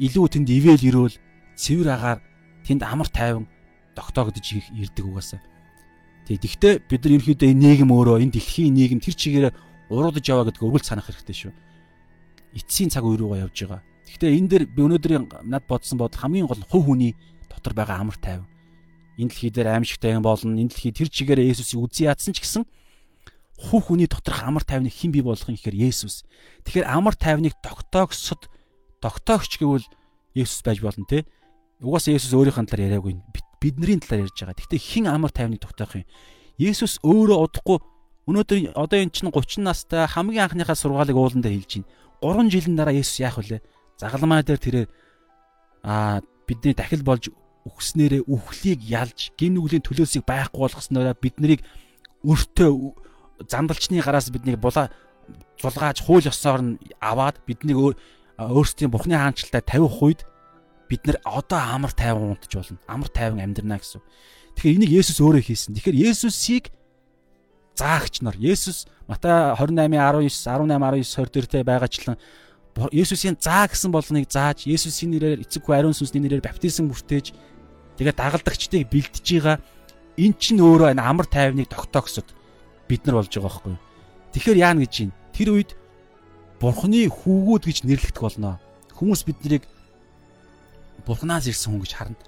[0.00, 1.14] илүү тэнд ивэл ирүүл
[1.54, 2.18] цэвэр агаар
[2.64, 3.46] тэнд амар тайван
[3.92, 5.40] тогтоогдож ирдэг угаасаа.
[6.24, 9.46] Тэгэхдээ бид нар ерөөхдөө энэ нийгэм өөрөө энэ дэлхийн нийгэм тэр чигээр
[9.92, 11.52] уруудаж яваа гэдг өргөл санах хэрэгтэй шүү.
[12.56, 13.82] Эцсийн цаг үе рүүгээ явж байгаа.
[14.10, 17.14] Гэхдээ энэ дээр би өнөөдрийн над бодсон бодол хамгийн гол хувь хүний
[17.46, 18.50] дотор байгаа амар тайван.
[19.14, 20.58] Энэ дэлхий дээр аимшигтай юм болно.
[20.58, 22.66] Энэ дэлхий тэр чигээр Есүсийг үзий ядсан ч гэсэн
[23.60, 26.24] хувь хүний доторх амар тайвныг хэн бий болгох юм гэхээр Есүс.
[26.66, 28.48] Тэгэхээр амар тайвныг тогтоогсод
[28.98, 29.86] тогтоогч гэвэл
[30.34, 31.28] Есүс байж болно те.
[31.78, 33.14] Угаасаа Есүс өөрийнхөө талаар яриаггүй
[33.60, 34.56] бидний талаар ярьж байгаа.
[34.56, 36.08] Гэхдээ хэн амар тайвныг тогтоох юм?
[36.56, 37.78] Есүс өөрөө удахгүй
[38.28, 42.48] өнөөдөр одоо эн чинь 30 настай хамгийн анхныхаа сургаалыг ууландаа хэлж байна.
[42.48, 43.60] 3 жилийн дараа Есүс яах вүлээ?
[44.00, 44.88] Загалмаа дээр тэрээр
[45.84, 47.28] аа бидний дахил болж
[47.68, 51.60] үхснээрээ үхлийг ялж гин нүглийн төлөөсийг байхгүй болгосноор бид нарыг
[52.24, 52.72] өртөө
[53.44, 54.88] зандалчны гараас биднийг булаа
[55.60, 58.00] зулгааж хууль ёсоор нь аваад биднийг
[58.40, 60.24] өөрсдийн бурхны хаанчлалтай тавих үед
[60.88, 62.80] бид нэр одоо амар тайван унтж болно.
[62.88, 64.00] Амар тайван амьдрна гэсэн.
[64.56, 65.76] Тэгэхээр энийг Есүс өөрөө хийсэн.
[65.76, 66.72] Тэгэхээр Есүсийг
[67.76, 72.16] заагч нар Есүс Матай 28:19 18 19 20 дээртэй байгаачлан
[72.88, 77.36] Есүсийн заа гэсэн болгоныг зааж Есүсийн нэрээр эцэг хүү ариун сүнсний нэрээр баптизм бүртээж
[78.00, 79.56] тэгээд дагалдагчдыг бэлдэж байгаа
[80.16, 82.28] эн чинь өөрөө энэ амар тайвныг тогтоогсод
[82.88, 83.76] бид нар болж байгаа байхгүй.
[84.32, 85.76] Тэгэхээр яана гэж чинь тэр үед
[86.60, 88.60] Бурхны хүүгүүд гэж нэрлэгдэх болно.
[88.96, 89.64] Хүмүүс биднийг
[91.08, 92.20] Бурханаас ирсэн хүн гэж харна.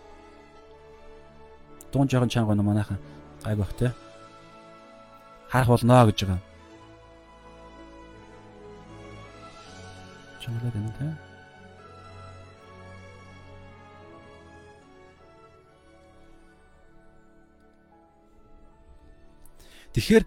[1.92, 2.96] Дуун жоохон чанга гоо манайхан
[3.44, 3.92] гай бах те.
[5.52, 6.51] Харах болно гэж байгаа.
[10.42, 11.06] Чангалаад байна те.
[19.92, 20.24] Тэгэхээр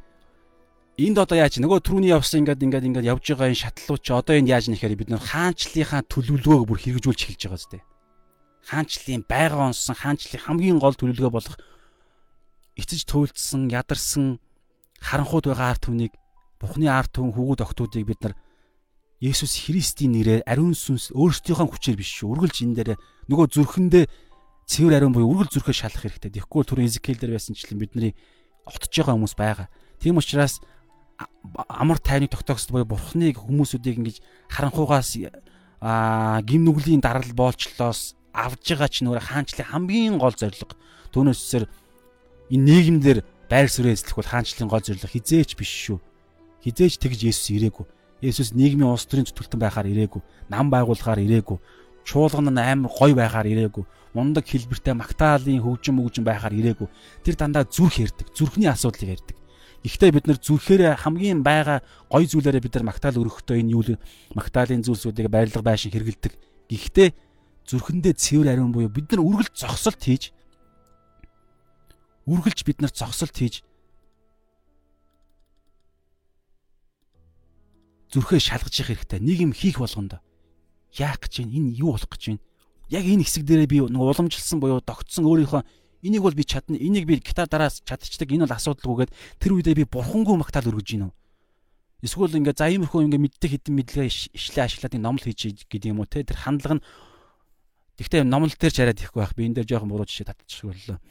[1.03, 4.37] энд одоо яаж нөгөө түрүүний явсан ингээд ингээд ингээд явж байгаа энэ шатлуу чи одоо
[4.37, 7.81] энд яаж нэхээр бид нөр хаанчлалынхаа төлөвлөгөөг бүр хэрэгжүүлж эхэлж байгаа зү.
[8.69, 11.57] Хаанчлалын байга онсон хаанчлалын хамгийн гол төлөвлөгөө болох
[12.77, 14.39] эцэж туйлдсан, ядарсан
[15.01, 16.13] харанхууд байгаа арт түмнийг
[16.61, 18.33] Бухны арт түмэн хүүгүүд октоодыг бид нар
[19.25, 22.29] Есүс Христийн нэрээр ариун сүнс өөрсдийнхөө хүчээр биш шүү.
[22.37, 22.89] Үргэлж энэ дээр
[23.25, 24.05] нөгөө зүрхэндээ
[24.69, 26.37] цэвэр ариун буюу үргэлж зүрхээ шалах хэрэгтэй.
[26.37, 28.13] Тэгэхгүй түр Изекэл дээр байсанчлан бидний
[28.69, 29.67] отож байгаа хүмүүс байгаа.
[29.97, 30.61] Тийм учраас
[31.69, 34.17] амар тайвныг тогтоогсод буюу бурхныг хүмүүсүүдийг ингэж
[34.51, 35.17] харанхуугаас
[35.81, 40.75] аа гим нүглийн дарал боолчлоос авж байгаа ч нөр хаанчлалын хамгийн гол зорилго
[41.13, 41.65] түүнээсээр
[42.51, 45.99] энэ нийгэмдэр байр суурь эзлэх бол хаанчлалын гол зорилго хизээч биш шүү.
[46.65, 47.85] Хизээч тэгж Есүс ирээгүй.
[48.25, 50.21] Есүс нийгмийн улс төрийн зүтгэлтэн байхаар ирээгүй.
[50.49, 51.61] Нам байгуулахаар ирээгүй.
[52.01, 53.85] Чуулган нь амар гой байхаар ирээгүй.
[54.17, 56.89] Мундаг хэлбэртэй магтаалын хөгжим мөгжим байхаар ирээгүй.
[57.21, 58.33] Тэр дандаа зүрх ярддаг.
[58.33, 59.37] Зүрхний асуудлыг ярддаг.
[59.85, 63.83] Ихтэй бид нар зүрхээр хамгийн байгаа гой зүйлээрээ бид нар магтаал өргөхдөө энэ юу
[64.33, 66.33] магтаалын зүйлсүүдийг байрлал байшин хэрэгэлдэг.
[66.73, 67.09] Гэхдээ
[67.69, 70.33] зүрхэндээ цэвэр ариун буюу бид нар үргэлж зогсолт хийж
[72.25, 73.61] үргэлж бид нар зогсолт хийж
[78.11, 79.19] зүрхээ шалгаж явах хэрэгтэй.
[79.23, 80.19] Нэг юм хийх болгонд
[80.95, 81.53] яах гэж байна?
[81.55, 82.43] Энэ юу болох гэж байна?
[82.89, 85.61] яг энэ хэсэг дээрээ би нэг уламжилсан буюу тогтсон өөрийнхөө
[86.05, 86.77] энийг бол би чадна.
[86.77, 88.29] Энийг би гитар дараас чадчихдаг.
[88.29, 89.11] Энэ бол асуудалгүйгээд
[89.41, 91.11] тэр үедээ би бурхангүй магтаал өргөж гинөө.
[92.05, 96.05] Эсвэл ингээ за иймэрхүү ингээ мэддэг хідэн мэдлэгээ ишлээ ашиглаад номл хийж гэдэг юм уу
[96.05, 96.21] те?
[96.21, 96.85] Тэр хандлага нь
[97.97, 99.33] гэхдээ номл дээр ч арайд ихгүй байх.
[99.33, 101.01] Би энэ дээр жоохон буруу жишээ татчих боллоо.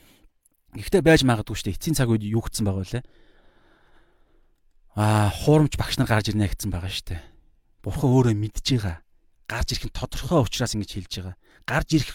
[0.78, 3.02] Гэхдээ байж магадгүй шүү дээ эцсийн цаг үед юу гэсэн байгаа вэ
[4.94, 7.22] аа хуурамч багш нар гарч ирнэ гэсэн байгаа шүү дээ
[7.82, 9.02] бурхан өөрөө мэдж байгаа
[9.50, 12.12] гарч ирэх нь тодорхой учраас ингэж хэлж байгаа гарч ирэх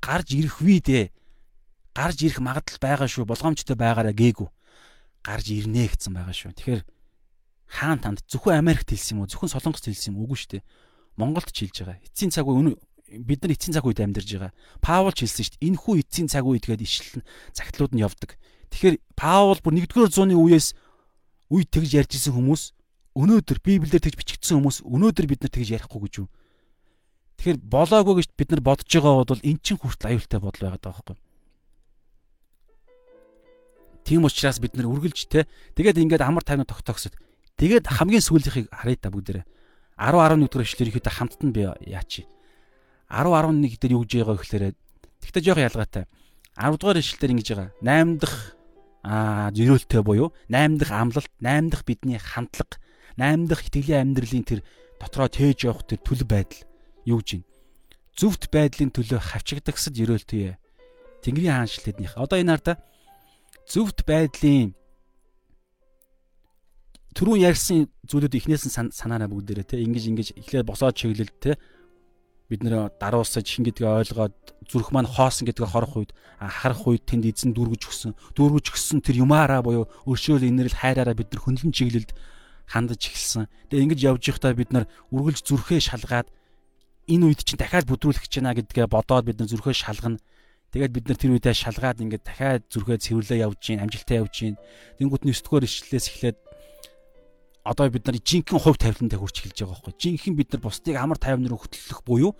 [0.00, 1.10] гарч ирэх үе дээ.
[1.94, 3.24] Гарч ирэх магадлал байгаа шүү.
[3.24, 4.48] Болгоомжтой байгаараа гээгүй.
[5.24, 6.52] Гарч ирнэ гэсэн байгаа шүү.
[6.52, 6.82] Тэгэхээр
[7.66, 9.30] хаан танд зөвхөн Америкт хэлсэн юм уу?
[9.32, 10.28] Зөвхөн Солонгост хэлсэн юм уу?
[10.28, 10.64] Үгүй шүү дээ.
[11.16, 12.04] Монголд ч хэлж байгаа.
[12.04, 12.76] Эцсийн цаг үе
[13.16, 14.52] бид нар эцсийн цаг үед амьдарж байгаа.
[14.84, 15.66] Паул ч хэлсэн шүү дээ.
[15.72, 17.24] Энэ хүү эцсийн цаг үед гээд ишлэн
[17.56, 18.36] цагтлууд нь явдаг.
[18.70, 20.76] Тэгэхээр Паул бүр 1-р зууны үеэс
[21.50, 22.62] үед тэгж ярьж исэн хүмүүс
[23.16, 26.28] өнөөдөр Библиэр тэгж бичигдсэн хүмүүс өнөөдөр бид нар тэгж ярихгүй гэж юу?
[27.38, 31.04] Тэгэхээр болоогүй гэж бид нар бодож байгаа бол эн чин хүртэл аюултай бодол байгаад байгаа
[31.04, 31.16] байхгүй.
[34.06, 37.18] Тийм учраас бид нар үргэлж те тэгээд ингээд амар тайвнаа тогтоогсод
[37.58, 39.44] тэгээд хамгийн сүүлийнхийг харъя та бүгдээрээ
[39.98, 42.22] 10 11 дугаар ишлэр ихэд хамтд нь би яач
[43.10, 44.64] 10 11 дээр юу гэж байгаа гэхээр
[45.24, 46.04] тэгтээ жоох ялгаатай
[46.54, 48.55] 10 дугаар ишлэлээр ингэж байгаа 8 дахь
[49.06, 52.82] аа зөрөөлтөй буюу 8 дахь амлалт 8 дахь бидний хандлага
[53.14, 54.60] 8 дахь итгэлийн амьдралын тэр
[54.98, 56.66] дотроо тээж явах тэр төлөв байдал
[57.06, 57.46] юу гэж байна?
[58.18, 60.58] Зүвт байдлын төлөө хавчигдагсад ерөөлтөе.
[61.22, 62.16] Тэнгэрийн хаанчлал тэднийх.
[62.16, 62.76] Одоо энэ хараа
[63.68, 64.74] зүвт байдлын
[67.16, 71.56] түрүүн ярьсан зүйлүүд эхнээс нь санаараа бүгдээрээ те ингэж ингэж эхлээд босоод чиглэл те
[72.46, 74.34] бид нэр даруусаж хин гэдгээ ойлгоод
[74.70, 79.26] зүрх маань хоосон гэдгээ хорох үед харах үед тэнд эзэн дүүргэж өгсөн дүүргэж өгсөн тэр
[79.26, 82.10] юмараа буюу өршөөл инэрл хайраараа бид нар хөндлөн чиглэлд
[82.66, 83.46] хандаж эхэлсэн.
[83.70, 86.28] Тэгээ ингэж явж байхдаа бид нар үргэлж зүрхээ шалгаад
[87.06, 90.18] энэ үед чинь дахиад бүдрүүлэх гэж байна гэдгээ бодоод бид нар зүрхөө шалгана.
[90.74, 94.58] Тэгээд бид нар тэр үедээ шалгаад ингээд дахиад зүрхээ цэвэрлээ явж гин, амжилтаа явж гин.
[94.98, 96.38] Тэнгүүт нь 9 дугаар ишлэлээс эхлээд
[97.66, 99.94] одоо бид нар жинхэнэ хувь тавилантай хүрч эхэлж байгаа байхгүй.
[99.98, 102.38] Жинхэнэ бид нар бусдыг амар тайван руу хөтлөх буюу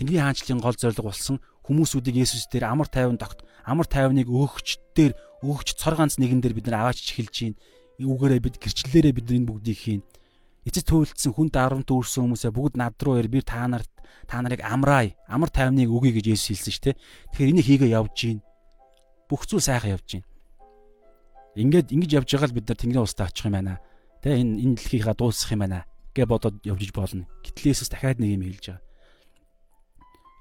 [0.00, 1.36] Тэнгэрийн хаанчлалын гол зорилго болсон
[1.68, 5.12] хүмүүсүүдийг Есүс дээр амар тайван тогт амар тайвныг өөгч дээр
[5.44, 7.54] өөгч цор ганц нэгэн дээр бид нар аваач эхэлж гин.
[8.00, 10.02] Үүгээрээ бид гэрчлэлээрээ бид энэ бүгдийг хийн
[10.64, 13.90] эцэс төвлөдсөн хүнд дарамт үүрсэн хүмүүсээ бүгд над руу ир би та нарт
[14.30, 16.96] та нарыг амраая амар тайвныг өгье гэж Есүс хэлсэн шүү дээ.
[17.34, 18.38] Тэгэхээр энийг хийгээ явж гин.
[19.26, 20.24] Бүх зүйл сайхан явж гин.
[21.58, 23.82] Ингээд ингэж явж байгаа л бид нар Тэнгэрийн устаа очих юм байна.
[24.22, 25.84] Тэ энэ энэ дэлхийгээ дуусгах юм байна
[26.14, 27.26] гэж бодоод явж болно.
[27.42, 28.82] Гэтэл Есүс дахиад нэг юм хэлж байгаа.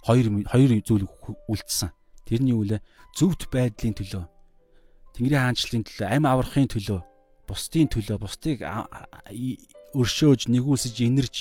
[0.06, 1.06] Хоёр хоёр зүйл
[1.50, 1.90] үлдсэн.
[2.26, 2.80] Тэрний үлээ
[3.18, 4.26] зөвхт байдлын төлөө
[5.12, 7.00] Тэнгэрийн хаанчлалын төлөө, амь аврахын төлөө,
[7.44, 8.64] бусдын төлөө, бусдыг
[9.92, 11.36] өршөөж нэгүүлсэж инэрж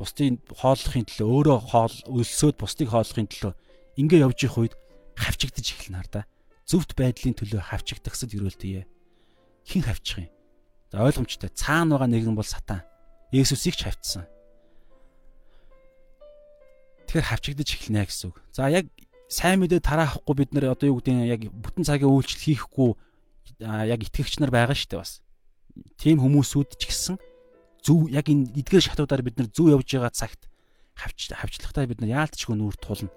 [0.00, 3.52] бусдын хооллохын төлөө өөрөө хоол өлсөөд бусдыг хооллохын төлөө
[4.00, 4.74] ингээ явж их үед
[5.12, 6.22] хавчигдаж эхэлнэ хар да.
[6.64, 8.88] Зөвхт байдлын төлөө хавчигдахсад өрөөлтөе.
[9.68, 10.32] Хэн хавчих юм?
[11.00, 11.48] Ойлгомжтой.
[11.56, 12.84] Цаана байгаа нэгэн бол сатан.
[13.32, 14.28] Есүсийг ч хавцсан.
[17.08, 18.36] Тэгэхээр хавчигдаж эхэлнэ гэсэн үг.
[18.52, 18.92] За яг
[19.32, 22.90] сайн мэдээ тараахгүй бид нар одоо юу гэдэг нь яг бүтэн цагийн үйлчлэл хийхгүй
[23.64, 25.24] яг итгэгч нар байгаа шүү дээ бас.
[25.96, 27.16] Тим хүмүүсүүд ч гэсэн
[27.80, 30.48] зөв яг энэ эдгээр шатуудаар бид нар зөв явж байгаа цагт
[30.96, 33.08] хавч хавчлахтаа бид нар яалтчгүй нүүр тулна.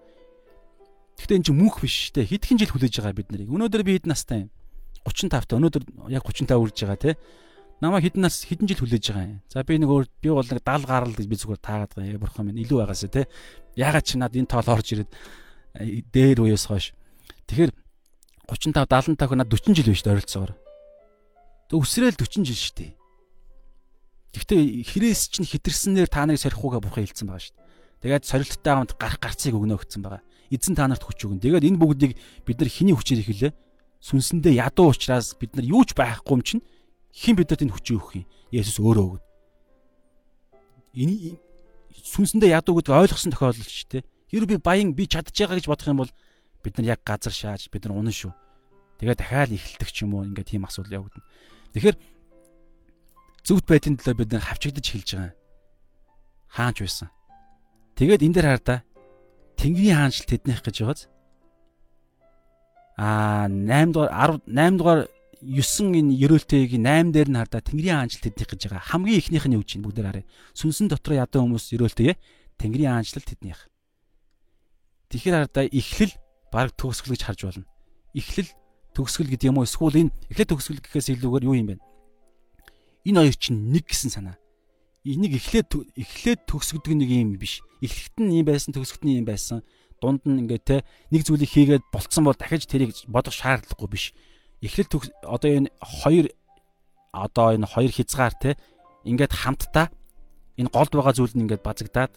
[1.19, 3.51] Гэхдээ энэ чинь мөнх биш те хэдхэн жил хүлээж байгаа бид нарыг.
[3.51, 4.51] Өнөөдөр би хэд настай юм?
[5.07, 5.55] 35 та.
[5.59, 7.11] Өнөөдөр яг 35 үрж байгаа те.
[7.85, 9.45] Намаа хэдэн нас хэдэн жил хүлээж байгаа юм.
[9.45, 12.17] За би нэг өөр би бол нэг 70 гарал гэж би зүгээр таагаад байгаа.
[12.17, 13.29] Бурхан минь илүү байгаасаа те.
[13.77, 15.13] Ягаад чи над энэ тоол орж ирээд
[16.09, 16.97] дээр уяас хойш.
[17.45, 17.69] Тэгэхээр
[18.49, 20.57] 35 75 хоног 40 жил биш ойролцоогоор.
[21.69, 22.91] Тэг өсрөөл 40 жил шүү дээ.
[24.33, 27.69] Гэхдээ хэрээс чинь хитэрснээр та нарыг сорихгүйгээ бурхан хэлсэн байгаа шүү дээ.
[28.01, 30.25] Тэгээд сорилттой хамт гарах гарцыг өгнө гэсэн байгаа.
[30.49, 31.37] Эзэн та нарт хүч өгнө.
[31.37, 32.17] Тэгээд энэ бүгдийг
[32.49, 33.53] бид нар хиний хүчээр ихэлээ.
[34.01, 36.65] Сүнсэндээ ядуу учраас бид нар юу ч байхгүй юм чинь
[37.15, 38.25] хэн бидэд энэ хүчийг өгөх юм?
[38.51, 39.23] Есүс өөрөө өгнө.
[40.99, 41.39] Энэ
[41.95, 44.03] сүнсэндээ ядуу гэдэг ойлгосон тохиолдол ч тийм.
[44.27, 46.11] Хэрвээ би баян би чадж байгаа гэж бодох юм бол
[46.59, 48.35] бид нар яг газар шааж бид нар унана шүү.
[48.99, 51.23] Тэгээд дахиад эхэлдэг ч юм уу ингээд тийм асуудал явагдана.
[51.71, 51.97] Тэгэхээр
[53.47, 55.33] зөвхт байдлын төлөө бид хавчигдаж эхэлж байгаа.
[56.51, 57.09] Хаанч байсан.
[57.95, 58.79] Тэгээд энэ дээр хардаа
[59.55, 61.01] Тэнгэрийн хаанчлал тэднийх гэж байгааз.
[62.99, 64.99] Аа 8 дугаар 10 8 дугаар
[65.41, 68.89] 9 энэ ерөөлтэйг 8 дээр нь хардаа Тэнгэрийн хаанчлал тэднийх гэж байгаа.
[68.91, 70.25] Хамгийн ихнийх нь юу гэж байна бүгдээр харъя.
[70.55, 72.17] Сүнсэн дотор ядуу хүмүүс ерөөлтэйг
[72.59, 73.59] Тэнгэрийн хаанчлал тэднийх.
[75.11, 76.13] Тэгэхээр хардаа эхлэл
[76.51, 77.67] баг төгсгөл гэж харж болно.
[78.15, 78.49] Эхлэл
[78.95, 81.83] төгсгөл гэдэг юм уу эсвэл энэ эхлэл төгсгөл гэхээс илүүгээр юу юм бэ?
[83.05, 84.39] Энэ хоёр чинь нэг гэсэн санаа.
[85.05, 87.61] энийг эхлээд эхлээд төгсгдөг нэг юм биш.
[87.85, 89.61] Эхлэхэд нь юм байсан, төгсгөд нь юм байсан.
[90.01, 90.77] Дунд нь ингээд те
[91.13, 94.05] нэг зүйлийг хийгээд болцсон бол дахиж тэрийг бодох шаардлагагүй биш.
[94.65, 94.89] Эхлэл
[95.21, 96.25] одоо энэ хоёр
[97.13, 98.57] одоо энэ хоёр хязгаар те
[99.05, 99.93] ингээд хамтдаа
[100.57, 102.13] энэ голд байгаа зүйл нь ингээд базагдаад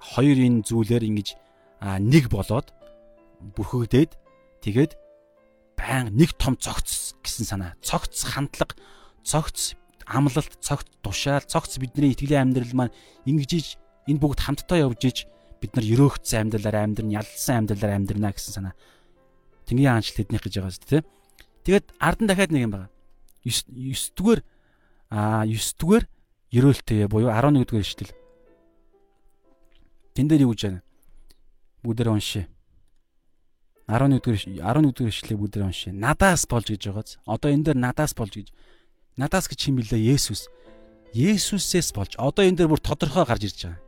[0.00, 1.28] хоёр энэ зүйлээр ингэж
[2.00, 2.72] нэг болоод
[3.56, 4.16] бүрхэгдээд
[4.64, 4.92] тэгээд
[5.76, 7.72] байн нэг том цогц гэсэн санаа.
[7.84, 8.74] Цогц хандлага,
[9.20, 9.76] цогц
[10.08, 12.96] амлалт, цогц тушаал, цогц бидний итгэлийн амьдрал маань
[13.28, 13.76] ингэж
[14.08, 15.18] энэ бүгд хамтдаа явж иж
[15.60, 18.74] бид нар өрөөгдсөн амьдралаар амьдрын, ялсан амьдралаар амьдрнаа гэсэн санаа.
[19.68, 21.04] Тэнгийн аанчлал тэднийх гэж байгаа шүү дээ.
[21.66, 22.88] Тэгээд ард нь дахиад нэг юм байна.
[23.42, 24.40] 9 дугаар
[25.10, 26.04] аа 9 дугаар
[26.54, 28.14] ерөөлтэй буюу 11 дугаар ишлэл.
[30.14, 30.80] Тэн дээр юу гэж байна?
[31.82, 32.46] Бүгдээр уншия.
[33.90, 35.90] 11 дугаар 11 дугаар ишлэлийг бүгдээр уншия.
[35.90, 37.18] Надаас болж гэж байгааз.
[37.26, 38.54] Одоо энэ дээр надаас болж гэж
[39.16, 40.52] Надаас гэж хим билээ Есүс.
[41.16, 43.80] Есүсээс болж одоо энэ дээр бүр тодорхой гарч ирж байгаа.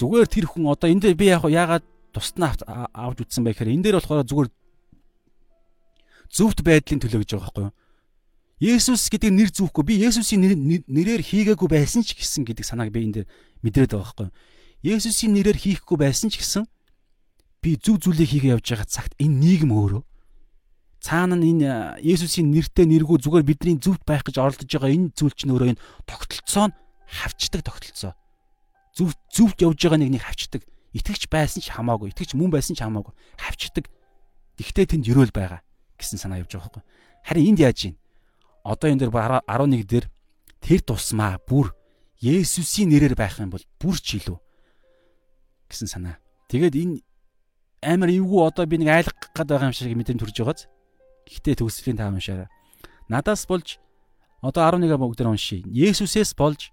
[0.00, 1.84] Зүгээр тэр хүн одоо энэ дээр би яг яагаад
[2.16, 2.56] тусна
[2.96, 4.48] авч үтсэн бэ гэхээр энэ дээр болохоор зүгээр
[6.34, 7.74] зөвхт байдлын төлөө гэж байгаа байхгүй юу?
[8.58, 10.42] Есүс гэдэг нэр зүүхгүй би Есүсийн
[10.86, 13.28] нэрээр хийгээгүй байсан ч гэсэн гэдэг санааг би энэ дээр
[13.62, 14.98] мэдрээд байгаа байхгүй юу?
[14.98, 16.66] Есүсийн нэрээр хийхгүй байсан ч гэсэн
[17.62, 20.02] би зөв зүйлийг хийгээ явж байгаа цагт энэ нийгэм өөрөө
[21.04, 25.34] цаана нь энэ Есүсийн нэртэй нэргүй зүгээр бидний зөвхт байх гэж оролдож байгаа энэ зүйл
[25.36, 28.12] чинь өөрөө энэ тогтолцоо нь хавчдаг тогтолцоо.
[28.96, 30.64] Зөв зөвхт явж байгаа нэгнийг хавчдаг.
[30.96, 33.84] Итгэж байсан ч хамаагүй, итгэж мөн байсан ч хамаагүй хавчдаг.
[34.56, 35.60] Тэгтээ тэнд өрөөл байгаа
[36.04, 36.84] гэсэн санаа явж байгаа байхгүй.
[37.24, 37.96] Харин энд яаж юм?
[38.60, 39.12] Одоо энэ дээр
[39.48, 40.06] 11 дээр
[40.60, 41.72] тэр тусмаа бүр
[42.20, 44.38] Есүсийн нэрээр байх юм бол бүр ч илүү
[45.68, 46.20] гэсэн санаа.
[46.52, 47.00] Тэгээд энэ
[47.84, 50.62] амар эвгүй одоо би нэг айлгах гээд байгаа юм шиг мэдрэмж төрж байгааз.
[51.28, 52.48] Гэхдээ төгслийн та уншаарай.
[53.08, 53.80] Надаас болж
[54.40, 55.64] одоо 11 бүгдээр уншия.
[55.68, 56.72] Есүсээс болж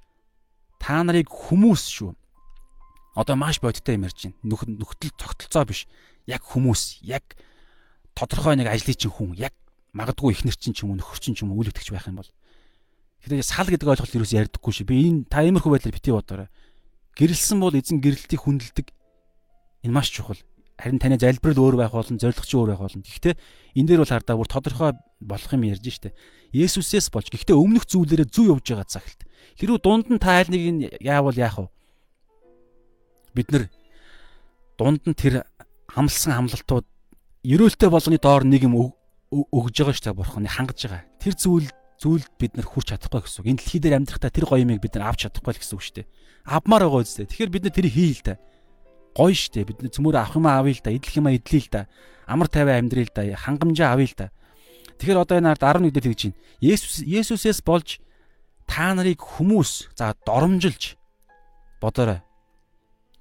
[0.80, 2.16] та нарыг хүмүүс шүү.
[3.16, 4.80] Одоо маш бодиттой юм ярьж байна.
[4.80, 5.88] Нөхцөл тогтолцоо биш.
[6.28, 7.24] Яг хүмүүс, яг
[8.16, 9.54] тодорхой нэг ажлын чинь хүн, яг
[9.94, 12.20] магадгүй ихнэр чинь ч юм уу, нөхөр чинь ч юм уу үйл өгч байх юм
[12.20, 12.32] бол.
[13.26, 14.90] Тэгэхээр сал гэдэг ойлголт юу ч ярьдаггүй шээ.
[14.90, 16.50] Би энэ та иймэрхүү байдлаар битгий бодоорой.
[17.16, 18.88] Гэрэлсэн бол эзэн гэрэлтийг хүндэлдэг.
[19.86, 20.40] Энэ маш чухал
[20.82, 23.06] харин таны залбирал өөр байх болно, зорилго ч өөр байх болно.
[23.06, 23.36] Гэхдээ
[23.78, 26.18] энэ дээр бол хардаа бүр тодорхой болох юм ярьж штэ.
[26.58, 29.22] Есүсээс болж гэхдээ өмнөх зүйлээрээ зүв явж байгаа цагт.
[29.62, 31.68] Хэрвээ дунд нь та аль нэг нь яавал яах вэ?
[33.38, 33.64] Бид нар
[34.82, 35.46] дунд нь тэр
[35.94, 36.86] хамлсан хамлалтууд
[37.42, 38.94] ерөөлтэй болгоны доор нэг юм
[39.32, 40.46] өгж байгаа штэ бурхан.
[40.46, 41.06] Хангаж байгаа.
[41.18, 43.50] Тэр зүйл зүйлд бид нар хүрч чадахгүй гэсэн үг.
[43.50, 46.02] Энэ дэлхий дээр амьдрахтаа тэр гоё юмыг бид нар авч чадахгүй л гэсэн үг штэ.
[46.46, 47.26] Авмаар байгаа үстэй.
[47.26, 48.34] Тэгэхээр бид нар тэрийг хий л та.
[49.18, 51.82] Гоё штэ бид цөмөр авах юм авъя л да идэх юм идлээ л да
[52.30, 54.28] амар тайван амьдрий л да хангамжаа авъя л да
[55.02, 56.38] тэгэхээр одоо энэ ард 11 дээр тэгж байна.
[56.62, 58.00] Есүс Есүсээс болж
[58.70, 60.96] та нарыг хүмүүс за доромжилж
[61.82, 62.22] бодоорой.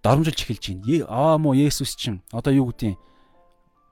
[0.05, 1.09] Доромжилж эхэлж байна.
[1.09, 2.23] Аа мо Есүс чинь.
[2.31, 3.01] Одоо юу гэдгийг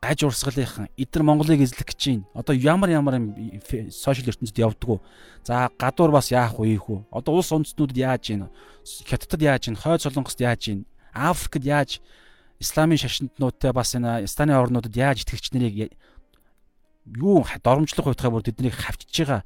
[0.01, 2.25] гаж урсгалынхан эдгээр Монголыг эзлэх гэж байна.
[2.35, 3.35] Одоо ямар ямар юм
[3.91, 5.01] сошиал ертөнцид явдггүй.
[5.43, 7.11] За гадуур бас яах вэ ийхүү.
[7.11, 8.47] Одоо улс үндэстнүүдэд яаж гин?
[8.87, 9.75] Хятадд яаж гин?
[9.75, 10.87] Хойд Солонгост яаж гин?
[11.11, 11.99] Африкт яаж
[12.63, 15.91] исламын шашинтнуудтай бас энэ станы орнуудад яаж итгэгч нарыг
[17.17, 19.43] юу доромжлох хувьдгаа бүр тэднийг хавчиж байгаа.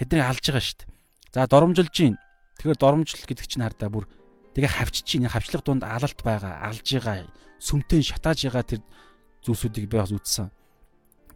[0.00, 0.88] Тэднийг алж байгаа шүү дээ.
[1.34, 2.16] За доромжилж гин.
[2.60, 4.08] Тэгэхээр доромжлол гэдэг чинь хардаа бүр
[4.56, 5.28] тэгээ хавчиж гин.
[5.28, 7.26] Хавчлах дунд алалт байгаа, алж байгаа,
[7.58, 8.80] сүмтэн шатааж байгаа тэр
[9.46, 10.50] зүйлсүүдийг би бас үзсэн.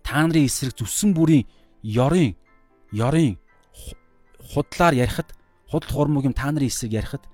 [0.02, 1.46] Та нарын эсрэг зүссэн бүрийн
[1.86, 2.34] ёрын
[2.92, 3.38] ёрын
[4.52, 5.30] худлаар ярихад
[5.70, 7.24] худал хурмыг юм та нарын эсрэг ярихад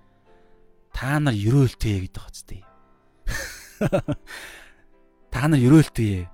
[0.93, 2.61] та нар ерөөлтэй гэдэг хэвчтэй.
[5.33, 6.29] Та нар ерөөлтэй.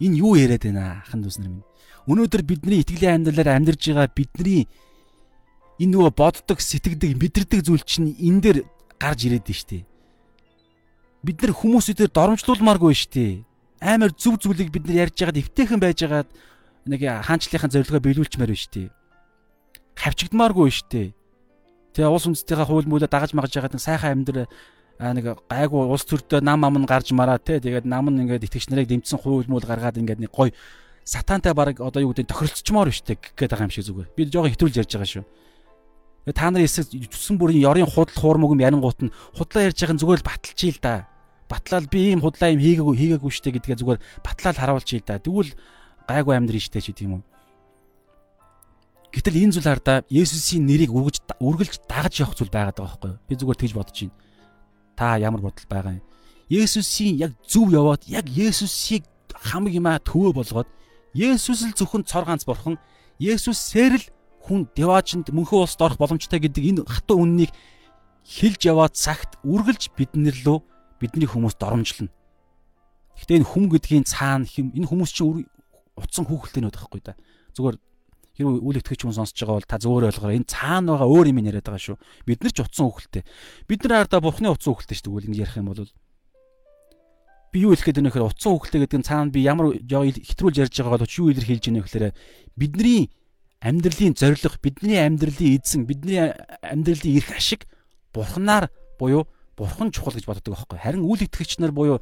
[0.00, 1.68] Энэ юу яриад байна ахын дүүс нар минь.
[2.08, 4.64] Өнөөдөр бидний итгэлийн амьдралаар амьдарж байгаа бидний
[5.76, 8.58] энэ нөгөө боддог, сэтгэдэг, мэдэрдэг зүйл чинь энэ дээр
[8.96, 9.84] гарч ирээд байна шүү дээ.
[11.20, 13.32] Бид нар хүмүүсүүдээр доромжлуулмааргүй шүү дээ.
[13.80, 16.28] Амар зүв зүйлийг бид нар ярьж байгаад эвтэйхэн байжгаад
[16.86, 18.88] нэг хаанчлалынхаа зорилгоо биелүүлчмээр байна шүү дээ.
[20.00, 21.08] Хавчигдмааргүй шүү дээ.
[21.96, 24.48] Тэгээ улс үндэстнийхээ хууль мөлөө дагаж магаж ягаад сайхан амьдрал
[25.00, 28.72] нэг гайгүй улс төрдөө нам ам нь гарч мараа те тэгээд нам нь ингээд итгэгч
[28.72, 30.56] нарыг дэмжсэн хууль мөл гаргаад ингээд нэг гой
[31.04, 34.08] сатантай баг одоо юу гэдэг тохиролцчмоор биштэй гээд байгаа юм шиг зүгээр.
[34.16, 35.24] Би жоохон хэтрүүлж ярьж байгаа шүү.
[36.32, 40.20] Та нарын эсрэг зүсэн бүрийн ёрын худал хуурмаг юм ярингуут нь худлаа ярьж байгаа зүгээр
[40.24, 40.94] л баталчихъя л да.
[41.46, 45.22] Батлал би ийм худлаа юм хийгээгүй хийгээгүй штэ гэдгээ зүгээр батлал харуулчихъя л да.
[45.22, 45.52] Тэгвэл
[46.10, 47.24] гайгүй амьдрын штэ ч гэдэг юм уу.
[49.14, 53.22] Гэтэл энэ зүйл хардаа Есүсийн нэрийг үргэж үргэлж дагаж явах зүйл байгаад байгаа байхгүй юу?
[53.24, 54.18] Би зүгээр тэгж бодож байна.
[54.98, 56.04] Та ямар бодол байгаа юм?
[56.50, 60.68] Есүсийн яг зөв яваад яг Есүсийг хамаг юмаа төвөө болгоод
[61.16, 62.76] Есүс л зөвхөн цор ганц бурхан
[63.16, 64.06] Есүсээр л
[64.44, 67.50] хүн деваачнд мөнхөн улсад орох боломжтой гэдэг энэ хатуу үннийг
[68.20, 70.58] хилж яваад цагт үргэлж биднэр лөө
[71.00, 72.10] бидний хүмүүст доромжлно.
[73.16, 75.48] Гэхдээ энэ хүм гэдгийн цаана хэм энэ хүмүүс чинь
[75.96, 77.16] утсан хүүхэлтэй нөт байхгүй да.
[77.56, 77.76] Зүгээр
[78.36, 80.36] хэрвээ үйл итгэж хүн сонсож байгаа бол та зөвөр ойлгоорой.
[80.36, 81.96] Энэ цаана байгаа өөр юм яриад байгаа шүү.
[82.28, 83.24] Бид нар ч утсан хүүхэлтэй.
[83.64, 85.28] Бид нар ардаа бурхны утсан хүүхэлтэй шүү дээ.
[85.32, 85.88] Ингэ ярих юм бол
[87.56, 90.74] би юу хэлэх гээд байна гэхээр утсан хүүхэлтэй гэдэг нь цаана би ямар хэтрүүлж ярьж
[90.76, 92.06] байгаа боловч юу илэрхийлж байна гэхээр
[92.52, 93.08] бидний
[93.64, 96.20] амьдралын зорилго, бидний амьдралын эзэн, бидний
[96.60, 97.64] амьдралын эрх ашиг
[98.12, 98.68] бурхнаар
[99.00, 99.24] буюу
[99.56, 100.78] бурхан чухал гэж боддог байхгүй.
[100.78, 101.98] Харин үйл итгэгч нар буюу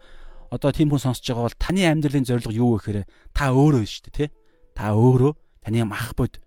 [0.51, 2.99] одоо тийм хүн сонсож байгаа бол таны амьдралын зорилго юу вэ гэхээр
[3.35, 4.29] та өөрөө шүү дээ, тий?
[4.75, 5.33] Та өөрөө
[5.63, 6.43] таны мах бод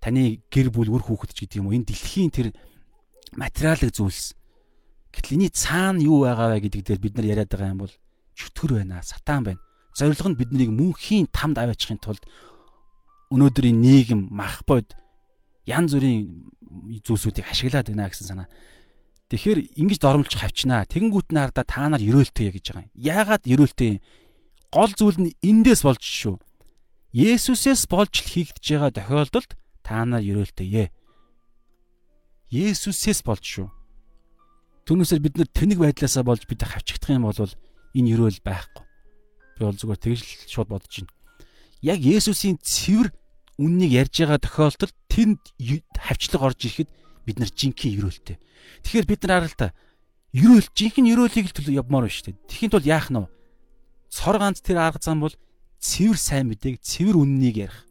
[0.00, 2.48] таны гэр бүл үр хүүхэд ч гэдэг юм уу энэ дэлхийн тэр
[3.36, 4.34] материалын зүйлс
[5.12, 7.94] гэтэл энэ цаана юу байгаа вэ гэдэг дээр бид нар яриад байгаа юм бол
[8.34, 9.60] чөтгөр байна сатан байна
[9.92, 12.24] зорилго нь биднийг мөнхийн тамд аваачихын тулд
[13.30, 14.96] өнөөдрийн нийгэм мах бод
[15.68, 16.48] янз бүрийн
[17.04, 18.48] зүйлсүүдийг ашиглаад байна гэсэн санаа
[19.30, 20.90] Тэгэхээр ингэж доромжлж хавчнаа.
[20.90, 22.94] Тэгэнгүүт нь хардаа та нар ерөөлтэй гэж байгаа юм.
[22.98, 24.02] Яагаад ерөөлтэй?
[24.74, 26.36] Гол зүйл нь эндээс болж шүү.
[27.14, 29.54] Есүсээс болж л хийгдэж байгаа тохиолдолд
[29.86, 30.90] та нар ерөөлтэйе.
[32.50, 33.68] Есүсээс болж шүү.
[34.90, 37.38] Түүнээсээ бид нар тэнэг байдлаасаа болж бид хавчигдах юм бол
[37.94, 38.82] энэ ерөөл байхгүй.
[39.54, 41.14] Би бол зүгээр тэгж шууд бодож байна.
[41.86, 43.14] Яг Есүсийн цэвэр
[43.62, 45.38] үннийг ярьж байгаа тохиолдолд тэнд
[45.94, 46.90] хавчлаг орж ирэхэд
[47.26, 48.36] бид нар жинхэнэ ерөөлтэй.
[48.84, 49.74] Тэгэхээр бид нар аргалта
[50.32, 52.42] ерөөл жинхэнэ ерөөлийг л явмаар байна шүү дээ.
[52.48, 53.28] Тэхийн тул яах нь вэ?
[54.10, 55.34] Цор ганц тэр арга зам бол
[55.78, 57.86] цэвэр сайн мэдээг цэвэр үннийг ярих.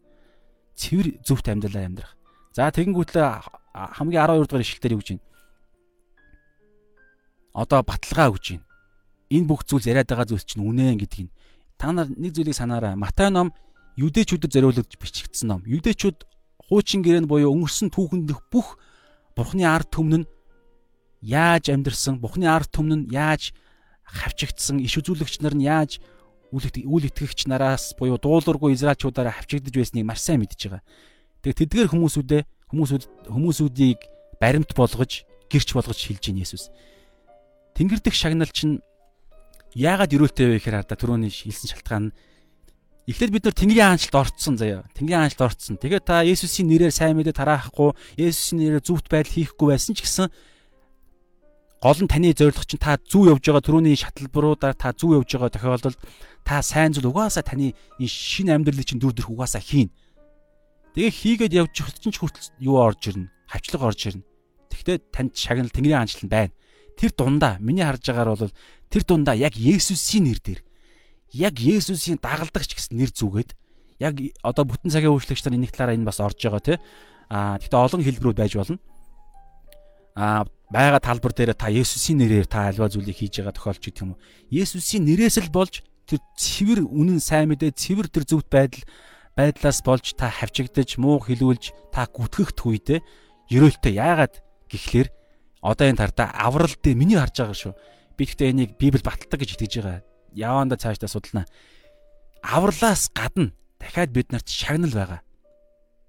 [0.76, 2.12] Цэвэр зөвхт амьдралаар амьдрах.
[2.52, 3.26] За тэгэнгүүтлээ
[3.72, 5.26] хамгийн 12 дугаар ишлэлээр юу гэж байна?
[7.54, 8.66] Одоо баталгаа өгж байна.
[9.30, 11.30] Энэ бүх зүйл яриад байгаа зүйл чинь үнэн гэдгийг
[11.80, 12.98] та нар нэг зүйлийг санаарай.
[12.98, 13.54] Матай ном
[13.96, 15.60] юдэчүүдэд зориулж бичигдсэн ном.
[15.64, 16.28] Юдэчүүд
[16.68, 18.76] хуучин гэрээнд буюу өнгөрсөн түүхэнд бүх
[19.40, 20.30] Бурхны ард түмэн нь
[21.24, 23.56] яаж амьдрсан, Бурхны ард түмэн нь яаж
[24.04, 25.96] хавчигдсан, иш үзүүлэгч нар нь яаж
[26.52, 30.84] үйл итгэгч нараас буюу дуулуургүй израилчуудаараа хавчигдж байсныг маш сайн мэдж байгаа.
[31.40, 34.00] Тэгээ тэдгээр хүмүүсүүдээ хүмүүсүүд хүмүүсүүдийг
[34.44, 36.68] баримт болгож, гэрч болгож шилж ийн Есүс.
[37.80, 38.84] Тэнгэр дэх шагнал чинь
[39.72, 42.16] яагаад өрөөлтэй вэ гэхээр хараа түрүүний хэлсэн шалтгаан нь
[43.08, 44.84] Эхлээд бид нар Тэнгэрийн хаанчлалд орцсон заяа.
[44.92, 45.76] Тэнгэрийн хаанчлалд орцсон.
[45.80, 50.28] Тэгээд та Есүсийн нэрээр сайн мэдээ тараахгүй, Есүсийн нэрээр зүвт байдал хийхгүй байсан ч гэсэн
[51.80, 55.48] гол нь таны зорилго чинь та зүү явж байгаа түрүүний шатлбаруудаар та зүү явж байгаа
[55.48, 55.98] тохиолдолд
[56.44, 59.88] та сайн зүйл угаасаа таны энэ шинэ амьдралын чинь дүр төрх угаасаа хийн.
[60.92, 63.32] Тэгээ хийгээд явж чинь хүртэл юу орж ирнэ?
[63.48, 64.28] Хавчлаг орж ирнэ.
[64.68, 66.52] Тэгтээ танд шагнал Тэнгэрийн хаанчлал байна.
[67.00, 68.54] Тэр дундаа миний харж байгаагаар бол
[68.92, 70.60] тэр дундаа яг Есүсийн нэр дээр
[71.32, 73.50] яг Есүсийн дагалдагч гэсэн нэр зүгээд
[74.02, 76.78] яг одоо бүтэн цагийн үйлчлэгч нар энийг талаараа энэ бас орж байгаа тий.
[77.30, 78.78] Аа гэхдээ олон хэлбэрүүд байж болно.
[80.16, 84.16] Аа байгаа талбар дээр та Есүсийн нэрээр та альва зүйлийг хийж байгаа тохиолч гэх юм
[84.16, 84.22] уу.
[84.50, 88.82] Есүсийн нэрээс л болж тэр цэвэр үнэн сайн мэдээ цэвэр тэр зөвхт байдал
[89.38, 93.00] байдлаас болж та хавчигдаж муу хилүүлж та гүтгэхт үедээ
[93.54, 94.34] ерөөлтөө яагаад
[94.66, 95.08] гэхлээр
[95.62, 97.74] одоо энэ тартаа аврал дээр миний харж байгаа шүү.
[98.18, 100.09] Би гэхдээ энийг Библи баталдаг гэж итгэж байгаа.
[100.34, 101.46] Яваанда цаашдаа судална.
[102.42, 105.20] Авралаас гадна дахиад бид нарт шагнал байгаа.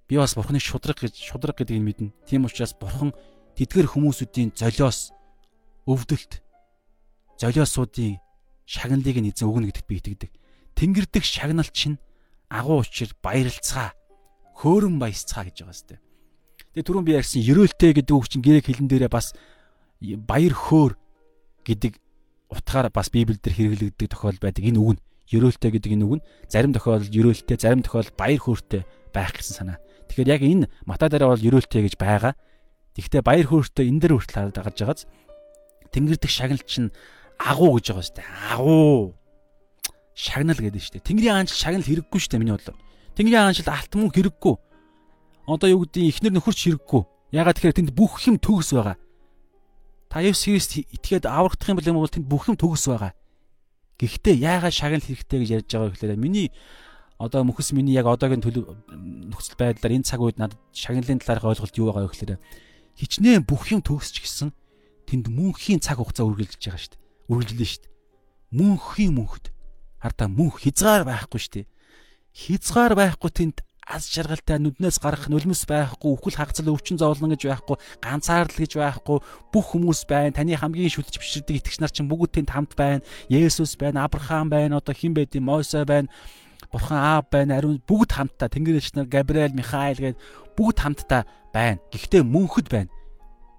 [0.08, 2.14] Би бас бурхны шудраг гэж шудраг гэдгийг мэднэ.
[2.28, 3.14] Тийм учраас бурхан
[3.56, 5.12] тэдгэр хүмүүсүүдийн золиос
[5.88, 6.44] өвдөлт
[7.40, 8.20] золиосуудын
[8.66, 10.32] шагналыг нь эзэн өгнө гэдэгт би итгэдэг.
[10.78, 11.98] Тэнгэрдэх шагнал чинь
[12.48, 13.96] агуу учир баярлцгаа
[14.62, 15.96] хөөрөн баясцгаа гэж байгаа сте.
[16.78, 19.34] Тэгээ түрүүн би ярьсан ерөөлтэй гэдэг үг чинь грек хэлэн дээрээ бас
[20.02, 20.94] баяр хөөр
[21.66, 21.98] гэдэг
[22.52, 24.64] утгаар бас библиэлд хэрэглэгддэг тохиол байдаг.
[24.68, 28.84] Энэ үг нь ерөөлтэй гэдэг энэ үг нь зарим тохиолдолд ерөөлтэй, зарим тохиолдолд баяр хөөртэй
[29.16, 29.78] байх гэсэн санаа.
[30.12, 32.36] Тэгэхээр яг энэ Матай дээр бол ерөөлтэй гэж байгаа.
[33.00, 35.08] Тэгвэл баяр хөөртэй энэ дээр хүртэл хараад байгаж
[35.92, 36.92] тэнгэр дэх шагнал чинь
[37.40, 38.28] агуу гэж байгаа шүү дээ.
[38.56, 39.16] Агуу.
[40.16, 41.08] Шагнал гэдэг шүү дээ.
[41.08, 42.80] Тэнгэрийн аанчил шагнал хэрэггүй шүү дээ миний бодлоор.
[43.16, 44.56] Тэнгэрийн аанчил алт мөн хэрэггүй.
[45.48, 47.02] Одоо юу гэдэг ихнэр нөхөрч хэрэггүй.
[47.36, 48.96] Ягаад тэгэхээр тэнд бүх юм төгс байгаа.
[50.12, 53.16] Та Есүс Христ итгээд аврагдах юм бол тэнд бүх юм төгс байгаа.
[53.96, 56.52] Гэхдээ яагаад шагнал хэрэгтэй гэж ярьж байгаа гэхээр миний
[57.16, 61.80] одоо мөхс миний яг одоогийн төлөв нөхцөл байдлаар энэ цаг үед надад шагналын талаарх ойлголт
[61.80, 62.44] юу байгаа вэ гэхээр
[63.00, 64.52] хичнээн бүх юм төгсч гисэн
[65.08, 67.02] тэнд мөнхийн цаг хугацаа үргэлжилж байгаа шүү дээ.
[67.32, 67.96] Үргэлжлэн шүү дээ.
[68.52, 69.46] Мөнхийн мөнхөд
[70.02, 71.68] хардаа мөнх хязгаар байхгүй шүү дээ.
[72.36, 77.78] Хязгаар байхгүй тэнд аз жаргалтай нүднээс гарах нулимс байхгүй, үхэл хагцал өвчин зовлон гэж байхгүй,
[78.00, 79.18] ганцаардал гэж байхгүй,
[79.52, 80.36] бүх хүмүүс байна.
[80.38, 83.02] Таны хамгийн шүлж биширдэг итгэгч нар чинь бүгд тэнд хамт байна.
[83.28, 86.08] Есүс байна, Авраам байна, одоо хэн байд юм Мойсе байна
[86.72, 90.18] Бурхан Аав байна, ариун бүгд хамтдаа Тэнгэрч нар Габриэл, Михаил гээд
[90.56, 91.84] бүгд хамтдаа байна.
[91.92, 92.88] Гэхдээ мөнхөд байна.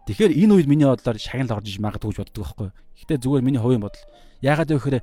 [0.09, 2.69] Тэгэхээр энэ үед миний бодлоор шагнал орж иж магадгүй гэж боддог байхгүй.
[2.73, 4.01] Гэхдээ зүгээр миний хувийн бодол.
[4.41, 4.99] Яагаад вэ гэхээр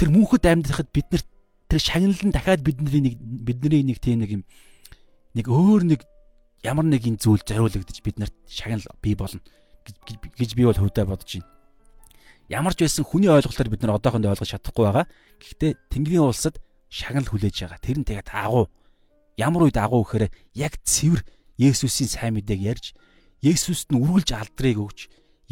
[0.00, 1.22] тэр мөнхөд амьдрахад бид нар
[1.68, 4.42] тэр шагнал нь дахиад бидний нэг бидний нэг тийм нэг юм
[5.36, 6.00] нэг өөр нэг
[6.64, 9.40] ямар нэгэн зүйл зориулагдаж бид нарт шагнал бий болно
[10.36, 11.48] гэж би бол хувьдаа бодож байна.
[12.48, 15.06] Ямар ч байсан хүний ойлголтоор бид нар одоохондоо ойлгож чадахгүй байгаа.
[15.36, 16.56] Гэхдээ Тэнгэрийн улсад
[16.88, 17.80] шагнал хүлээж байгаа.
[17.84, 18.72] Тэр нь тэгээд агуу.
[19.36, 21.22] Ямар үед агуу гэхээр яг цэвэр
[21.60, 22.96] Есүсийн сайн мэдээг ярьж
[23.44, 25.00] Есүст нь үргэлж алдрыг өгч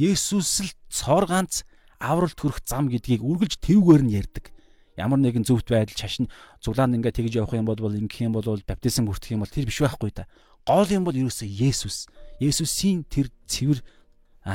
[0.01, 1.69] Есүс л цоор ганц
[2.01, 4.56] авралт хүрэх зам гэдгийг үргэлж тэвгээр нь ярьдаг.
[4.97, 6.27] Ямар нэгэн зөвхт байдал шашин
[6.65, 9.81] зуглаанд ингээ тэгж явах юм бол ингэх юм бол баптизм бүртгэх юм бол тэр биш
[9.85, 10.25] байхгүй да.
[10.65, 12.09] Гол юм бол ерөөсөө Есүс.
[12.41, 13.85] Есүсийн тэр цэвэр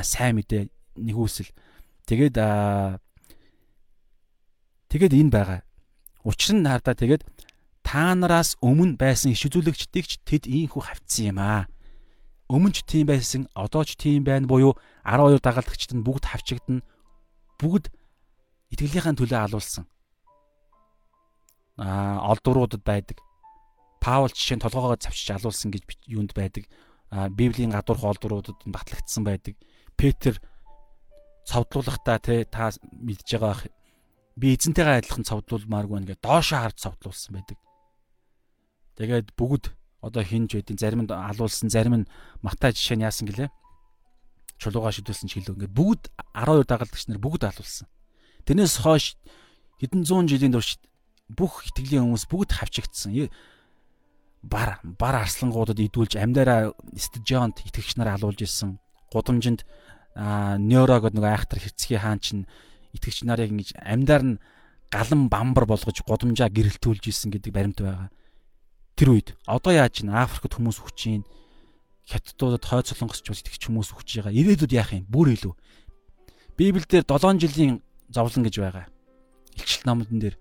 [0.02, 1.50] сайн мэдээ нэгүсэл.
[2.10, 2.36] Тэгээд
[4.90, 5.60] тэгээд энэ байгаа.
[6.26, 7.22] Учир нь хардаа тэгээд
[7.86, 11.70] та нараас өмнө байсан иш үзүүлэгчдийг ч тэд ийхүү хавцсан юм аа
[12.52, 14.76] өмнө ч тийм байсан, одоо ч тийм байна буюу
[15.08, 16.84] 12 дагалдагчид нь бүгд хавчигдана.
[17.56, 17.88] Бүгд
[18.76, 19.88] итгэлийнхаа төлөө алуулсан.
[21.76, 23.18] Олдвруудад байдаг.
[24.00, 26.68] Паул жишээ нь толгоогоо завчиж алуулсан гэж юунд байдаг.
[27.10, 29.56] Библийн гадуурх олдвруудад батлагдсан байдаг.
[29.96, 30.40] Петр
[31.46, 33.70] цовдлуулахдаа те та мэдж байгаа
[34.36, 37.58] би эзэнтэйгээ адилхан цовдлуулмааргүй нэгэ доошоо харж цовдлуулсан байдаг.
[38.96, 42.10] Тэгээд бүгд одоо хинж байдیں۔ Зарим нь алуулсан, зарим нь
[42.42, 43.50] Матай жишээ нь яасан гэлээ.
[44.58, 46.02] Чулууга шидүүлсэн ч гэлөө ингээд бүгд
[46.36, 47.88] 12 дагалдагч нар бүгд алуулсан.
[48.46, 49.16] Тэрнээс хойш
[49.78, 50.78] хэдэн зуун жилийн турш
[51.36, 53.28] бүх итгэлийн хүмүүс бүгд хавчигдсан.
[54.42, 58.78] Бар бар арслангуудад идүүлж амьдараа стадионд итгэгч нар алуулж исэн.
[59.12, 59.62] Гудамжинд
[60.16, 62.44] нейро гэдэг нэг айхтар хэрцгий хаан чинь
[62.92, 64.40] итгэгч нарыг ингэж амьдаар нь
[64.90, 68.10] галан бамбар болгож гудамжаа гэрэлтүүлж исэн гэдэг баримт байгаа
[68.96, 71.22] тэр үед одоо яаж ин Африкт хүмүүс хүч ийн
[72.06, 74.36] хятадуудад хойд солонгосч итгэж хүмүүс хүч байгаа.
[74.36, 75.06] Ирээдүйд яах юм?
[75.08, 75.54] Бүр илүү.
[76.58, 77.80] Библиэлд 7 жилийн
[78.12, 78.86] зовлон гэж байгаа.
[79.56, 80.36] Илчилт номдон дээр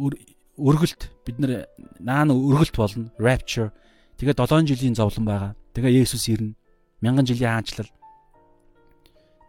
[0.00, 1.68] өргөлт бид нар
[2.00, 3.12] наана өргөлт болно.
[3.20, 3.70] Rapture.
[4.16, 5.52] Тэгээ 7 жилийн зовлон байгаа.
[5.76, 6.56] Тэгээ Есүс ирнэ.
[7.00, 7.90] Мянган жилийн хаанчлал.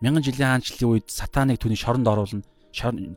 [0.04, 2.44] Мянган жилийн хаанчлалын үед сатаныг түүний шоронд оруулна.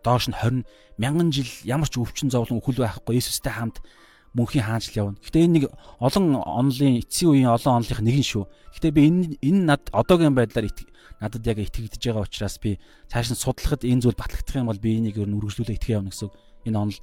[0.03, 0.67] Доош нь 20
[0.99, 3.83] мянган жил ямар ч өвчин зовлон өхөл байхгүй Есүстэй хамт
[4.35, 5.19] мөнхийн хаанчл явна.
[5.23, 5.65] Гэтэ энэ нэг
[6.03, 8.51] олон онлын эцсийн үеийн олон онлынх нэг нь шүү.
[8.75, 10.67] Гэтэ би энэ энэ над одоогийн байдлаар
[11.23, 14.99] надад яг итгэгдэж байгаа учраас би цааш нь судлахад энэ зүйл батлагдах юм бол би
[14.99, 16.31] энийг өөр нь үргэлжлүүлээ итгэх явна гэсэн
[16.67, 16.99] энэ онл.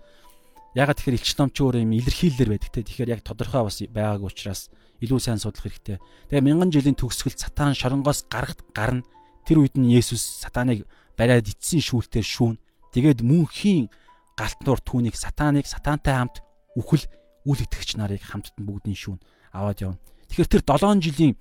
[0.71, 2.87] Ягаад тэгэхээр элч номч өөр юм илэрхийлэлэр байдаг те.
[2.87, 4.71] Тэгэхээр яг тодорхой бас байгаагүй учраас
[5.03, 5.99] илүү сайн судлах хэрэгтэй.
[6.31, 9.03] Тэгээ мянган жилийн төгсгөл сатан шоронгоос гарахт гарна.
[9.43, 10.87] Тэр үед нь Есүс сатаныг
[11.19, 12.55] бариад эцсийн шүүлтээр шүүн.
[12.95, 13.91] Тэгээд мөнхийн
[14.39, 16.39] галтнуур түүнийг сатаныг сатантай хамт
[16.79, 17.03] үхэл
[17.43, 19.19] үл итгэгч нарыг хамтд нь бүгдийн шүүн
[19.51, 19.99] аваад явна.
[20.31, 21.35] Тэгэхээр тэр 7 жилийн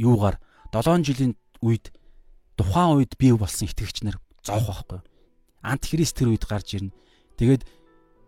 [0.00, 0.40] юугаар
[0.72, 1.92] 7 жилийн үед
[2.56, 5.00] тухайн үед бий болсон итгэгч нар зоох байхгүй.
[5.60, 6.96] Антихрист тэр үед гарч ирнэ.
[7.36, 7.68] Тэгээд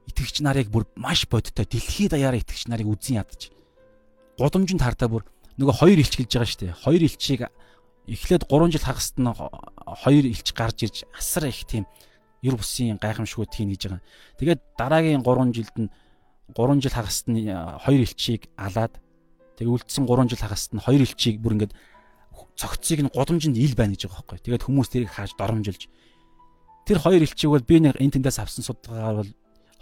[0.09, 3.53] итгэгч нарыг бүр маш бодтой дэлхийд даяараа итгэгч нарыг үзэн ядаж.
[4.39, 5.23] Гудамжинд хардаа бүр
[5.59, 6.81] нөгөө хоёр илч гэлж байгаа шүү дээ.
[6.83, 7.41] Хоёр илчийг
[8.09, 11.87] эхлээд 3 жил хагасд нь хоёр илч гарч ирж асар их тийм
[12.43, 14.03] ер бусын гайхамшгүй тийм гэж байгаа.
[14.39, 15.89] Тэгээд дараагийн 3 жилд нь
[16.51, 18.99] 3 жил хагаст нь 2 э, элчийг алаад
[19.57, 21.75] тэгээ үлдсэн 3 жил хагаст нь 2 элчийг бүр ингээд
[22.59, 24.39] цогцыг нь годомжинд ил байна гэж байгаа байхгүй.
[24.43, 25.89] Тэгээд хүмүүс тэрийг хааж доромжилж
[26.85, 29.31] тэр 2 элчийг бол би нэг энэ тэндээс авсан судалгаагаар бол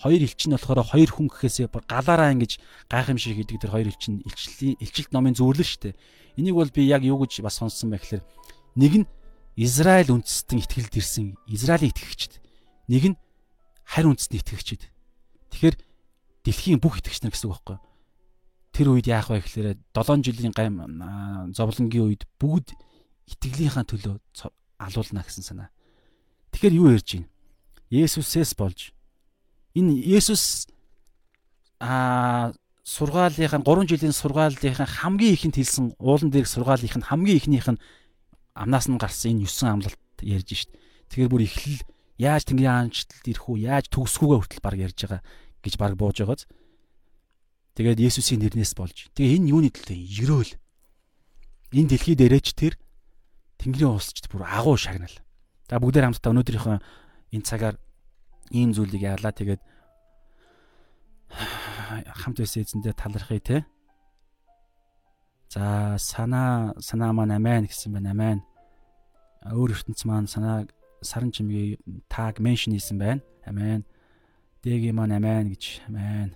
[0.01, 2.57] 2 элч нь болохоор 2 хүн гэхээсээ галаараа ингэж
[2.89, 5.99] гайхамшиг хийдэг тэр 2 элч нь илчлийн илчилт номын зөвлөл шүү дээ.
[6.41, 8.25] Энийг бол би яг юу гэж бас сонсон байх гэхээр
[8.81, 9.07] нэг нь
[9.61, 12.41] Израиль үндэстэн итгэлд ирсэн Израилийн итгэгчд.
[12.89, 13.17] Нэг нь
[13.85, 14.89] харь үндэстэн итгэгчд.
[15.53, 15.77] Тэгэхээр
[16.49, 17.79] дэлхийн бүх итгэгч нар гэсэн үг байхгүй.
[18.73, 20.81] Тэр үед яах вэ гэхээр 7 жилийн гайм
[21.53, 22.73] зовлонгийн үед бүгд
[23.37, 24.17] итгэлийнхаа төлөө
[24.81, 25.69] алуулна гэсэн санаа.
[26.55, 27.29] Тэгэхээр юу ярьж байна?
[27.91, 28.95] Есүсээс болж
[29.75, 30.67] энэ Есүс
[31.81, 32.53] а
[32.85, 37.83] сургаалынхаа 3 жилийн сургаалынхаа хамгийн ихэнд хэлсэн уулан дээрх сургаалынх нь хамгийн ихнийх нь
[38.55, 40.71] амнаас нь гарсан энэ 9 амлалт ярьж шít.
[41.09, 41.81] Тэгэхээр бүр эхлэл
[42.19, 45.23] яаж тэнгэрийн хаанчлалд ирэх үү, яаж төгсгүүгээ хүртэл баг ярьж байгаа
[45.65, 46.45] гэж баг бууж байгааз.
[47.79, 49.09] Тэгээд Есүсийн нэрнээс болж.
[49.17, 50.53] Тэгээ энэ юуны төлөө ерөөл.
[51.73, 52.75] Энэ дэлхий дээрээч тэр
[53.63, 55.17] Тэнгэрийн уусчд бүр агуу шагнал.
[55.71, 56.77] За бүгдээр хамтдаа өнөөдрийнхөө
[57.33, 57.77] энэ цагаар
[58.51, 59.63] ийм зүйлийг яалаа тэгээд
[62.21, 63.59] хамт байсан эзэндээ талархъя те.
[65.51, 68.43] За санаа санаа маань амен гэсэн байна амен.
[69.47, 70.67] Өөр ертөнц маань санаа
[71.03, 71.79] саран чимгийн
[72.09, 73.23] таг меншн хийсэн байна.
[73.47, 73.87] Амен.
[74.63, 76.35] Дэги маань амин гэж амин.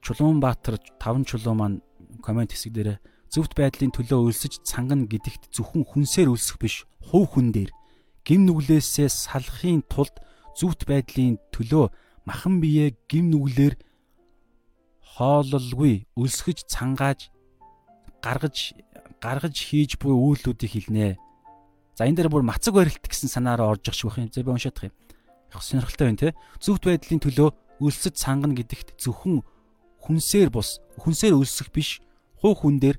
[0.00, 1.80] Чулуунбаатар 5 чулуу маань
[2.22, 2.98] комент хэсэг дээр
[3.30, 7.70] зөвхт байдлын төлөө өлсөж цангана гэдэгт зөвхөн хүнсээр өлсөх биш, хувь хүн дээр
[8.22, 10.14] гим нүглээсээ салахын тулд
[10.56, 11.92] зөвхт байдлын төлөө
[12.26, 13.76] махан бие гим нүглэр
[15.16, 17.30] хоололгүй өлсгөж цангааж
[18.24, 18.74] гаргаж
[19.20, 21.16] гаргаж хийж буй үйлдэлүүдийг хэлнэ.
[21.96, 24.28] За энэ дээр бүр мацаг барилт гэсэн санаараа орж их шүүх юм.
[24.28, 24.94] За би уншаадах юм.
[25.54, 26.28] Яг сонирхолтой байна те.
[26.60, 27.48] Зөвхт байдлын төлөө
[27.80, 29.40] өлсөж цангана гэдэгт зөвхөн
[30.04, 32.00] хүнсээр бус хүнсээр өлсөх биш
[32.40, 32.96] хуу хүн дээр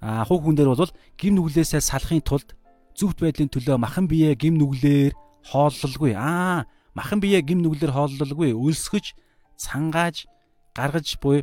[0.00, 2.56] а хуу хүн дээр бол гим нүглээсээ салахын тулд
[2.98, 5.12] зөвхт байдлын төлөө махан бие гим нүглээр
[5.48, 9.14] хооллолгүй аа махан бие гим нүглээр хооллолгүй өлсгөж
[9.58, 10.26] цангааж
[10.74, 11.42] гаргаж буй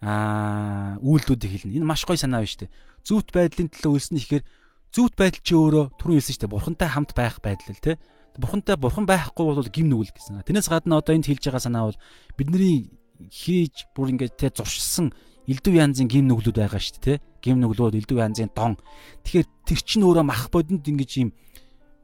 [0.00, 1.76] аа үйлдэлүүдийг хэлнэ.
[1.80, 2.74] Энэ маш гоё санаа байна шүү дээ.
[3.04, 4.44] Зүвт байдлын төлөө үлснэ ихээр
[4.92, 6.54] зүвт байдал чи өөрөө түрүү хэлсэн шүү дээ.
[6.56, 8.00] Бурхантай хамт байх байдал л те.
[8.40, 10.40] Бурхантай бурхан байхгүй бол гим нүгэл гэсэн.
[10.48, 12.00] Тэрнээс гадна одоо энд хэлж байгаа санаа бол
[12.40, 12.88] бидний
[13.28, 15.12] хийж бүр ингээд те зуршилсан
[15.44, 17.22] элдв янзын гим нүглүүд байгаа шүү дээ те.
[17.44, 18.80] Гим нүглүүд элдв янзын дон.
[19.28, 21.30] Тэгэхээр тэр чинь өөрөө мах бодонд ингэж юм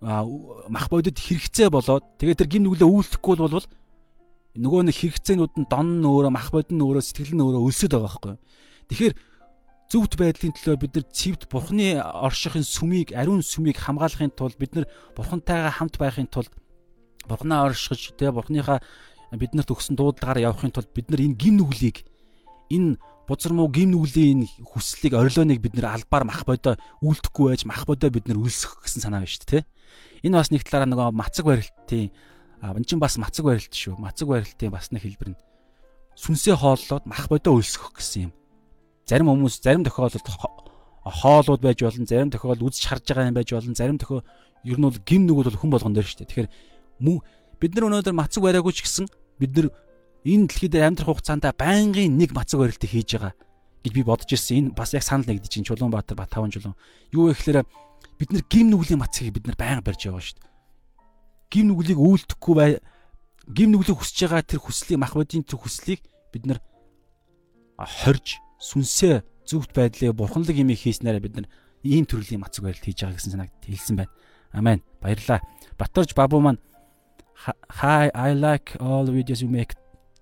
[0.00, 3.64] мах бодод хэрэгцээ болоод тэгээд тэр гим нүглээ үүлдэхгүй бол
[4.56, 7.92] нөгөө нэг хэрэгцээнүүд нь дон нь өөрөө мах бодин нь өөрөө сэтгэл нь өөрөө өлсөд
[7.92, 8.36] байгаа байхгүй.
[8.88, 9.14] Тэгэхээр
[9.92, 14.86] зөвхт байдлын төлөө бид нар цэвд бурхны оршихын сүмийг ариун сүмийг хамгаалахын тулд бид нар
[15.14, 16.50] бурхантайгаа хамт байхын тулд
[17.28, 18.80] бурхнаа оршихж тэгээ бурхныхаа
[19.36, 22.02] биднэрт өгсөн дуудлагаараа явахын тулд бид нар энэ гим нүглийг
[22.72, 27.62] энэ бузар муу гим нүглийн энэ хүслийг орилоныг бид нар албаар мах бодоо үлдэхгүй байж
[27.66, 29.62] мах бодоо бид нар өлсөх гэсэн санаа байна шүү дээ.
[30.22, 32.10] Энэ бас нэг талаараа нөгөө мацаг барилтын
[32.62, 33.96] энэ чинь бас мацаг барилт шүү.
[34.00, 35.40] Мацаг барилтын бас нэг хэлбэр нь
[36.16, 38.32] сүнсээ хооллоод мах бодоо өлсгөх гэсэн юм.
[39.04, 40.26] Зарим хүмүүс зарим тохиолдолд
[41.04, 44.24] хоолууд байж болно, зарим тохиолдолд үзэж харж байгаа юм байж болно, зарим тохиол
[44.64, 46.30] ер нь бол гим нүгүүд бол хүн болгон дээр шүү дээ.
[46.32, 46.50] Тэгэхээр
[47.04, 47.20] мөн
[47.60, 49.06] бид нар өнөөдөр мацаг бариагүй ч гэсэн
[49.38, 49.68] бид нар
[50.24, 53.32] энэ дэлхий дээр амьдрах хугацаанд байнгын нэг мацаг барилтыг хийж байгаа
[53.84, 54.56] гэж би бодож ирсэн.
[54.56, 56.74] Энэ бас яг санал нэгдэж чинь Чулуунбаатар Батаван чулуун.
[57.14, 57.62] Юу вэ гэхээр
[58.18, 60.54] бид нар гим нүглийн мацгийг бид нар байнга барьж байгаа шүү дээ
[61.50, 62.70] гим нүглийг үйлдэхгүй бай
[63.46, 66.00] гим нүглийг хүсэж байгаа тэр хүслийг мах бодийн тэр хүслийг
[66.32, 66.58] бид нар
[67.78, 71.46] хорж сүнсээ зөвхт байдлыг бурханлаг юм хийснээр бид нар
[71.86, 74.12] ийм төрлийн мацаг барилт хийж байгаа гэсэн санааг хэлсэн байна.
[74.50, 74.82] Амен.
[75.00, 75.40] Баярлалаа.
[75.78, 76.58] Батарж бабу маань
[77.78, 79.76] Hi I like all videos you make.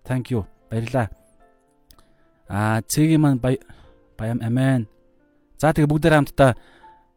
[0.04, 0.44] Thank you.
[0.70, 1.08] Баярлалаа.
[2.48, 4.88] Аа цэгийн маань баям амен.
[5.56, 6.52] За тэгээ бүгдээр хамтдаа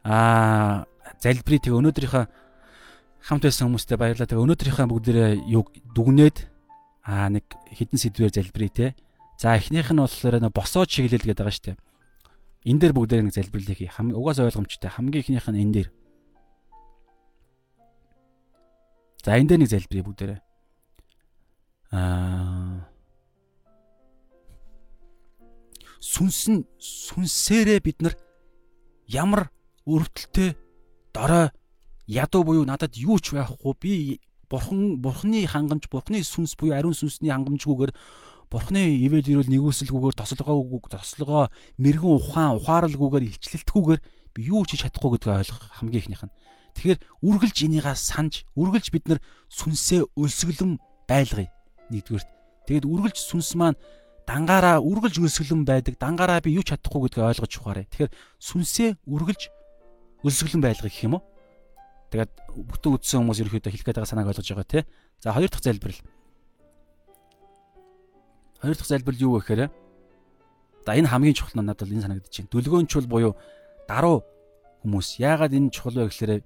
[0.08, 0.88] аа
[1.20, 2.26] залбирыг тэгээ өнөөдрийнхөө
[3.28, 4.30] хамт байсан хүмүүстээ баярлалаа.
[4.32, 6.38] Тэгээ өнөөдрийнхээ бүгдээрээ юг дүгнээд
[7.04, 7.44] аа нэг
[7.76, 8.88] хідэн сэдвээр залбирая те.
[9.36, 11.78] За эхнийх нь болохоор нэ босоо чиглэл гэдэг байгаа дээ.
[12.72, 13.92] Энэ дээр бүгдээр нэг залбирлыг хий.
[13.92, 14.88] Хам угаас ойлгомжтой.
[14.88, 15.90] Хамгийн эхнийх нь энэ дээр.
[19.28, 20.40] За энэ дээр нэг залбирая бүгдээрээ.
[21.92, 22.88] Аа
[26.00, 28.16] сүнс нь сүнсээрээ бид нар
[29.12, 29.52] ямар
[29.88, 30.56] өрөвдөлтөй
[31.16, 31.50] дорой
[32.08, 33.94] ядуу буюу надад юу ч байхгүй би
[34.50, 37.92] бурхан бурхны хангамж бурхны сүнс буюу ариун сүнсний хангамжгүйгээр
[38.52, 41.52] бурхны ивэл ирүүл нэгүсэлгүйгээр тослогоогүйг тослогоо
[41.84, 44.02] мэрэгэн ухаан ухааралгүйгээр илчлэлтгүйгээр
[44.36, 46.36] би юу ч хийж чадахгүй гэдгийг ойлгох хамгийн ихнийх нь.
[46.80, 49.20] Тэгэхээр үргэлж энийгаа санаж үргэлж бид нар
[49.52, 51.52] сүнсээ өлсгөлөн байлгая.
[51.92, 52.30] Нэгдүгürt.
[52.72, 53.76] Тэгэд үргэлж сүнс маань
[54.24, 56.00] дангаараа үргэлж өлсгөлөн байдаг.
[56.00, 57.86] Дангаараа би юу ч чадахгүй гэдгийг ойлгож ухаарай.
[57.90, 59.42] Тэгэхээр сүнсээ үргэлж
[60.24, 61.24] өлсгөлөн байлгая гэх юм уу?
[62.10, 64.84] Тэгээд бүтэн үдсэн хүмүүс ерөөхдөө хэлэх гээд байгаа санааг ойлгож байгаа тий.
[65.20, 66.00] За хоёр дахь залбирал.
[68.64, 69.62] Хоёр дахь залбирал юу вэ гэхээр
[70.88, 72.52] за энэ хамгийн чухал нь надад бол энэ санагдаж байна.
[72.56, 73.34] Дүлгөөнчул буюу
[73.92, 74.24] даруу
[74.88, 76.42] хүмүүс яагаад энэ чухал вэ гэхээр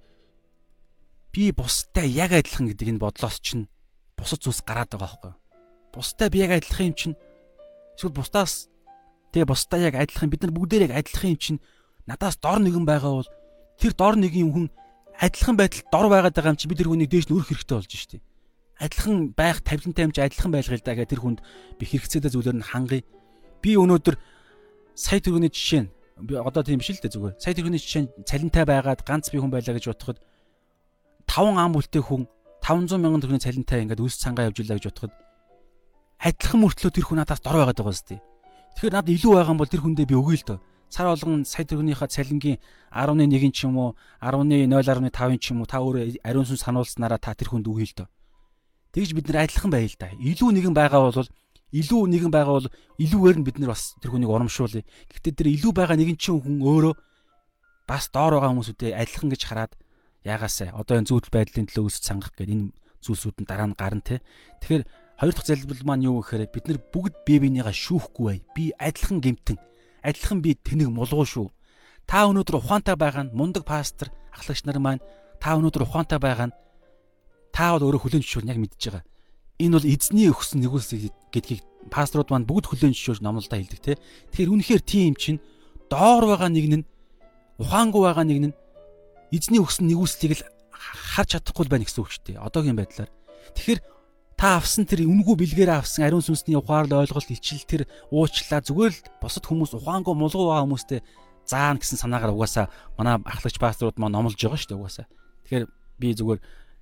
[1.32, 3.70] би бустай яг адилхан гэдэг энэ бодлоос чинь
[4.18, 5.34] бусад зүйлс гараад байгаа байхгүй.
[5.94, 7.16] Бустай би яг адилхан юм чинь
[7.96, 8.68] эсвэл бусдаас
[9.32, 11.60] тэгээ бустай яг адилхан бид нар бүгдээр яг адилхан юм чинь
[12.10, 13.30] надаас дор нэгэн байгаа бол
[13.82, 14.66] тэр дор нэгэн хүн
[15.18, 17.94] адилхан байдалд дор байгаад байгаа юм чи би тэр хүнийг дээш нь өрөх хэрэгтэй болж
[17.98, 18.22] штий.
[18.78, 21.40] Адилхан байх тавилантай юм чи адилхан байлгая л да гэх тэр хүнд
[21.82, 23.02] би хэрэгцээтэй зүйлээр нь хангая.
[23.62, 24.16] Би өнөөдөр
[24.94, 25.90] сая төгрөгийн жишээ нь
[26.30, 27.36] одоо тийм биш л дээ зүгээр.
[27.42, 30.18] Сая төгрөгийн жишээ нь цалинтай байгаад ганц би хүн байлаа гэж бодоход
[31.26, 32.30] 5 ам бүлтэй хүн
[32.62, 35.14] 500 мянган төгрөгийн цалинтай ингээд үлс цангаа явж илаа гэж бодоход
[36.22, 38.18] адилхан мөртлөө тэр хүн надаас дор байгаад байгаа юм зү.
[38.78, 40.60] Тэгэхээр надад илүү байгаа юм бол тэр хүндээ би өгье л дөө
[40.92, 42.60] сар болгон сая төгрөгийнхаа цалингийн
[42.92, 47.56] 11 ч юм уу 10.0.5 ч юм уу та өөрөө ариун сүнс сануулснараа та тэр
[47.56, 48.08] хүнд өгье л дөө.
[48.92, 50.12] Тэгж бид нар адилхан байл та.
[50.20, 51.32] Илүү нэгэн байгаа бол
[51.72, 52.68] илүү нэгэн байгаа бол
[53.00, 54.84] илүүгээр нь бид нар бас тэр хүнийг урамшуулъя.
[54.84, 56.94] Гэхдээ тэр илүү байгаа нэгэн чинь хүн өөрөө
[57.88, 59.74] бас доор байгаа хүмүүсүүдээ адилхан гэж хараад
[60.28, 64.04] яагаасаа одоо энэ зүйтэл байдлын төлөө өсөж сангах гэдэг энэ зүйлсүүд нь дараа нь гарна
[64.04, 64.20] те.
[64.60, 64.84] Тэгэхээр
[65.24, 68.38] хоёр дахь залбирал маань юу гэхээр бид нар бүгд бие биенийгаа шүүхгүй бай.
[68.52, 69.58] Би адилхан гэмтэн.
[70.02, 71.48] Адилхан би тэнэг мулгуу шүү.
[72.10, 75.02] Та өнөөдөр ухаантай байгаа нь мундаг пастор, ахлагч нар маань
[75.40, 76.58] та өнөөдөр ухаантай байгаа нь
[77.54, 79.04] та бол өөрөө хүлэн зөвшөөрн яг мэдж байгаа.
[79.62, 81.00] Энэ бол эзний өгсөн нэгүүлсэг
[81.30, 81.62] гэдгийг
[81.94, 83.94] пасторууд маань бүгд хүлэн зөвшөөрж номлолдоо хэлдэг те.
[84.34, 85.40] Тэгэхээр үнэхээр тийм чинь
[85.92, 86.86] доор байгаа нэг нь
[87.62, 88.56] ухаангүй байгаа нэг нь
[89.30, 92.42] эзний өгсөн нэгүслийг л харж чадахгүй байна гэсэн үг шүү дээ.
[92.42, 93.12] Одоогийн байдлаар.
[93.54, 93.80] Тэгэхээр
[94.42, 98.90] та авсан тэр үнгүү бэлгээр авсан ариун сүнсний ухаар л ойлголт ичил тэр уучлаа зүгээр
[98.90, 101.06] л босод хүмүүс ухаангүй мулгуу байгаа хүмүүстэй
[101.46, 102.66] заана гэсэн санаагаар угаасаа
[102.98, 105.06] манай ахлагч пасторууд маань номлож байгаа шүү дээ угаасаа.
[105.46, 105.66] Тэгэхээр
[106.02, 106.40] би зүгээр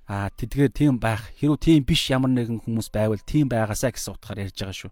[0.07, 4.39] а тэдгээр тийм байх хэрүү тийм биш ямар нэгэн хүмүүс байвал тийм байгаасаа гэсэн утгаар
[4.47, 4.91] ярьж байгаа шүү.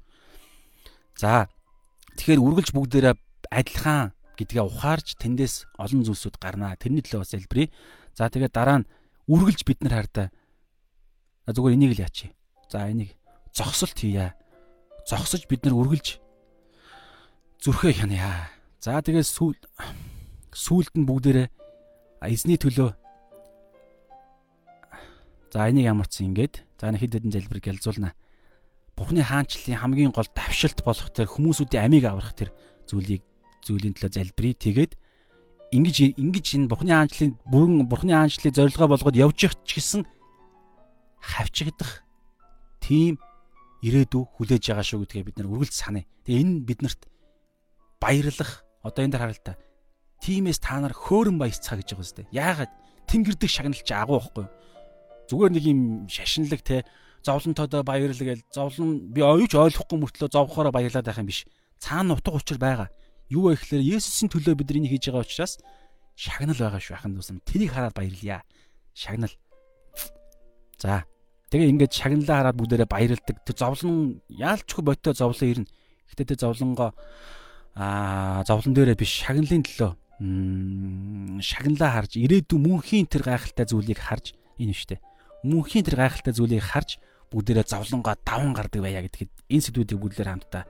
[1.24, 1.48] За
[2.20, 3.16] тэгэхээр үргэлж бүгдээрээ
[3.48, 6.76] адилхан гэдгээ ухаарч тэндээс олон зүйлсүүд гарнаа.
[6.76, 7.72] Тэрний төлөө бас залбирая.
[8.12, 8.90] За тэгээд дараа нь
[9.32, 10.28] үргэлж бид нар хардаа
[11.48, 12.36] зүгээр энийг л яачих.
[12.70, 13.16] За энийг
[13.54, 14.36] зогсолт хийя.
[15.08, 16.20] Зогсож бид нар үргэлж
[17.64, 18.52] зүрхээ хянаа.
[18.80, 19.58] За тэгээд сүүл
[20.52, 21.48] сүүлд нь бүгдээрээ
[22.28, 22.92] эзний төлөө
[25.52, 28.12] За энийг ямар ч ингээд за хэд хэдэн залбир гэлзуулна.
[28.94, 32.52] Бухны хаанчлалын хамгийн гол давшилт болох тэр хүмүүсүүдийн амийг аврах тэр
[32.86, 33.24] зүйлийг
[33.64, 34.54] зүйлийн төлөө залбирая.
[34.54, 34.92] Тэгээд
[35.72, 40.02] ингэж ингэж энэ Бурхны хаанчлалын бүрэн Бурхны хаанчлалыг зорилгоо болгоод явж их ч гэсэн
[41.24, 42.04] хавчигдах
[42.88, 43.20] тийм
[43.84, 46.08] ирээдүй хүлээж байгаа шүү гэдгээ бид нар үргэлж санаа.
[46.24, 47.02] Тэгээ энэ биднэрт
[48.00, 49.60] баярлах одоо энэ дээр та.
[50.24, 52.26] Тимээс та нар хөөрөн баясцгаа гэж байгаа үстэй.
[52.32, 52.72] Яагаад
[53.12, 54.52] тэнгэрдэг шагналч агуу байхгүй юу?
[55.28, 56.88] Зүгээр нэг юм шашинлаг те
[57.28, 61.44] зовлонтойдоо баярлал гээл зовлон би оюуч ойлгохгүй мөртлөө зовхороо баярлаад байх юм биш.
[61.84, 62.90] Цаана утга учир байгаа.
[63.28, 65.60] Юу вэ гэхээр Есүсийн төлөө бид энийг хийж байгаа учраас
[66.16, 67.44] шагнал байгаа шүү ахын дүүсэм.
[67.44, 68.42] Тэрийг хараад баярлая.
[68.96, 69.36] Шагнал.
[70.80, 71.04] За.
[71.48, 73.36] Тэгээ ингээд шагналаа хараад бүгдээрээ баярлдаг.
[73.48, 75.72] Тэр зовлон яалчгүй боттой зовлон ирнэ.
[76.12, 76.92] Гэтэ тэр зовлонгоо
[77.78, 84.74] аа зовлон дээрээ биш шагналын төлөө шагналаа харж ирээдүйн мөнхийн тэр гайхалтай зүйлийг харж энэ
[84.74, 85.00] штэ.
[85.46, 86.98] Мөнхийн тэр гайхалтай зүйлийг харж
[87.30, 90.64] бүгдээрээ зовлонгоо даван гардаг байя гэдгийг энэ сэдвүүдийг бүгдээр хамтдаа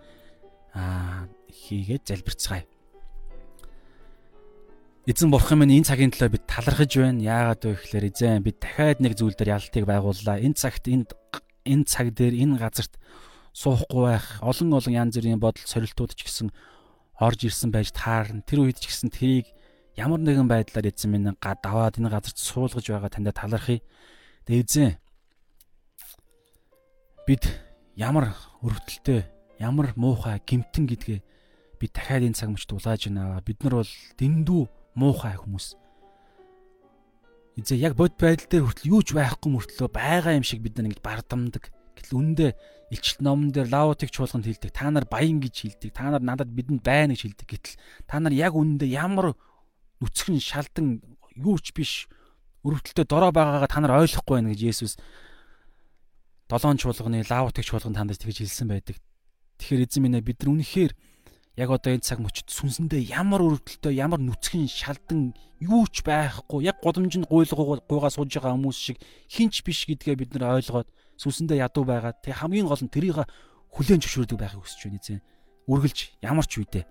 [0.75, 2.67] аа хийгээд залбирцгаая.
[5.07, 7.23] Эзэн бурхан минь энэ цагийн төлөө бид талархаж байна.
[7.23, 10.35] Яагаад вэ гэхээр эзэн бид дахиад нэг зүйл дээр ялтыг байгууллаа.
[10.43, 11.15] Энэ цагт энд
[11.63, 12.99] энэ цаг дээр энэ газарт
[13.55, 16.51] суухгүй байх олон олон янз бүрийн бодол сорилтууд ч гэсэн
[17.23, 18.43] орж ирсэн байж таарна.
[18.43, 19.47] Тэр үед ч гэсэн тэрийг
[19.95, 23.79] ямар нэгэн байдлаар эзэн минь даваад энэ газарт суулгаж байгаа таньда талархъя.
[24.43, 24.91] Тэгээ эзэн
[27.23, 27.47] бид
[27.95, 29.23] ямар өрөвдөлтөй
[29.63, 31.19] ямар муухай гимтэн гэдгээ
[31.79, 33.39] би дахиад энэ цаг мөчд улааж байна.
[33.39, 35.77] Бид нар бол дэндүү муухай хүмүүс.
[37.61, 40.89] Эзээ яг бод байдал дээр хүртэл юу ч байхгүй мөртлөө байгаа юм шиг бид нар
[40.89, 41.69] ингэж бардамдаг.
[41.97, 42.47] Гэтэл үндэ
[42.93, 44.69] илчилт номон дээр лаутыг чуулганд хилдэг.
[44.73, 45.89] Та нар баян гэж хилдэг.
[45.93, 47.49] Та нар надад бидэнд байна гэж хилдэг.
[47.49, 49.33] Гэтэл та нар яг үндэ ямар
[50.01, 51.01] нүцгэн шалдан
[51.33, 52.05] юу ч биш
[52.61, 54.93] өрөвдөлтөд дорой байгаагаа та нар ойлгохгүй байна гэж Есүс
[56.45, 59.01] долоон чуулганы лаутыг чуулганд хандаж тэгж хэлсэн байдаг.
[59.57, 60.93] Тэгэхээр эзэн минь бид нар үнэхээр
[61.57, 66.77] яг одоо энэ цаг мөчид сүнсэндээ ямар өрөвдөлтөй ямар нүцгэн шалдан юу ч байхгүй яг
[66.85, 70.85] годомжинд гуйлгуугаа сууж байгаа хүмүүс шиг хинч биш гэдгээ бид нар ойлгоод
[71.17, 72.13] сүнсэндээ ядуу байгаа.
[72.21, 73.25] Тэг хамгийн гол нь тэрийг
[73.73, 75.21] хүлээн зөвшөөрдөг байхыг хүсэж байна эзэн.
[75.65, 76.85] Үргэлж ямар ч үедээ.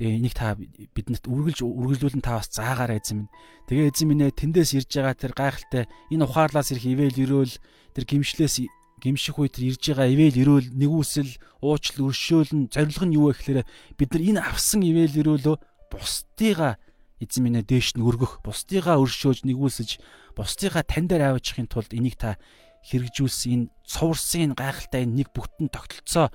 [0.00, 3.32] Тэгээ энийг та биднэрт үргэлж үргэлжлүүлэн та бас заагаарай эзэн минь.
[3.68, 7.54] Тэгээ эзэн минь тэндээс ирж байгаа тэр гайхалтай энэ ухаарлаас ирэх ивэл өрөөл
[7.92, 8.64] тэр гимшлээс
[9.02, 13.60] гимших үе тэр ирж байгаа ивэл өрөөл нэгүсэл уучлал өршөөлн зориг нь юу вэ гэхээр
[14.00, 15.56] бид нар энэ авсан ивэл өрөөлөө
[15.92, 16.80] бусдыгаа
[17.20, 20.00] эзэн минь дээш нь өргөх бусдыгаа өршөөж нэгүсэж
[20.36, 22.40] бусдыгаа тань дээр аваачихын тулд энийг та
[22.88, 26.32] хэрэгжүүлсэн энэ цуврсан гайхалтай энэ нэг бүтэн тогтолцоо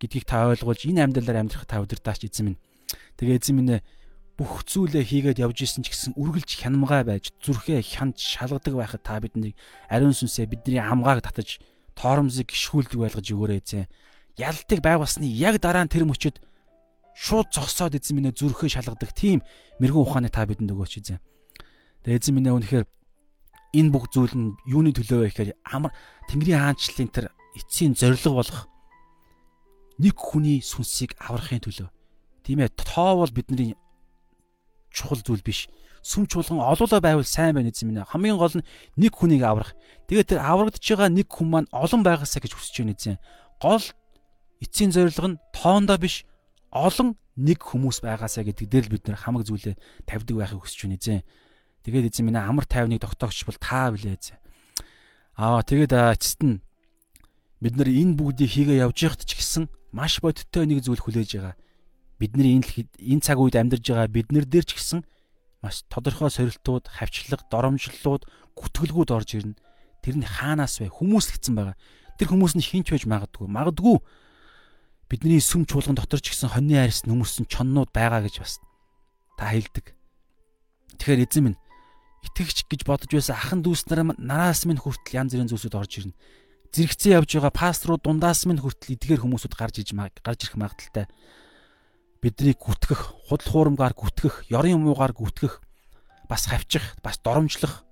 [0.00, 2.60] гэдгийг та ойлгуулж энэ амьдралаар амьдрах та өдөртаач эзэн минь.
[3.16, 3.80] Тэгээ эзэн минь
[4.34, 9.22] бүх зүйлээ хийгээд явж исэн ч гэсэн үргэлж хянамгай байж зүрхээ хянж шалгадаг байхад та
[9.22, 9.54] биднийг
[9.86, 11.62] ариун сүнсээ бидний амгааг татаж
[11.94, 13.86] торомзыг гიშгүүлдэг байлгаж өгөөрэй эзэн.
[14.38, 16.42] Ялтыг байгуулсны яг дараа нь тэр мөчөд
[17.14, 19.42] шууд зогсоод эзэн минь зүрхээ шалгадаг тийм
[19.78, 21.22] мэрэгэн ухааны та бидэнд өгөөч эзэн.
[22.02, 22.86] Тэгээ эзэн минь үнэхээр
[23.78, 25.94] энэ бүх зүйл нь юуны төлөө вэ гэхээр амар
[26.30, 28.66] Тэнгэрийн хаанчлалын тэр эцсийн зориг болох
[29.98, 31.88] нэг хүний сүнсийг аврахын төлөө.
[32.42, 33.78] Тийм ээ, тоо бол бидний
[34.90, 35.70] чухал зүйл биш
[36.04, 38.04] сүм чуулган олоолаа байвал сайн байна эзэн минь.
[38.04, 38.66] Хамгийн гол нь
[39.00, 39.72] нэг хүнийг аврах.
[40.04, 43.16] Тэгээд тэр аврагдж байгаа нэг хүн маань олон байгаасаа гэж хүсэж байна эзэн.
[43.56, 43.84] Гол
[44.60, 46.28] эцсийн зорилго нь тоондоо биш
[46.68, 51.00] олон нэг хүмүүс байгаасаа гэдэг дээр л бид нэр хамаг зүйлээ тавьдаг байхыг хүсэж байна
[51.00, 51.24] эзэн.
[51.88, 54.36] Тэгээд эзэн минь амар тайвныг тогтоогч бол та билээ эзэн.
[55.40, 56.60] Аа тэгээд эцэст нь
[57.64, 61.56] бид нар энэ бүгдийг хийгээ явж байхад ч гэсэн маш бодиттой нэг зүйл хүлээж байгаа.
[62.20, 65.00] Бидний энэ энэ цаг үед амьдарж байгаа бид нар дээр ч гэсэн
[65.64, 69.56] маш тодорхой сорилтууд, хавчлаг, доромжллууд, гүтгэлгүүд орж ирнэ.
[70.04, 70.92] Тэр нь хаанаас вэ?
[70.92, 71.76] Хүмүүс л гисэн байгаа.
[72.20, 73.48] Тэр хүмүүс нь хинч байж магадгүй.
[73.48, 74.04] Магадгүй
[75.08, 78.60] бидний сүм чуулган дотор ч гэсэн хоньны арьс нүмерсэн чоннууд байгаа гэж бас
[79.38, 79.92] та хэлдэг.
[81.00, 81.58] Тэгэхээр эзэн минь
[82.24, 86.18] итгэгч гэж бодож байсан ахын дүүс нар нараас минь хүртэл янз бүрийн зүйлсүүд орж ирнэ.
[86.72, 91.06] Зэрэгцээ явж байгаа пасторууд дундаас минь хүртэл эдгээр хүмүүсүүд гарч иж гарч ирэх магадaltaй.
[92.24, 95.60] Биднийг гүтгэх, худал хуурмгаар гүтгэх, ёрын муугаар гүтгэх,
[96.24, 97.84] бас хавчих, бас доромжлох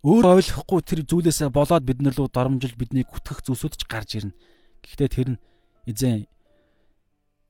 [0.00, 4.32] өөр ойлгохгүй тэр зүйлээсээ болоод бид нар руу доромжилж биднийг гүтгэх зүйлсүүд ч гарч ирнэ.
[4.80, 5.40] Гэхдээ тэр нь
[5.84, 6.24] эзэн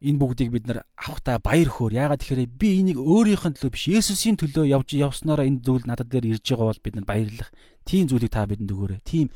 [0.03, 1.95] энэ бүгдийг бид нар авахтаа баяр хөөр.
[1.95, 6.11] Яагаад тэгэхээр би энийг өөрийнх нь төлөө биш Есүсийн төлөө явж явснараа энэ зүйл надад
[6.11, 7.51] дээр ирж байгаа бол бид нар баярлах.
[7.87, 9.01] Тийм зүйлийг та бидэнд өгөөрэй.
[9.07, 9.31] Тийм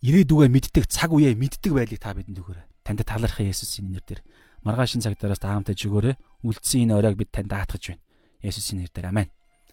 [0.00, 2.66] ирээдүгөө мэддэг цаг үеэ мэддэг байлыг та бидэнд өгөөрэй.
[2.88, 4.24] Танд талархах Есүсийн нэрээр
[4.62, 6.14] маргааш энэ цаг дараас та хамтдаж өгөөрэй.
[6.46, 8.02] Үлдсэн энэ оройг бид танд даатгаж байна.
[8.42, 9.28] Есүсийн нэрээр амен.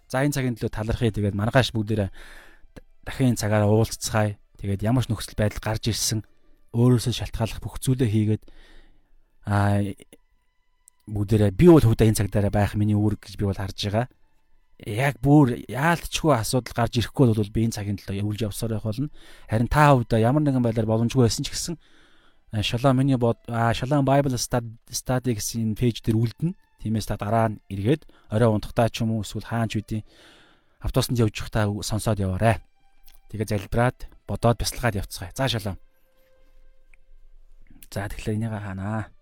[0.09, 1.13] За энэ цагийн төлөө талархъя.
[1.13, 2.09] Тэгээд маргааш бүгдээрээ
[3.05, 4.37] дахин цагаараа уулзцгаая.
[4.57, 6.25] Тэгээд ямар ч нөхцөл байдал гарч ирсэн
[6.73, 8.43] өөрөөсөө шалтгааллах бүх зүйлээ хийгээд
[9.49, 9.81] аа
[11.09, 14.05] бүгдээрээ би бол худаа энэ цагдаараа байх миний үүрэг гэж би бол харж байгаа.
[14.85, 19.09] Яг бүр яалтчгүй асуудал гарч ирэхгүй бол би энэ цагийн төлөө явуулж явсаар байх болно.
[19.49, 21.75] Харин та хувьдаа ямар нэгэн байдлаар боломжгүй байсан ч гэсэн
[22.49, 26.57] Шалаа миний бод Шалаа Bible Study гэсэн пэйж дээр үлдэнэ.
[26.81, 30.01] Тиймээс та дараа нь эргээд орой унтахтаа ч юм уу эсвэл хаанч үдийн
[30.81, 32.57] автобусанд явж байхдаа сонсоод яваарэ.
[33.29, 35.35] Тэгээ залбираад бодоод бясалгаад явцгаая.
[35.35, 35.75] За шалаа.
[37.93, 39.13] За тэгэхээр энийг хаанаа.